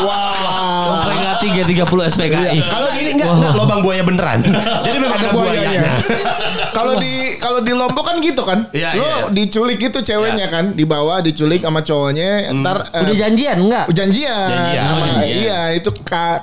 Wow. 0.00 1.04
Peringati 1.40 1.72
G30 1.72 2.00
SPKI. 2.12 2.58
Kalau 2.62 2.90
ini 2.92 3.10
enggak, 3.16 3.30
enggak 3.32 3.52
lobang 3.56 3.80
buaya 3.80 4.02
beneran. 4.04 4.38
Jadi 4.86 4.98
memang 5.00 5.16
Ada 5.16 5.28
ada 5.32 5.36
buayanya. 5.36 5.92
Kalau 6.70 6.94
di 6.96 7.12
kalau 7.40 7.60
di 7.64 7.72
Lombok 7.72 8.04
kan 8.04 8.16
gitu 8.20 8.42
kan. 8.44 8.68
Iya, 8.70 8.94
Lo 8.94 9.04
iya. 9.04 9.16
diculik 9.32 9.80
itu 9.80 9.98
ceweknya 10.00 10.46
kan, 10.52 10.76
dibawa 10.76 11.24
diculik 11.24 11.64
sama 11.64 11.80
cowoknya, 11.80 12.52
ntar 12.60 12.92
eh, 12.92 13.02
Udah 13.04 13.16
janjian 13.16 13.58
enggak? 13.58 13.84
janjian. 13.90 14.48
Janjian, 14.48 14.84
Sama- 14.84 15.00
oh, 15.00 15.06
janjian. 15.08 15.36
Iya, 15.40 15.60
itu 15.74 15.90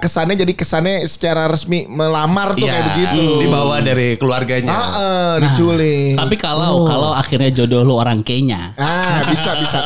kesannya 0.01 0.35
jadi 0.35 0.53
kesannya 0.53 0.95
secara 1.05 1.47
resmi 1.47 1.85
melamar 1.87 2.57
tuh 2.57 2.65
Iya, 2.65 2.73
kayak 2.73 2.85
begitu. 2.91 3.23
Dibawa 3.45 3.75
dari 3.85 4.07
keluarganya. 4.17 4.73
Ah, 4.73 4.89
eh, 4.97 5.33
diculik. 5.45 6.17
Tapi 6.17 6.35
kalau 6.35 6.83
kalau 6.83 7.11
akhirnya 7.13 7.53
jodoh 7.53 7.85
lu 7.85 7.93
orang 7.95 8.25
Kenya. 8.25 8.73
Ah, 8.75 9.21
bisa 9.29 9.53
bisa. 9.61 9.79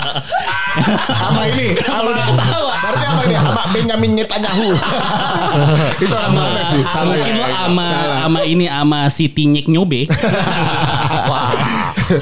sama 1.21 1.51
ini, 1.51 1.75
sama 1.83 2.15
Berarti 2.15 2.70
apa 3.21 3.29
ini? 3.29 3.35
Sama 3.45 3.63
Benjamin 3.69 4.11
Netanyahu. 4.17 4.67
itu 6.03 6.13
orang 6.13 6.33
mana 6.33 6.61
sih? 6.65 6.81
Salah 6.89 7.13
Mungkin 7.13 7.33
ya? 7.37 7.45
lo 7.45 7.47
ama 7.69 7.85
Salah. 7.85 8.17
ama 8.25 8.39
ini 8.43 8.65
ama 8.65 8.99
Siti 9.13 9.45
Nyek 9.45 9.69
Nyobe. 9.69 10.09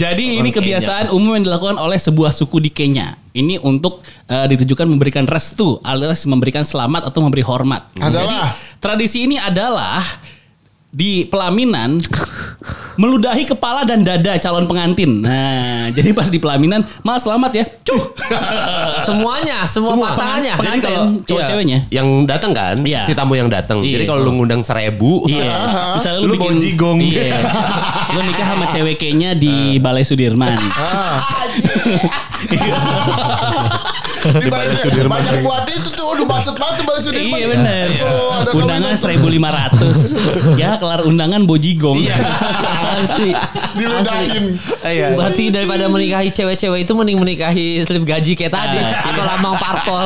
Jadi 0.02 0.38
ini 0.38 0.54
kebiasaan 0.54 1.10
umum 1.10 1.34
yang 1.40 1.50
dilakukan 1.50 1.82
oleh 1.82 1.98
sebuah 1.98 2.30
suku 2.30 2.62
di 2.62 2.70
Kenya. 2.70 3.18
Ini 3.34 3.58
untuk 3.62 4.06
eh, 4.30 4.46
ditujukan 4.46 4.86
memberikan 4.86 5.26
restu 5.26 5.82
alias 5.82 6.30
memberikan 6.30 6.62
selamat 6.62 7.10
atau 7.10 7.26
memberi 7.26 7.42
hormat. 7.42 7.90
Adalah. 7.98 8.54
Jadi, 8.54 8.78
tradisi 8.78 9.26
ini 9.26 9.42
adalah 9.42 10.02
di 10.90 11.22
pelaminan 11.30 12.02
meludahi 13.00 13.48
kepala 13.48 13.88
dan 13.88 14.04
dada 14.04 14.36
calon 14.36 14.68
pengantin. 14.68 15.24
Nah, 15.24 15.88
jadi 15.96 16.12
pas 16.12 16.28
di 16.28 16.36
pelaminan, 16.36 16.84
mal 17.00 17.16
selamat 17.16 17.52
ya. 17.56 17.64
Cuh. 17.88 18.12
Semuanya, 19.08 19.64
semua, 19.64 19.96
pasangannya. 19.96 20.60
Pengantin, 20.60 20.68
Jadi 20.68 20.80
kalau 20.84 21.02
cowok 21.24 21.40
iya, 21.40 21.48
ceweknya. 21.48 21.80
yang 21.88 22.28
datang 22.28 22.52
kan, 22.52 22.76
Iya. 22.84 23.08
si 23.08 23.16
tamu 23.16 23.40
yang 23.40 23.48
datang. 23.48 23.80
Iya. 23.80 24.04
Jadi 24.04 24.06
kalau 24.12 24.28
lu 24.28 24.36
ngundang 24.36 24.60
seribu, 24.68 25.24
Iya. 25.32 25.48
Misalnya 25.96 26.20
lu, 26.20 26.28
Lu 26.28 26.34
bikin 26.36 26.60
jigong. 26.60 27.00
Iya. 27.00 27.40
lu 28.18 28.20
nikah 28.28 28.48
sama 28.52 28.66
cewek 28.68 29.00
kayaknya 29.00 29.32
di 29.40 29.80
Balai 29.80 30.04
Sudirman. 30.04 30.60
Di 34.20 34.48
Balai 34.48 34.76
Sudirman. 34.76 35.16
Banyak 35.16 35.36
buat 35.42 35.64
itu 35.66 35.90
tuh, 35.90 36.06
udah 36.14 36.26
macet 36.26 36.56
banget 36.56 36.76
tuh 36.76 36.86
Balai 36.86 37.02
Sudirman. 37.02 37.38
Iya 37.38 37.48
benar. 37.48 37.86
Oh, 38.02 38.32
ada 38.36 38.50
Undangan 38.52 38.92
kawinan. 38.92 39.94
1500. 39.96 40.58
ya 40.58 40.70
kelar 40.76 41.02
undangan 41.02 41.42
bojigong. 41.44 41.98
Iya. 42.00 42.16
Pasti. 42.94 43.30
Diludahin. 43.76 44.46
Iya. 44.82 45.08
Berarti 45.14 45.44
daripada 45.50 45.86
menikahi 45.88 46.30
cewek-cewek 46.30 46.80
itu 46.82 46.94
mending 46.94 47.18
menikahi 47.18 47.68
slip 47.82 48.04
gaji 48.04 48.34
kayak 48.34 48.52
tadi 48.52 48.78
Ah, 48.78 49.10
atau 49.10 49.24
lambang 49.24 49.56
parpol. 49.56 50.04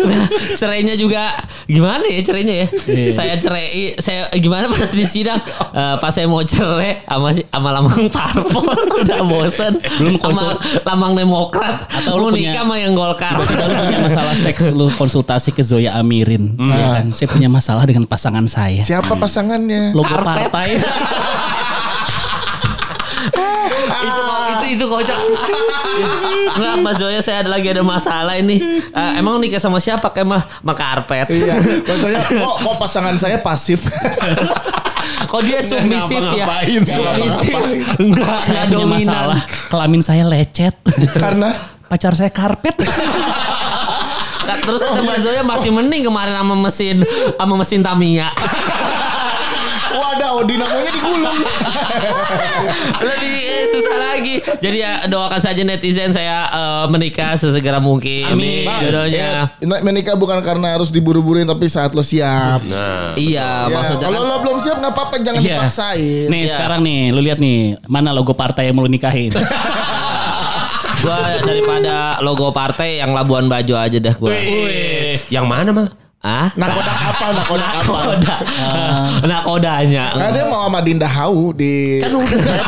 Nah, 0.00 0.24
cerainya 0.54 0.94
juga 0.94 1.34
gimana 1.66 2.04
ya 2.04 2.20
cerainya 2.20 2.54
ya? 2.56 2.66
Iya. 2.86 3.10
Saya 3.10 3.34
cerai, 3.36 3.66
saya 3.96 4.20
gimana 4.34 4.68
pas 4.68 4.88
di 4.88 5.04
sidang 5.04 5.40
eh, 5.70 5.94
pas 5.96 6.10
saya 6.10 6.24
mau 6.24 6.40
cerai 6.40 7.02
sama 7.02 7.28
si- 7.30 7.46
sama 7.46 7.68
lambang 7.70 8.06
parpol 8.08 8.66
udah 9.02 9.20
bosen. 9.22 9.72
Belum 9.98 10.16
sama 10.16 10.24
konsul- 10.54 10.58
lambang 10.82 11.12
Demokrat 11.12 11.84
Atau 11.86 12.16
mau 12.16 12.20
lu 12.22 12.32
punya- 12.32 12.50
nikah 12.50 12.62
sama 12.62 12.76
yang 12.76 12.92
Golkar. 12.92 13.34
Tiba-tiba 13.50 13.66
lu 13.66 13.82
punya 13.82 13.98
masalah 14.00 14.34
seks 14.36 14.62
lu 14.70 14.86
konsultasi 14.90 15.50
ke 15.50 15.62
Zoya 15.62 15.98
Amirin. 15.98 16.54
Iya 16.54 16.86
kan? 16.96 17.06
Saya 17.10 17.28
punya 17.28 17.48
masalah 17.50 17.82
dengan 17.82 18.06
pasangan 18.06 18.46
saya. 18.46 18.80
Siapa 18.80 19.18
pasangannya? 19.18 19.90
Logo 19.90 20.08
Karpet. 20.08 20.48
partai. 20.48 20.68
itu 24.00 24.22
itu 24.48 24.66
itu 24.76 24.84
kocak 24.86 25.18
Enggak 26.56 26.74
Mbak 26.80 26.94
Zoya 26.96 27.20
saya 27.20 27.44
ada 27.44 27.50
lagi 27.52 27.68
ada 27.68 27.84
masalah 27.84 28.34
ini 28.36 28.56
Eh, 28.90 29.12
Emang 29.20 29.36
nikah 29.36 29.60
sama 29.60 29.76
siapa 29.76 30.08
kayak 30.08 30.26
mah 30.26 30.42
sama 30.42 30.72
karpet 30.72 31.28
Iya, 31.28 31.60
maksudnya 31.88 32.20
kok, 32.24 32.54
kok 32.58 32.76
pasangan 32.78 33.16
saya 33.16 33.36
pasif. 33.38 33.84
Kok 35.20 35.46
dia 35.46 35.62
submisif 35.62 36.22
ya. 36.34 36.46
Submisif. 36.82 37.54
Enggak 38.02 38.42
Saya 38.42 38.66
Enggak 38.66 38.66
punya 38.66 38.66
dominan 38.66 38.98
masalah. 39.06 39.38
Kelamin 39.70 40.02
saya 40.02 40.24
lecet. 40.26 40.74
Karena 41.14 41.54
Pacar 41.90 42.14
saya 42.14 42.30
karpet. 42.30 42.78
Nah, 44.40 44.56
Terus 44.56 44.78
kata 44.80 44.98
Mbak 45.00 45.18
Zoya 45.20 45.42
masih 45.42 45.70
mending 45.70 46.02
kemarin 46.02 46.32
sama 46.32 46.54
mesin 46.56 47.02
sama 47.34 47.54
mesin 47.54 47.82
Tamiya 47.82 48.30
Wadaw, 49.90 50.42
dinamonya 50.42 50.86
digulung. 50.88 51.38
Lebih 53.00 53.34
eh, 53.42 53.64
susah 53.68 53.96
lagi 54.00 54.34
Jadi 54.56 54.76
ya 54.76 55.02
doakan 55.06 55.40
saja 55.40 55.60
netizen 55.60 56.10
saya 56.10 56.46
eh, 56.46 56.84
menikah 56.88 57.34
sesegera 57.34 57.78
mungkin 57.78 58.26
Amin. 58.28 58.66
Jodohnya 58.66 59.50
Eh, 59.58 59.82
menikah 59.82 60.14
bukan 60.14 60.38
karena 60.40 60.74
harus 60.74 60.88
diburu-buruin 60.88 61.44
tapi 61.44 61.66
saat 61.66 61.90
lo 61.90 62.02
siap. 62.02 62.62
Iya 63.14 63.66
Ya, 63.66 63.66
maksudnya 63.68 64.06
kalau 64.08 64.18
kan 64.20 64.30
lo 64.30 64.36
belum 64.40 64.58
siap 64.58 64.76
nggak 64.78 64.94
apa-apa 64.94 65.14
jangan 65.20 65.40
Iya. 65.42 65.56
dipaksain. 65.58 66.26
Nih 66.26 66.40
Iya. 66.40 66.52
sekarang 66.54 66.80
nih, 66.80 67.00
lu 67.10 67.20
lihat 67.20 67.38
nih, 67.38 67.58
mana 67.86 68.10
logo 68.10 68.30
partai 68.32 68.70
yang 68.70 68.78
mau 68.78 68.86
lu 68.86 68.90
nikahin? 68.90 69.34
Gua 71.00 71.40
daripada 71.40 72.20
logo 72.20 72.52
partai 72.52 73.00
yang 73.00 73.16
Labuan 73.16 73.48
Bajo 73.48 73.72
aja 73.72 73.96
dah 73.96 74.14
gua. 74.20 74.36
Wih. 74.36 75.16
Yang 75.32 75.46
mana 75.48 75.70
mah? 75.72 75.88
Ah? 76.20 76.52
Nakoda 76.52 76.92
kapal, 76.92 77.30
nakoda 77.32 77.64
kapal. 77.72 78.02
Nakoda. 78.12 78.36
Nakodanya. 79.24 80.04
Nah 80.12 80.28
dia 80.28 80.44
mau 80.44 80.68
sama 80.68 80.80
Dinda 80.80 81.08
Hau 81.08 81.48
di 81.50 81.96
kan 81.98 82.12
udah 82.12 82.60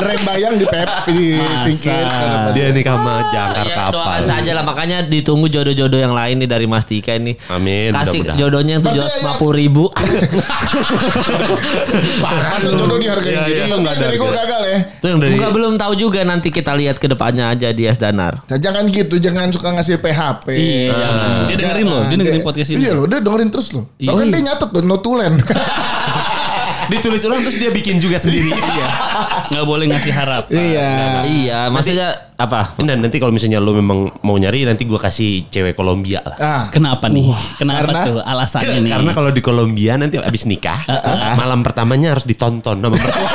Rembayang 0.00 0.54
di 0.54 0.64
Pep 0.64 0.86
disingkirkan 1.02 2.06
sama 2.06 2.50
Dia 2.50 2.70
nikah 2.70 2.94
sama 2.94 3.14
jangkar 3.28 3.66
Ya, 3.66 3.74
kapal. 3.76 3.90
doakan 3.92 4.22
saja 4.28 4.50
lah 4.52 4.62
makanya 4.62 4.98
ditunggu 5.02 5.46
jodoh-jodoh 5.48 5.98
yang 5.98 6.14
lain 6.14 6.38
nih 6.38 6.48
dari 6.48 6.66
Mas 6.66 6.84
Tika 6.84 7.12
ini. 7.12 7.34
Amin, 7.48 7.90
Kasih 7.90 8.22
mudah-mudahan. 8.22 8.38
jodohnya 8.38 8.72
yang 8.72 8.84
tujuh 8.84 9.02
ratus 9.02 9.10
ya- 9.10 9.18
lima 9.20 9.32
puluh 9.34 9.54
ribu. 9.56 9.84
Masa 12.22 12.70
jodoh 12.70 12.96
dihargain 12.96 13.34
Iya, 13.34 13.42
gitu. 13.44 13.50
iya, 13.52 13.64
Itu 13.64 13.76
nggak 13.76 13.92
ada 13.92 14.00
dari 14.00 14.16
harga. 14.16 14.34
gagal 14.36 14.60
ya. 14.62 14.78
Itu 14.94 15.06
yang 15.08 15.18
dari 15.18 15.32
Enggak 15.34 15.50
belum 15.52 15.72
tahu 15.74 15.92
juga 15.96 16.18
nanti 16.22 16.48
kita 16.50 16.72
lihat 16.72 16.96
ke 16.96 17.06
depannya 17.08 17.50
aja 17.50 17.68
di 17.68 17.82
Es 17.82 17.98
Danar. 17.98 18.38
Nah, 18.44 18.58
jangan 18.58 18.86
gitu, 18.88 19.18
jangan 19.18 19.50
suka 19.50 19.68
ngasih 19.72 19.98
PHP. 19.98 20.46
Iya. 20.54 20.94
Dia 21.46 21.56
dengerin 21.56 21.86
loh, 21.86 22.02
dia 22.06 22.16
dengerin 22.16 22.42
podcast 22.44 22.68
ini. 22.70 22.78
Iya 22.80 22.92
loh, 22.92 23.04
dia 23.04 23.18
dengerin 23.18 23.48
terus 23.48 23.72
loh. 23.72 23.88
Iya. 23.96 24.08
Bahkan 24.10 24.22
Oh, 24.22 24.30
dia 24.30 24.42
nyatet 24.42 24.68
tuh 24.70 24.82
notulen. 24.82 25.34
ditulis 26.84 27.24
ulang 27.24 27.40
terus 27.40 27.56
dia 27.56 27.70
bikin 27.70 27.96
juga 27.96 28.20
sendiri. 28.20 28.52
Iya. 28.74 28.88
Nggak 29.46 29.64
boleh 29.64 29.84
ngasih 29.88 30.12
harap. 30.12 30.44
iya. 30.48 31.24
Iya, 31.24 31.60
maksudnya 31.68 32.08
apa? 32.34 32.76
Dan 32.76 33.00
nanti 33.00 33.16
kalau 33.16 33.30
misalnya 33.30 33.56
lu 33.56 33.72
memang 33.72 34.12
mau 34.20 34.36
nyari 34.36 34.64
nanti 34.64 34.84
gua 34.84 34.98
kasih 34.98 35.48
cewek 35.48 35.72
Kolombia 35.72 36.20
lah. 36.20 36.36
Ah, 36.36 36.62
Kenapa 36.68 37.08
nih? 37.08 37.24
Kenapa 37.56 37.88
Karena- 37.88 38.04
tuh 38.04 38.18
alasannya 38.20 38.78
nih? 38.80 38.90
Karena 38.90 39.10
kalau 39.12 39.30
di 39.30 39.40
Kolombia 39.40 39.96
nanti 39.96 40.16
abis 40.16 40.44
nikah, 40.44 40.84
malam 41.34 41.60
pertamanya 41.60 42.12
harus 42.12 42.24
ditonton 42.24 42.76
sama 42.76 42.92
mertua. 42.92 43.28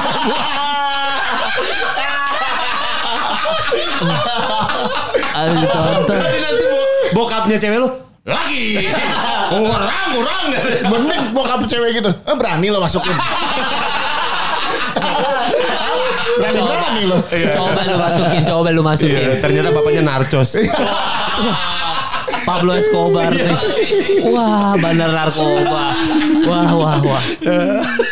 Ayo 5.32 5.52
ditonton. 5.62 6.20
Jadi 6.20 6.40
nanti 6.40 6.64
bo- 6.66 6.88
bokapnya 7.16 7.58
cewek 7.58 7.80
lu 7.80 7.90
lagi 8.30 8.88
kurang 9.54 10.08
kurang 10.14 10.44
mending 10.90 11.24
bokap 11.34 11.62
cewek 11.66 11.98
gitu. 11.98 12.10
Eh, 12.14 12.36
berani 12.38 12.70
lo 12.70 12.80
masukin. 12.82 13.14
berani 16.40 16.62
berani 16.62 17.04
lo. 17.10 17.18
Coba 17.28 17.82
lu 17.86 17.96
masukin, 17.98 18.42
coba 18.46 18.70
lu 18.70 18.82
masukin. 18.86 19.18
Iya, 19.18 19.42
ternyata 19.42 19.70
bapaknya 19.74 20.02
narcos. 20.06 20.58
Pablo 22.50 22.74
Escobar 22.74 23.30
nih. 23.30 23.54
Wah, 24.26 24.74
bandar 24.82 25.14
narkoba. 25.14 25.94
Wah, 26.50 26.72
wah, 26.74 26.98
wah. 26.98 27.24